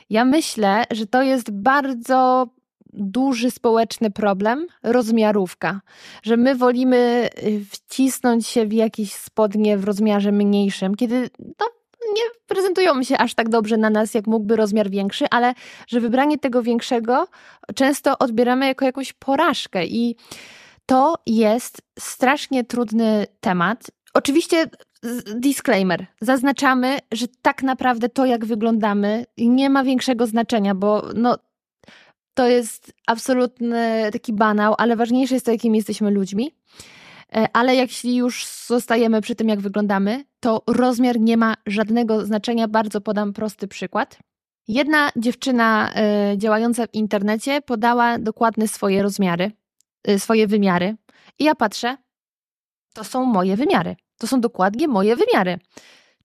ja 0.09 0.25
myślę, 0.25 0.83
że 0.91 1.07
to 1.07 1.21
jest 1.21 1.51
bardzo 1.51 2.47
duży 2.99 3.51
społeczny 3.51 4.11
problem 4.11 4.67
rozmiarówka, 4.83 5.81
że 6.23 6.37
my 6.37 6.55
wolimy 6.55 7.29
y, 7.43 7.65
wcisnąć 7.71 8.47
się 8.47 8.65
w 8.65 8.73
jakieś 8.73 9.13
spodnie 9.13 9.77
w 9.77 9.83
rozmiarze 9.83 10.31
mniejszym, 10.31 10.95
kiedy 10.95 11.29
no, 11.39 11.65
nie 11.99 12.23
prezentują 12.47 13.03
się 13.03 13.17
aż 13.17 13.33
tak 13.33 13.49
dobrze 13.49 13.77
na 13.77 13.89
nas, 13.89 14.13
jak 14.13 14.27
mógłby 14.27 14.55
rozmiar 14.55 14.89
większy, 14.89 15.25
ale 15.31 15.53
że 15.87 15.99
wybranie 15.99 16.37
tego 16.37 16.63
większego 16.63 17.27
często 17.75 18.17
odbieramy 18.19 18.67
jako 18.67 18.85
jakąś 18.85 19.13
porażkę 19.13 19.85
i 19.85 20.15
to 20.85 21.15
jest 21.25 21.81
strasznie 21.99 22.63
trudny 22.63 23.27
temat. 23.39 23.91
Oczywiście 24.13 24.65
disclaimer. 25.35 26.05
Zaznaczamy, 26.21 26.97
że 27.11 27.25
tak 27.41 27.63
naprawdę 27.63 28.09
to, 28.09 28.25
jak 28.25 28.45
wyglądamy, 28.45 29.25
nie 29.37 29.69
ma 29.69 29.83
większego 29.83 30.27
znaczenia, 30.27 30.75
bo 30.75 31.03
no, 31.15 31.37
to 32.39 32.47
jest 32.47 32.93
absolutny 33.07 34.09
taki 34.13 34.33
banał, 34.33 34.75
ale 34.77 34.95
ważniejsze 34.95 35.33
jest 35.33 35.45
to, 35.45 35.51
jakimi 35.51 35.77
jesteśmy 35.77 36.11
ludźmi. 36.11 36.55
E, 37.35 37.47
ale 37.53 37.75
jeśli 37.75 38.15
już 38.15 38.45
zostajemy 38.45 39.21
przy 39.21 39.35
tym, 39.35 39.49
jak 39.49 39.61
wyglądamy, 39.61 40.25
to 40.39 40.63
rozmiar 40.67 41.19
nie 41.19 41.37
ma 41.37 41.55
żadnego 41.65 42.25
znaczenia. 42.25 42.67
Bardzo 42.67 43.01
podam 43.01 43.33
prosty 43.33 43.67
przykład. 43.67 44.19
Jedna 44.67 45.09
dziewczyna 45.15 45.91
y, 46.33 46.37
działająca 46.37 46.87
w 46.87 46.93
internecie 46.93 47.61
podała 47.61 48.19
dokładne 48.19 48.67
swoje 48.67 49.03
rozmiary, 49.03 49.51
y, 50.09 50.19
swoje 50.19 50.47
wymiary. 50.47 50.95
I 51.39 51.43
ja 51.43 51.55
patrzę, 51.55 51.97
to 52.93 53.03
są 53.03 53.25
moje 53.25 53.55
wymiary. 53.55 53.95
To 54.17 54.27
są 54.27 54.41
dokładnie 54.41 54.87
moje 54.87 55.15
wymiary. 55.15 55.59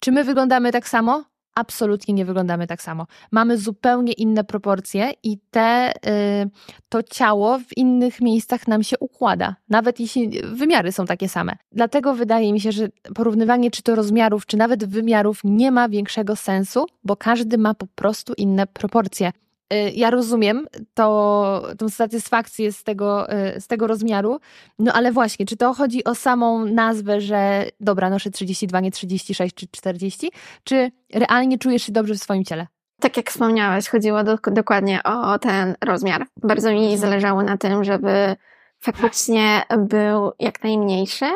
Czy 0.01 0.13
my 0.13 0.25
wyglądamy 0.25 0.73
tak 0.73 0.89
samo? 0.89 1.25
Absolutnie 1.55 2.15
nie 2.15 2.25
wyglądamy 2.25 2.67
tak 2.67 2.83
samo. 2.83 3.07
Mamy 3.33 3.59
zupełnie 3.59 4.13
inne 4.13 4.45
proporcje 4.45 5.13
i 5.23 5.39
te, 5.51 5.93
y, 5.93 6.51
to 6.89 7.03
ciało 7.03 7.59
w 7.59 7.77
innych 7.77 8.21
miejscach 8.21 8.69
nam 8.69 8.83
się 8.83 8.99
układa, 8.99 9.57
nawet 9.69 10.01
jeśli 10.01 10.43
wymiary 10.43 10.93
są 10.93 11.07
takie 11.07 11.29
same. 11.29 11.57
Dlatego 11.73 12.15
wydaje 12.15 12.53
mi 12.53 12.61
się, 12.61 12.73
że 12.73 12.89
porównywanie 13.15 13.71
czy 13.71 13.83
to 13.83 13.95
rozmiarów, 13.95 14.47
czy 14.47 14.57
nawet 14.57 14.85
wymiarów 14.85 15.41
nie 15.45 15.71
ma 15.71 15.89
większego 15.89 16.37
sensu, 16.37 16.87
bo 17.05 17.17
każdy 17.17 17.59
ma 17.59 17.75
po 17.75 17.87
prostu 17.87 18.33
inne 18.37 18.67
proporcje. 18.67 19.33
Y, 19.73 19.91
ja 19.95 20.11
rozumiem 20.11 20.67
to, 20.95 21.63
tą 21.79 21.89
satysfakcję 21.89 22.73
z 22.73 22.85
tego, 22.85 23.33
y, 23.33 23.61
z 23.61 23.67
tego 23.67 23.87
rozmiaru, 23.87 24.41
no 24.79 24.93
ale 24.93 25.13
właśnie, 25.13 25.47
czy 25.47 25.57
to 25.57 25.75
chodzi 25.75 26.05
o 26.05 26.15
samą 26.15 26.65
nazwę, 26.65 27.21
że 27.21 27.65
dobra, 27.81 28.11
noszę 28.11 28.31
32, 28.31 28.81
nie 28.81 28.91
36 28.91 29.55
czy 29.55 29.67
40, 29.69 30.31
czy 30.65 30.91
realnie 31.15 31.59
czujesz 31.59 31.83
się 31.83 31.93
dobrze 31.93 32.15
w 32.15 32.19
swoim 32.19 32.45
ciele? 32.45 32.67
Tak 33.01 33.17
jak 33.17 33.31
wspomniałeś, 33.31 33.89
chodziło 33.89 34.25
do, 34.25 34.39
dokładnie 34.53 35.03
o 35.03 35.39
ten 35.39 35.75
rozmiar. 35.85 36.27
Bardzo 36.43 36.71
mi 36.71 36.83
mhm. 36.83 36.99
zależało 36.99 37.43
na 37.43 37.59
tym, 37.59 37.85
żeby 37.85 38.37
faktycznie 38.81 39.63
był 39.79 40.33
jak 40.39 40.63
najmniejszy, 40.63 41.27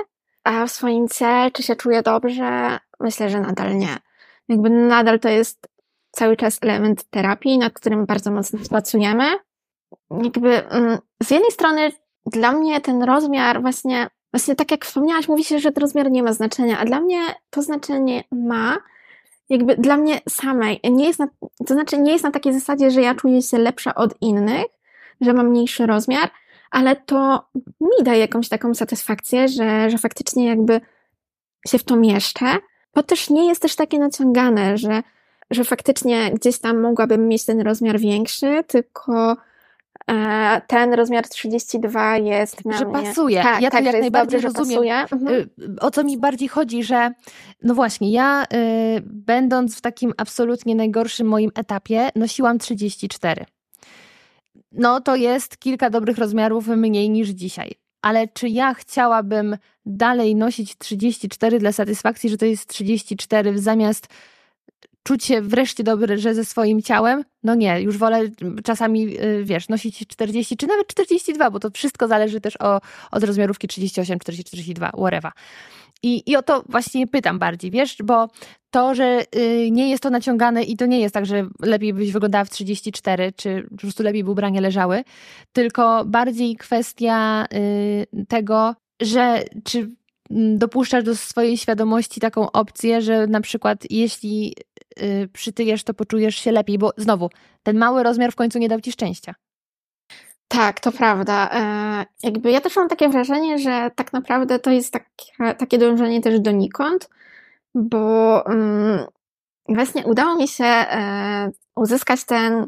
a 0.45 0.67
w 0.67 0.71
swoim 0.71 1.09
ciele, 1.09 1.51
czy 1.51 1.63
się 1.63 1.77
czuję 1.77 2.03
dobrze, 2.03 2.79
myślę, 3.01 3.31
że 3.31 3.41
nadal 3.41 3.77
nie. 3.77 3.97
Jakby 4.49 4.71
nadal 4.71 5.21
to 5.21 5.29
jest 5.29 5.69
cały 6.11 6.37
czas 6.37 6.59
element 6.63 7.05
terapii, 7.05 7.59
nad 7.59 7.73
którym 7.73 8.07
bardzo 8.07 8.31
mocno 8.31 8.59
pracujemy. 8.71 9.25
Jakby 10.11 10.69
mm, 10.69 10.99
z 11.23 11.31
jednej 11.31 11.51
strony 11.51 11.93
dla 12.27 12.53
mnie 12.53 12.81
ten 12.81 13.03
rozmiar 13.03 13.61
właśnie, 13.61 14.09
właśnie 14.33 14.55
tak 14.55 14.71
jak 14.71 14.85
wspomniałaś, 14.85 15.29
mówi 15.29 15.45
się, 15.45 15.59
że 15.59 15.73
ten 15.73 15.83
rozmiar 15.83 16.11
nie 16.11 16.23
ma 16.23 16.33
znaczenia, 16.33 16.79
a 16.79 16.85
dla 16.85 17.01
mnie 17.01 17.21
to 17.51 17.63
znaczenie 17.63 18.25
ma, 18.33 18.77
jakby 19.49 19.77
dla 19.77 19.97
mnie 19.97 20.21
samej, 20.29 20.81
nie 20.91 21.07
jest 21.07 21.19
na, 21.19 21.29
to 21.67 21.75
znaczy 21.75 21.99
nie 21.99 22.13
jest 22.13 22.25
na 22.25 22.31
takiej 22.31 22.53
zasadzie, 22.53 22.91
że 22.91 23.03
ja 23.03 23.15
czuję 23.15 23.43
się 23.43 23.59
lepsza 23.59 23.95
od 23.95 24.15
innych, 24.21 24.67
że 25.21 25.33
mam 25.33 25.49
mniejszy 25.49 25.87
rozmiar, 25.87 26.31
ale 26.71 26.97
to 26.97 27.49
mi 27.81 28.05
daje 28.05 28.21
jakąś 28.21 28.49
taką 28.49 28.75
satysfakcję, 28.75 29.49
że, 29.49 29.91
że 29.91 29.99
faktycznie 29.99 30.47
jakby 30.47 30.81
się 31.67 31.79
w 31.79 31.85
to 31.85 31.97
mieszczę, 31.97 32.47
bo 32.95 33.03
też 33.03 33.31
nie 33.31 33.49
jest 33.49 33.63
też 33.63 33.77
takie 33.77 33.99
naciągane, 33.99 34.79
że, 34.79 35.03
że 35.51 35.65
faktycznie 35.65 36.31
gdzieś 36.35 36.59
tam 36.59 36.81
mogłabym 36.81 37.29
mieć 37.29 37.45
ten 37.45 37.61
rozmiar 37.61 37.99
większy, 37.99 38.65
tylko 38.67 39.37
e, 40.11 40.61
ten 40.67 40.95
rozmiar 40.95 41.29
32 41.29 42.17
jest 42.17 42.65
na 42.65 42.79
że 42.79 42.85
mnie. 42.85 42.93
pasuje. 43.05 43.43
Tak, 43.43 43.63
ja 43.63 43.71
to 43.71 43.77
tak, 43.77 43.85
jak 43.85 43.93
że 43.93 43.99
jest 43.99 44.01
najbardziej 44.13 44.41
dobrze, 44.41 44.59
rozumiem. 44.59 44.79
pasuje. 45.09 45.21
Mhm. 45.29 45.49
Y, 45.77 45.81
O 45.81 45.91
co 45.91 46.05
mi 46.05 46.19
bardziej 46.19 46.49
chodzi, 46.49 46.85
że 46.85 47.11
no 47.63 47.75
właśnie, 47.75 48.11
ja 48.13 48.43
y, 48.45 48.47
będąc 49.05 49.79
w 49.79 49.81
takim 49.81 50.13
absolutnie 50.17 50.75
najgorszym 50.75 51.27
moim 51.27 51.51
etapie, 51.55 52.09
nosiłam 52.17 52.59
34. 52.59 53.45
No 54.73 55.01
to 55.01 55.17
jest 55.17 55.59
kilka 55.59 55.91
dobrych 55.91 56.19
rozmiarów 56.19 56.67
mniej 56.67 57.11
niż 57.11 57.29
dzisiaj. 57.29 57.73
Ale 58.03 58.29
czy 58.29 58.49
ja 58.49 58.75
chciałabym 58.75 59.57
dalej 59.87 60.35
nosić 60.37 60.79
34 60.79 61.59
dla 61.59 61.73
satysfakcji, 61.73 62.31
że 62.31 62.37
to 62.37 62.47
jest 62.47 62.67
34 62.67 63.59
zamiast 63.59 64.07
czuć 65.09 65.25
się 65.25 65.43
wreszcie 65.43 65.85
dobrze 65.85 66.19
że 66.19 66.35
ze 66.35 66.45
swoim 66.45 66.83
ciałem? 66.83 67.25
No 67.43 67.55
nie, 67.55 67.81
już 67.81 67.99
wolę 67.99 68.21
czasami, 68.65 69.21
y, 69.21 69.45
wiesz, 69.45 69.69
nosić 69.69 70.07
40 70.07 70.57
czy 70.57 70.67
nawet 70.67 70.87
42, 70.87 71.51
bo 71.51 71.61
to 71.61 71.71
wszystko 71.71 72.09
zależy 72.09 72.41
też 72.41 72.57
o, 72.61 72.81
od 73.11 73.25
rozmiarówki 73.25 73.69
38, 73.69 74.19
40, 74.19 74.45
42, 74.45 74.91
whatever. 74.91 75.33
I, 76.03 76.23
I 76.31 76.37
o 76.37 76.43
to 76.43 76.63
właśnie 76.69 77.07
pytam 77.07 77.39
bardziej, 77.39 77.71
wiesz, 77.71 77.97
bo 78.05 78.29
to, 78.71 78.95
że 78.95 79.23
y, 79.37 79.69
nie 79.71 79.91
jest 79.91 80.03
to 80.03 80.11
naciągane 80.11 80.63
i 80.63 80.77
to 80.77 80.87
nie 80.87 81.01
jest 81.01 81.15
tak, 81.15 81.27
że 81.27 81.49
lepiej 81.61 81.95
byś 81.95 82.13
wyglądała 82.13 82.45
w 82.45 82.51
34, 82.51 83.33
czy 83.33 83.67
po 83.71 83.77
prostu 83.77 84.03
lepiej 84.03 84.25
by 84.25 84.31
ubrania 84.31 84.61
leżały, 84.61 85.05
tylko 85.53 86.05
bardziej 86.05 86.57
kwestia 86.57 87.47
y, 87.55 88.27
tego, 88.29 88.75
że 89.01 89.43
czy 89.65 89.91
dopuszczasz 90.31 91.05
do 91.05 91.17
swojej 91.17 91.57
świadomości 91.57 92.21
taką 92.21 92.53
opcję, 92.53 93.03
że 93.03 93.27
na 93.27 93.41
przykład 93.41 93.79
jeśli 93.91 94.57
y, 95.03 95.29
przytyjesz, 95.33 95.85
to 95.85 95.95
poczujesz 95.95 96.37
się 96.37 96.53
lepiej, 96.53 96.79
bo 96.79 96.93
znowu, 96.97 97.31
ten 97.63 97.79
mały 97.79 98.03
rozmiar 98.03 98.33
w 98.33 98.37
końcu 98.37 98.59
nie 98.59 98.69
dał 98.69 98.81
ci 98.81 98.93
szczęścia. 98.93 99.35
Tak, 100.49 100.81
to 100.81 100.93
prawda. 100.93 101.51
E, 101.53 102.07
jakby 102.23 102.51
ja 102.51 102.61
też 102.61 102.77
mam 102.77 102.89
takie 102.89 103.09
wrażenie, 103.09 103.59
że 103.59 103.91
tak 103.95 104.13
naprawdę 104.13 104.59
to 104.59 104.71
jest 104.71 104.93
takie, 104.93 105.55
takie 105.55 105.79
dążenie 105.79 106.21
też 106.21 106.41
donikąd, 106.41 107.11
bo 107.75 108.43
um, 108.47 109.07
właśnie 109.69 110.07
udało 110.07 110.37
mi 110.37 110.49
się 110.49 110.65
e, 110.65 111.51
uzyskać 111.77 112.25
ten 112.25 112.67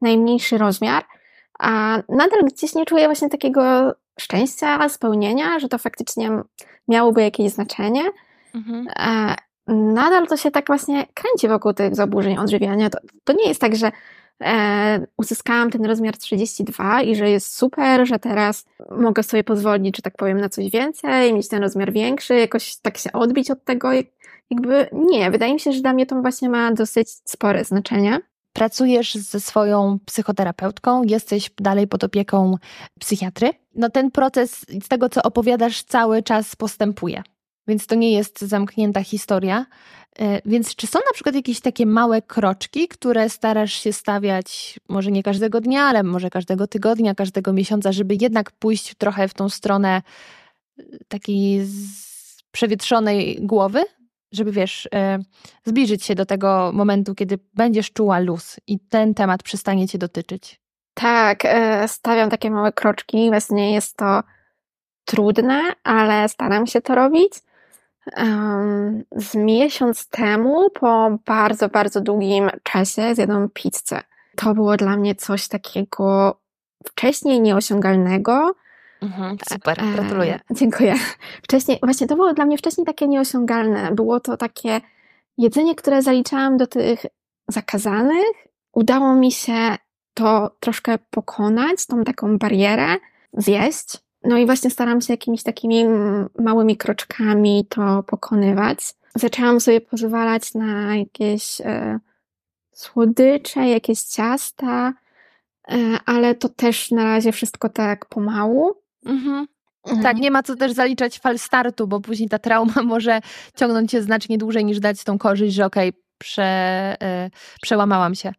najmniejszy 0.00 0.58
rozmiar, 0.58 1.04
a 1.58 1.96
nadal 2.08 2.40
gdzieś 2.44 2.74
nie 2.74 2.84
czuję 2.84 3.06
właśnie 3.06 3.28
takiego 3.28 3.94
szczęścia, 4.20 4.88
spełnienia, 4.88 5.58
że 5.58 5.68
to 5.68 5.78
faktycznie 5.78 6.42
miałoby 6.90 7.22
jakieś 7.22 7.52
znaczenie. 7.52 8.02
Mhm. 8.54 8.86
Nadal 9.66 10.26
to 10.26 10.36
się 10.36 10.50
tak 10.50 10.66
właśnie 10.66 11.06
kręci 11.14 11.48
wokół 11.48 11.72
tych 11.72 11.94
zaburzeń 11.94 12.38
odżywiania. 12.38 12.90
To, 12.90 12.98
to 13.24 13.32
nie 13.32 13.48
jest 13.48 13.60
tak, 13.60 13.76
że 13.76 13.92
e, 14.42 15.06
uzyskałam 15.16 15.70
ten 15.70 15.84
rozmiar 15.84 16.16
32 16.16 17.02
i 17.02 17.16
że 17.16 17.30
jest 17.30 17.56
super, 17.56 18.06
że 18.06 18.18
teraz 18.18 18.64
mogę 18.90 19.22
sobie 19.22 19.44
pozwolić, 19.44 19.96
że 19.96 20.02
tak 20.02 20.16
powiem, 20.16 20.40
na 20.40 20.48
coś 20.48 20.70
więcej, 20.70 21.34
mieć 21.34 21.48
ten 21.48 21.62
rozmiar 21.62 21.92
większy, 21.92 22.34
jakoś 22.34 22.76
tak 22.76 22.98
się 22.98 23.12
odbić 23.12 23.50
od 23.50 23.64
tego. 23.64 23.88
Jakby 24.50 24.88
nie, 24.92 25.30
wydaje 25.30 25.54
mi 25.54 25.60
się, 25.60 25.72
że 25.72 25.80
dla 25.80 25.92
mnie 25.92 26.06
to 26.06 26.22
właśnie 26.22 26.48
ma 26.48 26.72
dosyć 26.72 27.08
spore 27.24 27.64
znaczenie. 27.64 28.20
Pracujesz 28.52 29.14
ze 29.14 29.40
swoją 29.40 29.98
psychoterapeutką, 30.06 31.02
jesteś 31.02 31.50
dalej 31.60 31.88
pod 31.88 32.04
opieką 32.04 32.56
psychiatry. 33.00 33.50
No 33.74 33.90
ten 33.90 34.10
proces, 34.10 34.66
z 34.82 34.88
tego 34.88 35.08
co 35.08 35.22
opowiadasz, 35.22 35.82
cały 35.82 36.22
czas 36.22 36.56
postępuje. 36.56 37.22
Więc 37.68 37.86
to 37.86 37.94
nie 37.94 38.12
jest 38.12 38.40
zamknięta 38.40 39.04
historia. 39.04 39.66
E, 40.18 40.40
Więc 40.44 40.74
czy 40.74 40.86
są 40.86 40.98
na 40.98 41.12
przykład 41.14 41.34
jakieś 41.34 41.60
takie 41.60 41.86
małe 41.86 42.22
kroczki, 42.22 42.88
które 42.88 43.28
starasz 43.28 43.72
się 43.72 43.92
stawiać, 43.92 44.80
może 44.88 45.10
nie 45.10 45.22
każdego 45.22 45.60
dnia, 45.60 45.82
ale 45.82 46.02
może 46.02 46.30
każdego 46.30 46.66
tygodnia, 46.66 47.14
każdego 47.14 47.52
miesiąca, 47.52 47.92
żeby 47.92 48.16
jednak 48.20 48.52
pójść 48.52 48.94
trochę 48.94 49.28
w 49.28 49.34
tą 49.34 49.48
stronę 49.48 50.02
e, 50.78 50.82
takiej 51.08 51.66
przewietrzonej 52.52 53.38
głowy? 53.40 53.82
Żeby 54.32 54.52
wiesz, 54.52 54.88
e, 54.94 55.18
zbliżyć 55.64 56.04
się 56.04 56.14
do 56.14 56.26
tego 56.26 56.70
momentu, 56.74 57.14
kiedy 57.14 57.38
będziesz 57.54 57.92
czuła 57.92 58.18
luz 58.18 58.56
i 58.66 58.80
ten 58.80 59.14
temat 59.14 59.42
przestanie 59.42 59.88
cię 59.88 59.98
dotyczyć. 59.98 60.60
Tak, 60.94 61.44
e, 61.44 61.88
stawiam 61.88 62.30
takie 62.30 62.50
małe 62.50 62.72
kroczki. 62.72 63.28
Właśnie 63.28 63.74
jest 63.74 63.96
to 63.96 64.22
trudne, 65.04 65.62
ale 65.84 66.28
staram 66.28 66.66
się 66.66 66.80
to 66.80 66.94
robić. 66.94 67.32
Z 69.16 69.34
miesiąc 69.34 70.08
temu, 70.08 70.70
po 70.70 71.18
bardzo, 71.26 71.68
bardzo 71.68 72.00
długim 72.00 72.50
czasie, 72.62 73.14
zjadłam 73.14 73.48
pizzę. 73.54 74.00
To 74.36 74.54
było 74.54 74.76
dla 74.76 74.96
mnie 74.96 75.14
coś 75.14 75.48
takiego 75.48 76.40
wcześniej 76.86 77.40
nieosiągalnego. 77.40 78.54
Super, 79.48 79.80
E, 79.80 79.92
gratuluję. 79.92 80.40
Dziękuję. 80.50 80.94
Wcześniej, 81.42 81.78
właśnie 81.82 82.06
to 82.06 82.16
było 82.16 82.34
dla 82.34 82.44
mnie 82.44 82.58
wcześniej 82.58 82.86
takie 82.86 83.08
nieosiągalne. 83.08 83.92
Było 83.92 84.20
to 84.20 84.36
takie 84.36 84.80
jedzenie, 85.38 85.74
które 85.74 86.02
zaliczałam 86.02 86.56
do 86.56 86.66
tych 86.66 87.06
zakazanych. 87.48 88.26
Udało 88.72 89.14
mi 89.14 89.32
się 89.32 89.76
to 90.14 90.56
troszkę 90.60 90.98
pokonać, 91.10 91.86
tą 91.86 92.04
taką 92.04 92.38
barierę, 92.38 92.96
zjeść. 93.32 93.98
No 94.24 94.38
i 94.38 94.46
właśnie 94.46 94.70
staram 94.70 95.00
się 95.00 95.12
jakimiś 95.12 95.42
takimi 95.42 95.84
małymi 96.38 96.76
kroczkami 96.76 97.66
to 97.68 98.02
pokonywać. 98.02 98.94
Zaczęłam 99.14 99.60
sobie 99.60 99.80
pozwalać 99.80 100.54
na 100.54 100.96
jakieś 100.96 101.60
e, 101.60 101.98
słodycze, 102.72 103.68
jakieś 103.68 104.02
ciasta, 104.02 104.92
e, 105.68 105.76
ale 106.06 106.34
to 106.34 106.48
też 106.48 106.90
na 106.90 107.04
razie 107.04 107.32
wszystko 107.32 107.68
tak 107.68 108.06
pomału. 108.06 108.79
Mhm. 109.06 109.46
Tak, 110.02 110.16
nie 110.16 110.30
ma 110.30 110.42
co 110.42 110.56
też 110.56 110.72
zaliczać 110.72 111.18
fal 111.18 111.38
startu, 111.38 111.86
bo 111.86 112.00
później 112.00 112.28
ta 112.28 112.38
trauma 112.38 112.82
może 112.84 113.20
ciągnąć 113.56 113.90
się 113.90 114.02
znacznie 114.02 114.38
dłużej 114.38 114.64
niż 114.64 114.80
dać 114.80 115.04
tą 115.04 115.18
korzyść, 115.18 115.54
że 115.54 115.64
okej, 115.64 115.92
prze, 116.18 116.42
e, 117.02 117.30
przełamałam 117.62 118.14
się. 118.14 118.32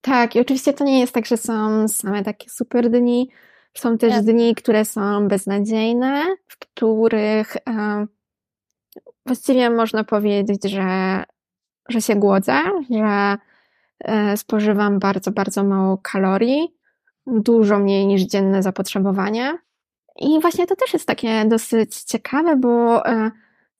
Tak, 0.00 0.36
i 0.36 0.40
oczywiście 0.40 0.72
to 0.72 0.84
nie 0.84 1.00
jest 1.00 1.14
tak, 1.14 1.26
że 1.26 1.36
są 1.36 1.88
same 1.88 2.24
takie 2.24 2.50
super 2.50 2.90
dni. 2.90 3.30
Są 3.74 3.98
też 3.98 4.22
dni, 4.22 4.54
które 4.54 4.84
są 4.84 5.28
beznadziejne, 5.28 6.24
w 6.46 6.58
których 6.58 7.56
e, 7.56 8.06
właściwie 9.26 9.70
można 9.70 10.04
powiedzieć, 10.04 10.64
że, 10.64 11.24
że 11.88 12.00
się 12.00 12.16
głodzę, 12.16 12.60
że 12.90 13.36
e, 14.00 14.36
spożywam 14.36 14.98
bardzo, 14.98 15.30
bardzo 15.30 15.64
mało 15.64 15.98
kalorii, 15.98 16.68
dużo 17.26 17.78
mniej 17.78 18.06
niż 18.06 18.22
dzienne 18.22 18.62
zapotrzebowanie. 18.62 19.58
I 20.20 20.40
właśnie 20.40 20.66
to 20.66 20.76
też 20.76 20.92
jest 20.92 21.06
takie 21.06 21.44
dosyć 21.44 22.02
ciekawe, 22.02 22.56
bo 22.56 23.06
e, 23.06 23.30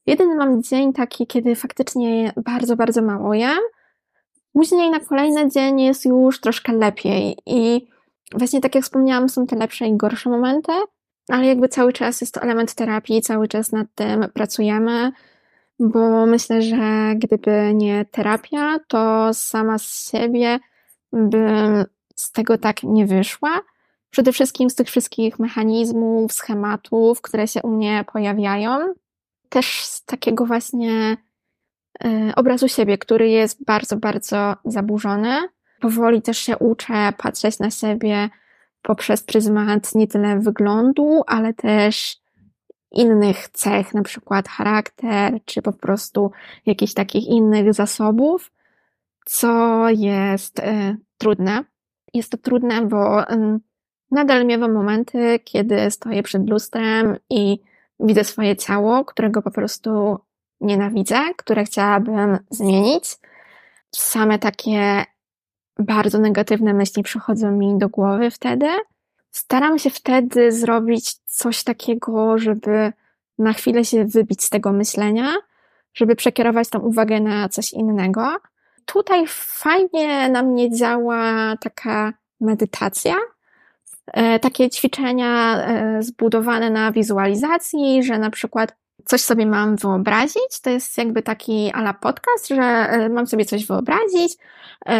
jeden 0.06 0.36
mam 0.36 0.62
dzień 0.62 0.92
taki, 0.92 1.26
kiedy 1.26 1.54
faktycznie 1.54 2.32
bardzo, 2.36 2.76
bardzo 2.76 3.02
mało 3.02 3.34
jem. 3.34 3.58
Później 4.52 4.90
na 4.90 5.00
kolejny 5.00 5.50
dzień 5.50 5.80
jest 5.80 6.04
już 6.04 6.40
troszkę 6.40 6.72
lepiej. 6.72 7.36
I 7.46 7.88
właśnie 8.32 8.60
tak 8.60 8.74
jak 8.74 8.84
wspomniałam, 8.84 9.28
są 9.28 9.46
te 9.46 9.56
lepsze 9.56 9.86
i 9.86 9.96
gorsze 9.96 10.30
momenty, 10.30 10.72
ale 11.28 11.46
jakby 11.46 11.68
cały 11.68 11.92
czas 11.92 12.20
jest 12.20 12.34
to 12.34 12.42
element 12.42 12.74
terapii, 12.74 13.22
cały 13.22 13.48
czas 13.48 13.72
nad 13.72 13.86
tym 13.94 14.26
pracujemy, 14.34 15.12
bo 15.78 16.26
myślę, 16.26 16.62
że 16.62 17.14
gdyby 17.16 17.74
nie 17.74 18.04
terapia, 18.04 18.78
to 18.88 19.34
sama 19.34 19.78
z 19.78 20.10
siebie 20.10 20.58
bym 21.12 21.84
z 22.14 22.32
tego 22.32 22.58
tak 22.58 22.82
nie 22.82 23.06
wyszła. 23.06 23.60
Przede 24.10 24.32
wszystkim 24.32 24.70
z 24.70 24.74
tych 24.74 24.86
wszystkich 24.86 25.38
mechanizmów, 25.38 26.32
schematów, 26.32 27.20
które 27.20 27.48
się 27.48 27.62
u 27.62 27.68
mnie 27.68 28.04
pojawiają. 28.12 28.94
Też 29.48 29.84
z 29.84 30.04
takiego 30.04 30.46
właśnie 30.46 31.16
e, 32.04 32.32
obrazu 32.36 32.68
siebie, 32.68 32.98
który 32.98 33.28
jest 33.28 33.64
bardzo, 33.64 33.96
bardzo 33.96 34.56
zaburzony. 34.64 35.36
Powoli 35.80 36.22
też 36.22 36.38
się 36.38 36.58
uczę 36.58 37.12
patrzeć 37.18 37.58
na 37.58 37.70
siebie 37.70 38.30
poprzez 38.82 39.22
pryzmat 39.22 39.94
nie 39.94 40.06
tyle 40.06 40.38
wyglądu, 40.38 41.22
ale 41.26 41.54
też 41.54 42.16
innych 42.92 43.48
cech, 43.48 43.94
na 43.94 44.02
przykład 44.02 44.48
charakter, 44.48 45.38
czy 45.44 45.62
po 45.62 45.72
prostu 45.72 46.30
jakichś 46.66 46.94
takich 46.94 47.26
innych 47.26 47.74
zasobów, 47.74 48.52
co 49.26 49.84
jest 49.88 50.58
y, 50.58 50.96
trudne. 51.18 51.64
Jest 52.14 52.32
to 52.32 52.38
trudne, 52.38 52.86
bo 52.86 53.32
y, 53.32 53.60
nadal 54.10 54.46
miewam 54.46 54.72
momenty, 54.72 55.40
kiedy 55.44 55.90
stoję 55.90 56.22
przed 56.22 56.50
lustrem 56.50 57.16
i 57.30 57.58
widzę 58.00 58.24
swoje 58.24 58.56
ciało, 58.56 59.04
którego 59.04 59.42
po 59.42 59.50
prostu 59.50 60.18
nienawidzę, 60.60 61.20
które 61.36 61.64
chciałabym 61.64 62.38
zmienić. 62.50 63.16
Same 63.94 64.38
takie 64.38 65.04
bardzo 65.78 66.18
negatywne 66.18 66.74
myśli 66.74 67.02
przychodzą 67.02 67.52
mi 67.52 67.78
do 67.78 67.88
głowy 67.88 68.30
wtedy. 68.30 68.66
Staram 69.30 69.78
się 69.78 69.90
wtedy 69.90 70.52
zrobić 70.52 71.14
coś 71.14 71.64
takiego, 71.64 72.38
żeby 72.38 72.92
na 73.38 73.52
chwilę 73.52 73.84
się 73.84 74.04
wybić 74.04 74.44
z 74.44 74.50
tego 74.50 74.72
myślenia, 74.72 75.32
żeby 75.94 76.16
przekierować 76.16 76.68
tą 76.68 76.78
uwagę 76.78 77.20
na 77.20 77.48
coś 77.48 77.72
innego. 77.72 78.36
Tutaj 78.84 79.24
fajnie 79.28 80.28
na 80.28 80.42
mnie 80.42 80.76
działa 80.76 81.56
taka 81.56 82.12
medytacja, 82.40 83.14
takie 84.40 84.70
ćwiczenia 84.70 85.62
e, 85.62 86.02
zbudowane 86.02 86.70
na 86.70 86.92
wizualizacji, 86.92 88.02
że 88.02 88.18
na 88.18 88.30
przykład 88.30 88.76
coś 89.04 89.20
sobie 89.20 89.46
mam 89.46 89.76
wyobrazić, 89.76 90.60
to 90.62 90.70
jest 90.70 90.98
jakby 90.98 91.22
taki 91.22 91.72
ala 91.72 91.94
podcast, 91.94 92.48
że 92.48 92.62
e, 92.62 93.08
mam 93.08 93.26
sobie 93.26 93.44
coś 93.44 93.66
wyobrazić, 93.66 94.36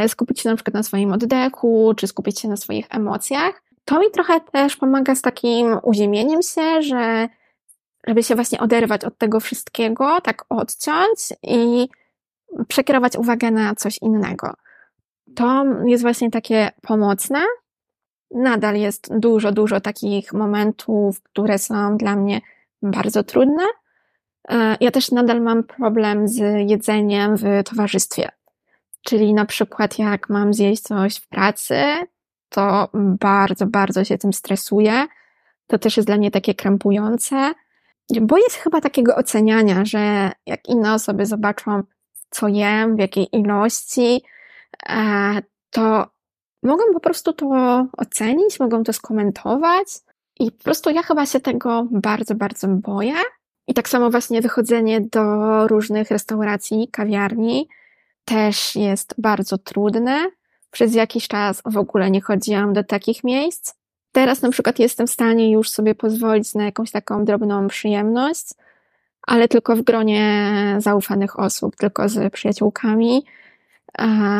skupić 0.08 0.40
się 0.40 0.48
na 0.48 0.56
przykład 0.56 0.74
na 0.74 0.82
swoim 0.82 1.12
oddechu, 1.12 1.94
czy 1.96 2.06
skupić 2.06 2.40
się 2.40 2.48
na 2.48 2.56
swoich 2.56 2.86
emocjach. 2.90 3.62
To 3.84 4.00
mi 4.00 4.10
trochę 4.10 4.40
też 4.40 4.76
pomaga 4.76 5.14
z 5.14 5.22
takim 5.22 5.78
uziemieniem 5.82 6.42
się, 6.42 6.82
że 6.82 7.28
żeby 8.06 8.22
się 8.22 8.34
właśnie 8.34 8.60
oderwać 8.60 9.04
od 9.04 9.18
tego 9.18 9.40
wszystkiego, 9.40 10.20
tak 10.20 10.44
odciąć 10.48 11.32
i 11.42 11.88
przekierować 12.68 13.16
uwagę 13.16 13.50
na 13.50 13.74
coś 13.74 13.98
innego. 14.02 14.54
To 15.34 15.64
jest 15.84 16.02
właśnie 16.02 16.30
takie 16.30 16.70
pomocne. 16.82 17.40
Nadal 18.30 18.76
jest 18.76 19.18
dużo, 19.18 19.52
dużo 19.52 19.80
takich 19.80 20.32
momentów, 20.32 21.22
które 21.22 21.58
są 21.58 21.96
dla 21.96 22.16
mnie 22.16 22.40
bardzo 22.82 23.22
trudne. 23.22 23.62
E, 24.48 24.76
ja 24.80 24.90
też 24.90 25.10
nadal 25.10 25.42
mam 25.42 25.64
problem 25.64 26.28
z 26.28 26.38
jedzeniem 26.70 27.36
w 27.36 27.42
towarzystwie. 27.64 28.28
Czyli 29.02 29.34
na 29.34 29.44
przykład 29.44 29.98
jak 29.98 30.28
mam 30.28 30.54
zjeść 30.54 30.82
coś 30.82 31.16
w 31.16 31.28
pracy, 31.28 31.74
to 32.48 32.88
bardzo, 32.94 33.66
bardzo 33.66 34.04
się 34.04 34.18
tym 34.18 34.32
stresuję. 34.32 35.06
To 35.66 35.78
też 35.78 35.96
jest 35.96 36.08
dla 36.08 36.16
mnie 36.16 36.30
takie 36.30 36.54
krępujące. 36.54 37.54
Boję 38.20 38.50
się 38.50 38.60
chyba 38.60 38.80
takiego 38.80 39.16
oceniania, 39.16 39.84
że 39.84 40.32
jak 40.46 40.68
inne 40.68 40.94
osoby 40.94 41.26
zobaczą, 41.26 41.82
co 42.30 42.48
jem, 42.48 42.96
w 42.96 42.98
jakiej 42.98 43.36
ilości, 43.36 44.22
e, 44.88 45.42
to 45.70 46.06
mogą 46.62 46.82
po 46.92 47.00
prostu 47.00 47.32
to 47.32 47.46
ocenić, 47.98 48.60
mogą 48.60 48.84
to 48.84 48.92
skomentować. 48.92 49.86
I 50.40 50.52
po 50.52 50.64
prostu 50.64 50.90
ja 50.90 51.02
chyba 51.02 51.26
się 51.26 51.40
tego 51.40 51.86
bardzo, 51.90 52.34
bardzo 52.34 52.68
boję. 52.68 53.14
I 53.66 53.74
tak 53.74 53.88
samo 53.88 54.10
właśnie 54.10 54.42
wychodzenie 54.42 55.00
do 55.00 55.22
różnych 55.68 56.10
restauracji, 56.10 56.88
kawiarni 56.92 57.68
też 58.24 58.76
jest 58.76 59.14
bardzo 59.18 59.58
trudne. 59.58 60.30
Przez 60.70 60.94
jakiś 60.94 61.28
czas 61.28 61.62
w 61.64 61.76
ogóle 61.76 62.10
nie 62.10 62.20
chodziłam 62.20 62.72
do 62.72 62.84
takich 62.84 63.24
miejsc. 63.24 63.74
Teraz 64.12 64.42
na 64.42 64.50
przykład 64.50 64.78
jestem 64.78 65.06
w 65.06 65.10
stanie 65.10 65.50
już 65.50 65.70
sobie 65.70 65.94
pozwolić 65.94 66.54
na 66.54 66.64
jakąś 66.64 66.90
taką 66.90 67.24
drobną 67.24 67.68
przyjemność, 67.68 68.44
ale 69.26 69.48
tylko 69.48 69.76
w 69.76 69.82
gronie 69.82 70.54
zaufanych 70.78 71.38
osób, 71.38 71.76
tylko 71.76 72.08
z 72.08 72.32
przyjaciółkami. 72.32 73.24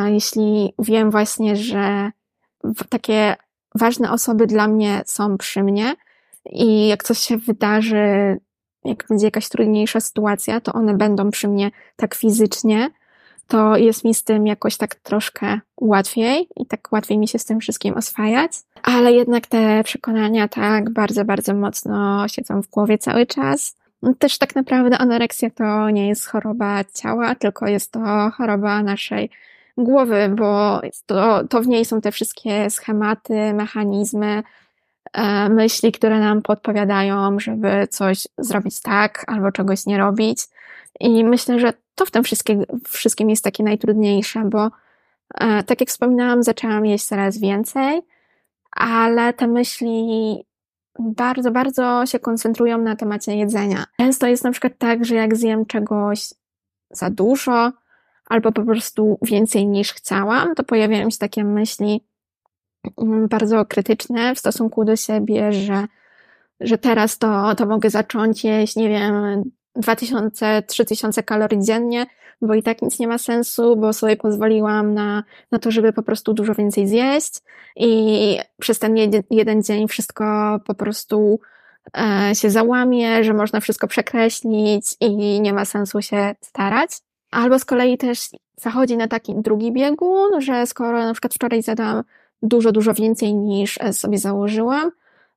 Jeśli 0.07 0.75
wiem 0.79 1.11
właśnie, 1.11 1.57
że 1.57 2.11
takie 2.89 3.37
ważne 3.75 4.13
osoby 4.13 4.47
dla 4.47 4.69
mnie 4.69 5.03
są 5.07 5.39
przy 5.39 5.63
mnie 5.63 5.95
i 6.51 6.89
jak 6.89 7.05
coś 7.05 7.19
się 7.19 7.37
wydarzy, 7.37 8.39
jak 8.85 9.05
będzie 9.09 9.27
jakaś 9.27 9.49
trudniejsza 9.49 10.01
sytuacja, 10.01 10.61
to 10.61 10.73
one 10.73 10.95
będą 10.95 11.31
przy 11.31 11.49
mnie 11.49 11.71
tak 11.97 12.15
fizycznie, 12.15 12.91
to 13.47 13.77
jest 13.77 14.05
mi 14.05 14.15
z 14.15 14.25
tym 14.25 14.47
jakoś 14.47 14.77
tak 14.77 14.95
troszkę 14.95 15.61
łatwiej 15.81 16.49
i 16.57 16.67
tak 16.67 16.89
łatwiej 16.93 17.19
mi 17.19 17.29
się 17.29 17.39
z 17.39 17.45
tym 17.45 17.61
wszystkim 17.61 17.95
oswajać. 17.95 18.53
Ale 18.83 19.13
jednak 19.13 19.47
te 19.47 19.85
przekonania 19.85 20.49
tak 20.49 20.91
bardzo, 20.91 21.25
bardzo 21.25 21.55
mocno 21.55 22.29
siedzą 22.29 22.63
w 22.63 22.69
głowie 22.69 22.99
cały 22.99 23.27
czas. 23.27 23.77
Też 24.19 24.39
tak 24.39 24.55
naprawdę 24.55 24.99
anoreksja 24.99 25.51
to 25.51 25.91
nie 25.91 26.09
jest 26.09 26.27
choroba 26.27 26.85
ciała, 26.85 27.35
tylko 27.35 27.67
jest 27.67 27.93
to 27.93 28.31
choroba 28.37 28.83
naszej 28.83 29.31
głowy, 29.79 30.29
bo 30.37 30.81
to, 31.07 31.45
to 31.45 31.61
w 31.61 31.67
niej 31.67 31.85
są 31.85 32.01
te 32.01 32.13
wszystkie 32.13 32.71
schematy, 32.71 33.55
mechanizmy, 33.55 34.43
e, 35.13 35.49
myśli, 35.49 35.93
które 35.93 36.21
nam 36.21 36.43
podpowiadają, 36.43 37.41
żeby 37.41 37.89
coś 37.91 38.27
zrobić 38.39 38.81
tak 38.83 39.25
albo 39.27 39.53
czegoś 39.53 39.87
nie 39.87 39.99
robić. 39.99 40.39
I 41.01 41.25
myślę, 41.25 41.61
że 41.61 41.73
to 41.95 42.07
w 42.07 42.11
tym 42.11 42.25
wszystkim, 42.25 42.65
wszystkim 42.89 43.31
jest 43.31 43.45
takie 43.45 43.63
najtrudniejsze, 43.63 44.43
bo 44.45 44.71
e, 45.35 45.63
tak 45.63 45.81
jak 45.81 45.89
wspominałam, 45.89 46.43
zaczęłam 46.43 46.87
jeść 46.87 47.05
coraz 47.05 47.39
więcej, 47.39 48.03
ale 48.73 49.33
te 49.33 49.47
myśli 49.47 50.45
bardzo, 50.99 51.51
bardzo 51.51 52.07
się 52.07 52.19
koncentrują 52.19 52.79
na 52.79 52.97
temacie 52.97 53.37
jedzenia. 53.37 53.85
Często 54.01 54.27
jest 54.27 54.45
na 54.45 54.51
przykład 54.51 54.73
tak, 54.79 55.05
że 55.05 55.15
jak 55.15 55.37
zjem 55.37 55.67
czegoś 55.67 56.35
za 56.91 57.11
dużo, 57.11 57.73
albo 58.27 58.53
po 58.53 58.63
prostu 58.65 59.19
więcej 59.23 59.67
niż 59.67 59.93
chciałam, 59.93 60.55
to 60.55 60.65
pojawiają 60.65 61.11
się 61.11 61.19
takie 61.19 61.45
myśli 61.45 62.05
mm, 63.03 63.29
bardzo 63.29 63.65
krytyczne 63.65 64.35
w 64.35 64.39
stosunku 64.39 64.85
do 64.85 64.97
siebie, 64.97 65.53
że, 65.53 65.87
że 66.61 66.79
teraz 66.79 67.19
to, 67.19 67.55
to 67.55 67.67
mogę 67.67 67.91
zacząć 67.91 68.45
jeść, 68.45 68.77
nie 68.77 68.89
wiem, 68.89 69.43
2000-3000 69.77 71.25
kalorii 71.25 71.63
dziennie, 71.63 72.07
bo 72.41 72.55
i 72.55 72.63
tak 72.63 72.83
nic 72.83 72.99
nie 72.99 73.09
ma 73.09 73.19
sensu, 73.19 73.77
bo 73.77 73.93
sobie 73.93 74.17
pozwoliłam 74.17 74.95
na, 74.95 75.25
na 75.51 75.59
to, 75.59 75.71
żeby 75.71 75.93
po 75.93 76.03
prostu 76.03 76.35
dużo 76.35 76.55
więcej 76.55 76.89
zjeść 76.89 77.33
i 77.77 78.39
przez 78.61 78.79
ten 78.79 78.97
jeden, 79.31 79.63
dzień 79.63 79.89
wszystko 79.89 80.59
po 80.67 80.75
prostu 80.75 81.41
e, 81.99 82.35
się 82.35 82.51
załamie, 82.51 83.25
że 83.25 83.35
można 83.35 83.61
wszystko 83.61 83.87
przekreślić 83.87 84.95
i 85.01 85.41
nie 85.41 85.53
ma 85.53 85.65
sensu 85.65 86.03
się 86.03 86.35
starać. 86.41 86.91
Albo 87.31 87.59
z 87.59 87.65
kolei 87.65 87.99
też 87.99 88.19
zachodzi 88.57 88.97
na 88.97 89.09
taki 89.09 89.35
drugi 89.35 89.73
biegun, 89.73 90.41
że 90.41 90.67
skoro 90.67 90.99
na 90.99 91.13
przykład 91.13 91.35
wczoraj 91.35 91.63
zadałam 91.63 92.05
dużo, 92.43 92.73
dużo 92.73 92.95
więcej 92.95 93.35
niż 93.35 93.79
e, 93.81 93.93
sobie 93.93 94.19
założyłam, 94.19 94.91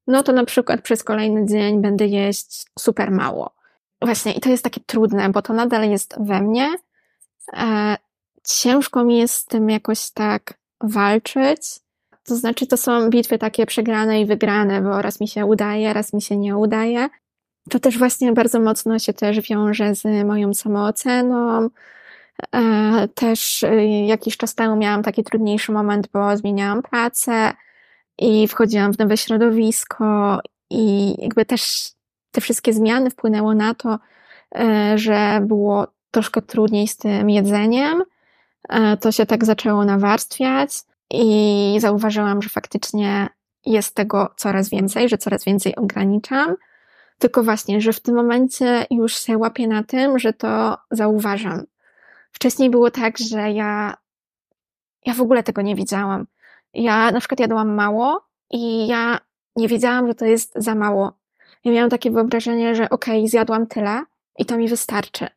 no 0.07 0.23
to 0.23 0.33
na 0.33 0.45
przykład 0.45 0.81
przez 0.81 1.03
kolejny 1.03 1.45
dzień 1.45 1.81
będę 1.81 2.07
jeść 2.07 2.65
super 2.79 3.11
mało. 3.11 3.51
Właśnie, 4.01 4.33
i 4.33 4.39
to 4.39 4.49
jest 4.49 4.63
takie 4.63 4.81
trudne, 4.85 5.29
bo 5.29 5.41
to 5.41 5.53
nadal 5.53 5.89
jest 5.89 6.15
we 6.19 6.41
mnie. 6.41 6.69
E, 7.53 7.97
ciężko 8.43 9.03
mi 9.03 9.17
jest 9.17 9.33
z 9.33 9.45
tym 9.45 9.69
jakoś 9.69 10.11
tak 10.11 10.53
walczyć. 10.83 11.61
To 12.23 12.35
znaczy, 12.35 12.67
to 12.67 12.77
są 12.77 13.09
bitwy 13.09 13.37
takie 13.37 13.65
przegrane 13.65 14.21
i 14.21 14.25
wygrane, 14.25 14.81
bo 14.81 15.01
raz 15.01 15.19
mi 15.19 15.27
się 15.27 15.45
udaje, 15.45 15.93
raz 15.93 16.13
mi 16.13 16.21
się 16.21 16.37
nie 16.37 16.57
udaje. 16.57 17.09
To 17.69 17.79
też 17.79 17.97
właśnie 17.97 18.33
bardzo 18.33 18.59
mocno 18.59 18.99
się 18.99 19.13
też 19.13 19.49
wiąże 19.49 19.95
z 19.95 20.25
moją 20.25 20.53
samooceną. 20.53 21.69
E, 22.55 23.07
też 23.07 23.63
y, 23.63 23.83
jakiś 24.07 24.37
czas 24.37 24.55
temu 24.55 24.75
miałam 24.75 25.03
taki 25.03 25.23
trudniejszy 25.23 25.71
moment, 25.71 26.07
bo 26.13 26.37
zmieniałam 26.37 26.81
pracę 26.81 27.53
i 28.17 28.47
wchodziłam 28.47 28.93
w 28.93 28.99
nowe 28.99 29.17
środowisko 29.17 30.39
i 30.69 31.15
jakby 31.21 31.45
też 31.45 31.91
te 32.31 32.41
wszystkie 32.41 32.73
zmiany 32.73 33.09
wpłynęło 33.09 33.53
na 33.53 33.73
to, 33.73 33.99
e, 34.55 34.97
że 34.97 35.39
było 35.41 35.87
troszkę 36.11 36.41
trudniej 36.41 36.87
z 36.87 36.97
tym 36.97 37.29
jedzeniem. 37.29 38.03
E, 38.69 38.97
to 38.97 39.11
się 39.11 39.25
tak 39.25 39.45
zaczęło 39.45 39.85
nawarstwiać 39.85 40.71
i 41.09 41.75
zauważyłam, 41.79 42.41
że 42.41 42.49
faktycznie 42.49 43.29
jest 43.65 43.95
tego 43.95 44.33
coraz 44.37 44.69
więcej, 44.69 45.09
że 45.09 45.17
coraz 45.17 45.45
więcej 45.45 45.75
ograniczam. 45.75 46.55
Tylko 47.19 47.43
właśnie, 47.43 47.81
że 47.81 47.93
w 47.93 47.99
tym 47.99 48.15
momencie 48.15 48.85
już 48.91 49.13
się 49.13 49.37
łapię 49.37 49.67
na 49.67 49.83
tym, 49.83 50.19
że 50.19 50.33
to 50.33 50.77
zauważam. 50.91 51.63
Wcześniej 52.31 52.69
było 52.69 52.91
tak, 52.91 53.17
że 53.17 53.51
ja, 53.51 53.97
ja 55.05 55.13
w 55.13 55.21
ogóle 55.21 55.43
tego 55.43 55.61
nie 55.61 55.75
widziałam. 55.75 56.27
Ja 56.73 57.11
na 57.11 57.19
przykład 57.19 57.39
jadłam 57.39 57.73
mało 57.73 58.21
i 58.51 58.87
ja 58.87 59.19
nie 59.55 59.67
wiedziałam, 59.67 60.07
że 60.07 60.15
to 60.15 60.25
jest 60.25 60.53
za 60.55 60.75
mało. 60.75 61.13
Ja 61.63 61.71
miałam 61.71 61.89
takie 61.89 62.11
wyobrażenie, 62.11 62.75
że 62.75 62.89
okej, 62.89 63.19
okay, 63.19 63.29
zjadłam 63.29 63.67
tyle 63.67 64.03
i 64.37 64.45
to 64.45 64.57
mi 64.57 64.67
wystarczy. 64.67 65.27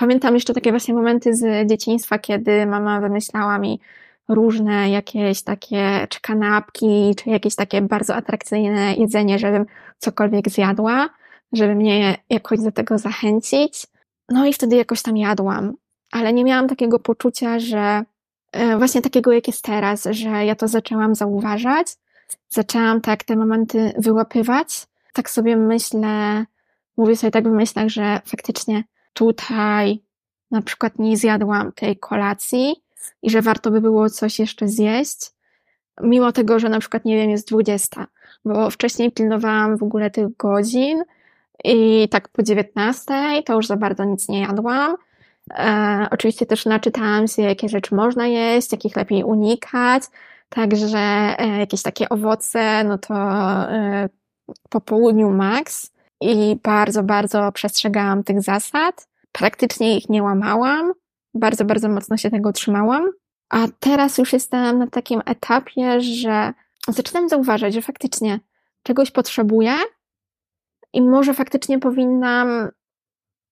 Pamiętam 0.00 0.34
jeszcze 0.34 0.54
takie 0.54 0.70
właśnie 0.70 0.94
momenty 0.94 1.34
z 1.34 1.68
dzieciństwa, 1.68 2.18
kiedy 2.18 2.66
mama 2.66 3.00
wymyślała 3.00 3.58
mi 3.58 3.80
różne 4.28 4.90
jakieś 4.90 5.42
takie, 5.42 6.06
czy 6.08 6.20
kanapki, 6.20 7.14
czy 7.16 7.30
jakieś 7.30 7.54
takie 7.54 7.82
bardzo 7.82 8.14
atrakcyjne 8.14 8.94
jedzenie, 8.94 9.38
żebym 9.38 9.66
cokolwiek 9.98 10.48
zjadła. 10.48 11.08
żeby 11.52 11.74
mnie 11.74 12.16
jakoś 12.30 12.60
do 12.60 12.72
tego 12.72 12.98
zachęcić. 12.98 13.86
No 14.28 14.46
i 14.46 14.52
wtedy 14.52 14.76
jakoś 14.76 15.02
tam 15.02 15.16
jadłam, 15.16 15.74
ale 16.12 16.32
nie 16.32 16.44
miałam 16.44 16.68
takiego 16.68 16.98
poczucia, 16.98 17.58
że 17.58 18.02
e, 18.52 18.78
właśnie 18.78 19.02
takiego 19.02 19.32
jak 19.32 19.46
jest 19.46 19.64
teraz, 19.64 20.08
że 20.10 20.44
ja 20.44 20.54
to 20.54 20.68
zaczęłam 20.68 21.14
zauważać, 21.14 21.86
zaczęłam 22.48 23.00
tak 23.00 23.24
te 23.24 23.36
momenty 23.36 23.92
wyłapywać. 23.98 24.86
Tak 25.12 25.30
sobie 25.30 25.56
myślę, 25.56 26.44
mówię 26.96 27.16
sobie 27.16 27.30
tak 27.30 27.48
w 27.48 27.52
myślach, 27.52 27.88
że 27.88 28.20
faktycznie 28.26 28.82
tutaj 29.20 30.02
na 30.50 30.62
przykład 30.62 30.98
nie 30.98 31.16
zjadłam 31.16 31.72
tej 31.72 31.96
kolacji 31.96 32.74
i 33.22 33.30
że 33.30 33.42
warto 33.42 33.70
by 33.70 33.80
było 33.80 34.10
coś 34.10 34.38
jeszcze 34.38 34.68
zjeść, 34.68 35.32
mimo 36.02 36.32
tego, 36.32 36.58
że 36.58 36.68
na 36.68 36.80
przykład, 36.80 37.04
nie 37.04 37.16
wiem, 37.16 37.30
jest 37.30 37.48
20, 37.48 38.06
bo 38.44 38.70
wcześniej 38.70 39.12
pilnowałam 39.12 39.76
w 39.76 39.82
ogóle 39.82 40.10
tych 40.10 40.36
godzin 40.36 41.04
i 41.64 42.08
tak 42.10 42.28
po 42.28 42.42
19 42.42 43.14
to 43.46 43.54
już 43.54 43.66
za 43.66 43.76
bardzo 43.76 44.04
nic 44.04 44.28
nie 44.28 44.40
jadłam. 44.40 44.96
E, 45.54 46.06
oczywiście 46.10 46.46
też 46.46 46.66
naczytałam 46.66 47.28
się, 47.28 47.42
jakie 47.42 47.68
rzeczy 47.68 47.94
można 47.94 48.26
jeść, 48.26 48.72
jakich 48.72 48.96
lepiej 48.96 49.24
unikać, 49.24 50.02
także 50.48 50.98
e, 51.38 51.58
jakieś 51.58 51.82
takie 51.82 52.08
owoce, 52.08 52.84
no 52.84 52.98
to 52.98 53.14
e, 53.14 54.08
po 54.70 54.80
południu 54.80 55.30
max 55.30 55.92
i 56.20 56.56
bardzo, 56.62 57.02
bardzo 57.02 57.52
przestrzegałam 57.52 58.24
tych 58.24 58.42
zasad. 58.42 59.09
Praktycznie 59.40 59.96
ich 59.96 60.08
nie 60.08 60.22
łamałam, 60.22 60.92
bardzo, 61.34 61.64
bardzo 61.64 61.88
mocno 61.88 62.16
się 62.16 62.30
tego 62.30 62.52
trzymałam. 62.52 63.10
A 63.48 63.66
teraz 63.80 64.18
już 64.18 64.32
jestem 64.32 64.78
na 64.78 64.86
takim 64.86 65.22
etapie, 65.26 66.00
że 66.00 66.52
zaczynam 66.88 67.28
zauważać, 67.28 67.74
że 67.74 67.82
faktycznie 67.82 68.40
czegoś 68.82 69.10
potrzebuję 69.10 69.72
i 70.92 71.02
może 71.02 71.34
faktycznie 71.34 71.78
powinnam 71.78 72.68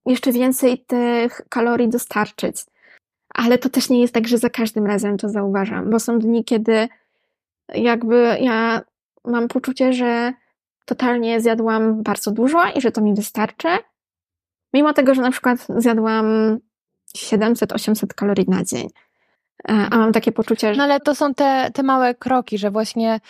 jeszcze 0.06 0.32
więcej 0.32 0.84
tych 0.84 1.40
kalorii 1.48 1.88
dostarczyć. 1.88 2.56
Ale 3.34 3.58
to 3.58 3.68
też 3.68 3.90
nie 3.90 4.00
jest 4.00 4.14
tak, 4.14 4.28
że 4.28 4.38
za 4.38 4.50
każdym 4.50 4.86
razem 4.86 5.18
to 5.18 5.28
zauważam, 5.28 5.90
bo 5.90 6.00
są 6.00 6.18
dni, 6.18 6.44
kiedy 6.44 6.88
jakby 7.68 8.36
ja 8.40 8.80
mam 9.24 9.48
poczucie, 9.48 9.92
że 9.92 10.32
totalnie 10.84 11.40
zjadłam 11.40 12.02
bardzo 12.02 12.30
dużo 12.30 12.58
i 12.76 12.80
że 12.80 12.92
to 12.92 13.00
mi 13.00 13.14
wystarczy, 13.14 13.68
mimo 14.74 14.92
tego, 14.92 15.14
że 15.14 15.22
na 15.22 15.30
przykład 15.30 15.66
zjadłam 15.76 16.58
700-800 17.16 18.06
kalorii 18.06 18.44
na 18.48 18.64
dzień. 18.64 18.88
E, 19.68 19.72
a 19.90 19.98
mam 19.98 20.12
takie 20.12 20.32
poczucie, 20.32 20.74
że. 20.74 20.78
No 20.78 20.84
ale 20.84 21.00
to 21.00 21.14
są 21.14 21.34
te, 21.34 21.70
te 21.74 21.82
małe 21.82 22.14
kroki, 22.14 22.58
że 22.58 22.70
właśnie 22.70 23.20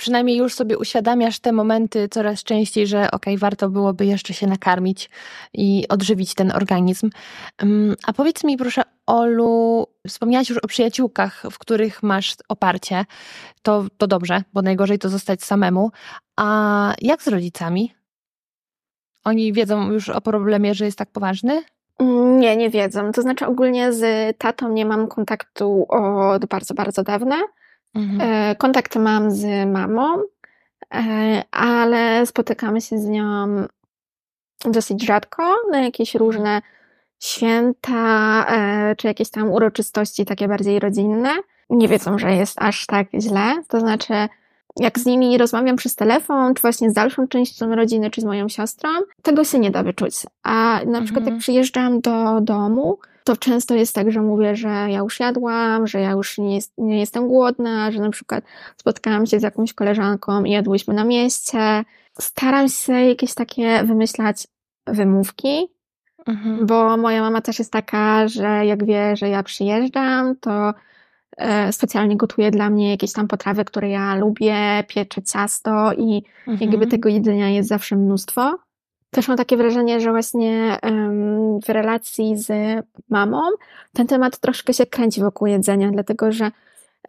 przynajmniej 0.00 0.36
już 0.36 0.54
sobie 0.54 0.78
uświadamiasz 0.78 1.38
te 1.38 1.52
momenty 1.52 2.08
coraz 2.08 2.42
częściej, 2.42 2.86
że 2.86 2.98
okej, 2.98 3.34
okay, 3.34 3.38
warto 3.38 3.68
byłoby 3.68 4.06
jeszcze 4.06 4.34
się 4.34 4.46
nakarmić 4.46 5.10
i 5.54 5.84
odżywić 5.88 6.34
ten 6.34 6.52
organizm. 6.52 7.10
A 8.06 8.12
powiedz 8.12 8.44
mi 8.44 8.56
proszę, 8.56 8.82
Olu, 9.06 9.86
wspomniałaś 10.08 10.48
już 10.48 10.58
o 10.58 10.66
przyjaciółkach, 10.66 11.42
w 11.50 11.58
których 11.58 12.02
masz 12.02 12.36
oparcie. 12.48 13.04
To, 13.62 13.84
to 13.98 14.06
dobrze, 14.06 14.42
bo 14.52 14.62
najgorzej 14.62 14.98
to 14.98 15.08
zostać 15.08 15.44
samemu. 15.44 15.90
A 16.36 16.94
jak 17.00 17.22
z 17.22 17.28
rodzicami? 17.28 17.92
Oni 19.24 19.52
wiedzą 19.52 19.90
już 19.92 20.08
o 20.08 20.20
problemie, 20.20 20.74
że 20.74 20.84
jest 20.84 20.98
tak 20.98 21.10
poważny? 21.10 21.62
Nie, 22.38 22.56
nie 22.56 22.70
wiedzą. 22.70 23.12
To 23.12 23.22
znaczy 23.22 23.46
ogólnie 23.46 23.92
z 23.92 24.36
tatą 24.38 24.72
nie 24.72 24.86
mam 24.86 25.08
kontaktu 25.08 25.86
od 25.88 26.46
bardzo, 26.46 26.74
bardzo 26.74 27.02
dawna. 27.02 27.36
Mhm. 27.94 28.20
E, 28.20 28.56
kontakt 28.56 28.96
mam 28.96 29.30
z 29.30 29.68
mamą, 29.68 30.22
e, 30.94 31.42
ale 31.50 32.26
spotykamy 32.26 32.80
się 32.80 32.98
z 32.98 33.06
nią 33.06 33.66
dosyć 34.64 35.06
rzadko 35.06 35.56
na 35.70 35.80
jakieś 35.80 36.14
różne 36.14 36.62
święta, 37.20 38.46
e, 38.48 38.96
czy 38.96 39.06
jakieś 39.06 39.30
tam 39.30 39.50
uroczystości 39.50 40.24
takie 40.24 40.48
bardziej 40.48 40.78
rodzinne. 40.78 41.30
Nie 41.70 41.88
wiedzą, 41.88 42.18
że 42.18 42.34
jest 42.34 42.62
aż 42.62 42.86
tak 42.86 43.06
źle. 43.20 43.62
To 43.68 43.80
znaczy, 43.80 44.14
jak 44.76 44.98
z 44.98 45.06
nimi 45.06 45.38
rozmawiam 45.38 45.76
przez 45.76 45.94
telefon, 45.94 46.54
czy 46.54 46.62
właśnie 46.62 46.90
z 46.90 46.92
dalszą 46.92 47.28
częścią 47.28 47.74
rodziny, 47.74 48.10
czy 48.10 48.20
z 48.20 48.24
moją 48.24 48.48
siostrą, 48.48 48.90
tego 49.22 49.44
się 49.44 49.58
nie 49.58 49.70
da 49.70 49.82
wyczuć. 49.82 50.14
A 50.42 50.80
na 50.86 51.02
przykład 51.02 51.24
jak 51.24 51.32
mhm. 51.32 51.40
przyjeżdżam 51.40 52.00
do 52.00 52.40
domu, 52.40 52.98
to 53.24 53.36
często 53.36 53.74
jest 53.74 53.94
tak, 53.94 54.12
że 54.12 54.22
mówię, 54.22 54.56
że 54.56 54.68
ja 54.68 54.98
już 54.98 55.20
jadłam, 55.20 55.86
że 55.86 56.00
ja 56.00 56.10
już 56.10 56.38
nie, 56.38 56.54
jest, 56.54 56.72
nie 56.78 57.00
jestem 57.00 57.28
głodna, 57.28 57.92
że 57.92 58.00
na 58.00 58.10
przykład 58.10 58.44
spotkałam 58.76 59.26
się 59.26 59.40
z 59.40 59.42
jakąś 59.42 59.72
koleżanką 59.72 60.44
i 60.44 60.50
jadłyśmy 60.50 60.94
na 60.94 61.04
mieście. 61.04 61.84
Staram 62.20 62.68
się 62.68 62.92
jakieś 62.92 63.34
takie 63.34 63.84
wymyślać 63.84 64.46
wymówki, 64.86 65.68
mhm. 66.26 66.66
bo 66.66 66.96
moja 66.96 67.20
mama 67.20 67.40
też 67.40 67.58
jest 67.58 67.72
taka, 67.72 68.28
że 68.28 68.66
jak 68.66 68.84
wie, 68.84 69.16
że 69.16 69.28
ja 69.28 69.42
przyjeżdżam, 69.42 70.36
to 70.36 70.74
specjalnie 71.70 72.16
gotuje 72.16 72.50
dla 72.50 72.70
mnie 72.70 72.90
jakieś 72.90 73.12
tam 73.12 73.28
potrawy, 73.28 73.64
które 73.64 73.90
ja 73.90 74.14
lubię, 74.14 74.84
piecze 74.88 75.22
ciasto 75.22 75.92
i 75.92 76.22
mhm. 76.46 76.70
jakby 76.70 76.86
tego 76.86 77.08
jedzenia 77.08 77.48
jest 77.48 77.68
zawsze 77.68 77.96
mnóstwo. 77.96 78.58
Też 79.10 79.28
mam 79.28 79.36
takie 79.36 79.56
wrażenie, 79.56 80.00
że 80.00 80.10
właśnie 80.10 80.78
w 81.66 81.68
relacji 81.68 82.36
z 82.36 82.48
mamą 83.08 83.42
ten 83.92 84.06
temat 84.06 84.38
troszkę 84.38 84.74
się 84.74 84.86
kręci 84.86 85.20
wokół 85.20 85.46
jedzenia, 85.46 85.90
dlatego 85.90 86.32
że 86.32 86.50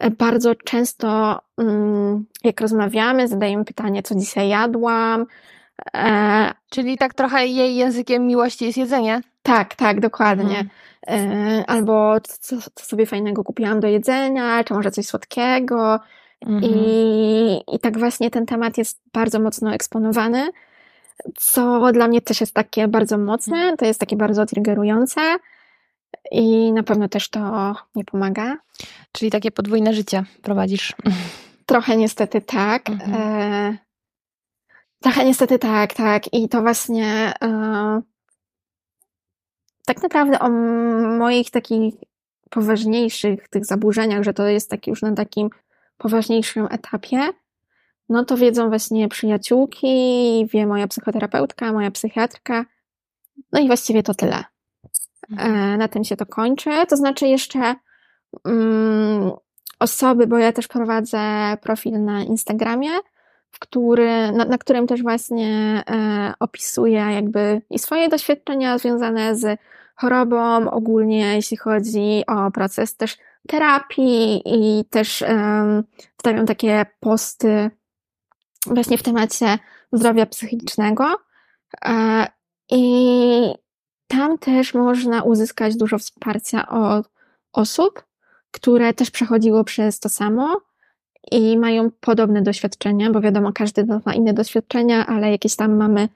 e, 0.00 0.10
bardzo 0.10 0.54
często, 0.54 1.40
mm, 1.58 2.24
jak 2.44 2.60
rozmawiamy, 2.60 3.28
zadajemy 3.28 3.64
pytanie, 3.64 4.02
co 4.02 4.14
dzisiaj 4.14 4.48
jadłam. 4.48 5.26
E, 5.94 6.52
Czyli 6.70 6.98
tak 6.98 7.14
trochę 7.14 7.46
jej 7.46 7.76
językiem 7.76 8.26
miłości 8.26 8.64
jest 8.64 8.78
jedzenie? 8.78 9.20
Tak, 9.42 9.74
tak, 9.74 10.00
dokładnie. 10.00 10.64
Mhm. 11.06 11.58
E, 11.58 11.64
albo 11.66 12.20
co, 12.20 12.56
co, 12.74 12.84
sobie 12.86 13.06
fajnego 13.06 13.44
kupiłam 13.44 13.80
do 13.80 13.88
jedzenia, 13.88 14.64
czy 14.64 14.74
może 14.74 14.90
coś 14.90 15.06
słodkiego. 15.06 16.00
Mhm. 16.46 16.62
I, 16.64 17.60
I 17.72 17.78
tak 17.78 17.98
właśnie 17.98 18.30
ten 18.30 18.46
temat 18.46 18.78
jest 18.78 19.00
bardzo 19.12 19.40
mocno 19.40 19.74
eksponowany, 19.74 20.50
co 21.36 21.92
dla 21.92 22.08
mnie 22.08 22.20
też 22.20 22.40
jest 22.40 22.54
takie 22.54 22.88
bardzo 22.88 23.18
mocne, 23.18 23.56
mhm. 23.56 23.76
to 23.76 23.84
jest 23.84 24.00
takie 24.00 24.16
bardzo 24.16 24.46
triggerujące. 24.46 25.20
I 26.30 26.72
na 26.72 26.82
pewno 26.82 27.08
też 27.08 27.28
to 27.28 27.74
nie 27.94 28.04
pomaga. 28.04 28.56
Czyli 29.12 29.30
takie 29.30 29.50
podwójne 29.50 29.94
życie 29.94 30.24
prowadzisz. 30.42 30.92
Trochę 31.66 31.96
niestety 31.96 32.40
tak. 32.40 32.90
Mhm. 32.90 33.14
E, 33.14 33.78
trochę 35.00 35.24
niestety 35.24 35.58
tak, 35.58 35.94
tak. 35.94 36.34
I 36.34 36.48
to 36.48 36.62
właśnie 36.62 37.32
e, 37.42 38.02
tak 39.84 40.02
naprawdę 40.02 40.38
o 40.38 40.50
moich 41.18 41.50
takich 41.50 41.94
poważniejszych 42.50 43.48
tych 43.48 43.64
zaburzeniach, 43.64 44.22
że 44.22 44.34
to 44.34 44.46
jest 44.46 44.70
taki 44.70 44.90
już 44.90 45.02
na 45.02 45.14
takim 45.14 45.50
poważniejszym 45.98 46.68
etapie, 46.70 47.32
no 48.08 48.24
to 48.24 48.36
wiedzą 48.36 48.68
właśnie 48.68 49.08
przyjaciółki, 49.08 50.46
wie 50.52 50.66
moja 50.66 50.88
psychoterapeutka, 50.88 51.72
moja 51.72 51.90
psychiatrka, 51.90 52.64
no 53.52 53.60
i 53.60 53.66
właściwie 53.66 54.02
to 54.02 54.14
tyle. 54.14 54.44
Mhm. 55.30 55.54
E, 55.54 55.76
na 55.76 55.88
tym 55.88 56.04
się 56.04 56.16
to 56.16 56.26
kończy. 56.26 56.70
To 56.88 56.96
znaczy 56.96 57.26
jeszcze 57.26 57.74
um, 58.44 59.30
osoby, 59.78 60.26
bo 60.26 60.38
ja 60.38 60.52
też 60.52 60.68
prowadzę 60.68 61.20
profil 61.60 62.04
na 62.04 62.22
Instagramie, 62.22 62.90
który, 63.58 64.32
na, 64.32 64.44
na 64.44 64.58
którym 64.58 64.86
też 64.86 65.02
właśnie 65.02 65.82
e, 65.90 66.34
jakby 67.14 67.62
i 67.70 67.78
swoje 67.78 68.08
doświadczenia 68.08 68.78
związane 68.78 69.36
z 69.36 69.60
chorobą, 69.96 70.70
ogólnie 70.70 71.34
jeśli 71.34 71.56
chodzi 71.56 72.22
o 72.26 72.50
proces 72.50 72.96
też 72.96 73.18
terapii 73.48 74.42
i 74.44 74.84
też 74.84 75.22
um, 75.22 75.84
wstawiam 76.16 76.46
takie 76.46 76.86
posty 77.00 77.70
właśnie 78.66 78.98
w 78.98 79.02
temacie 79.02 79.58
zdrowia 79.92 80.26
psychicznego. 80.26 81.04
E, 81.84 82.26
I 82.70 83.54
tam 84.06 84.38
też 84.38 84.74
można 84.74 85.22
uzyskać 85.22 85.76
dużo 85.76 85.98
wsparcia 85.98 86.68
od 86.68 87.10
osób, 87.52 88.04
które 88.50 88.94
też 88.94 89.10
przechodziło 89.10 89.64
przez 89.64 90.00
to 90.00 90.08
samo 90.08 90.60
i 91.30 91.58
mają 91.58 91.90
podobne 92.00 92.42
doświadczenia, 92.42 93.10
bo 93.10 93.20
wiadomo, 93.20 93.52
każdy 93.52 93.86
ma 94.06 94.14
inne 94.14 94.34
doświadczenia, 94.34 95.06
ale 95.06 95.30
jakieś 95.30 95.56
tam 95.56 95.76
mamy 95.76 96.08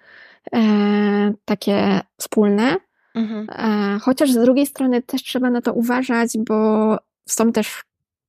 e, 0.54 1.32
takie 1.44 2.00
wspólne. 2.16 2.76
Mhm. 3.14 3.46
E, 3.50 3.98
chociaż 3.98 4.30
z 4.30 4.44
drugiej 4.44 4.66
strony 4.66 5.02
też 5.02 5.22
trzeba 5.22 5.50
na 5.50 5.62
to 5.62 5.72
uważać, 5.72 6.38
bo 6.38 6.98
są 7.28 7.52
też 7.52 7.84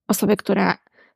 osoby, 0.08 0.38
które 0.38 0.74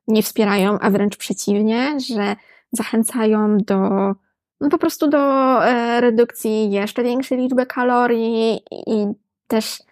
nie 0.08 0.22
wspierają, 0.22 0.78
a 0.78 0.90
wręcz 0.90 1.16
przeciwnie, 1.16 2.00
że 2.00 2.36
zachęcają 2.72 3.58
do 3.58 4.12
no 4.60 4.68
po 4.68 4.78
prostu 4.78 5.08
do 5.08 5.18
e, 5.66 6.00
redukcji 6.00 6.70
jeszcze 6.70 7.02
większej 7.02 7.38
liczby 7.38 7.66
kalorii 7.66 8.60
i 8.70 9.06
też 9.46 9.82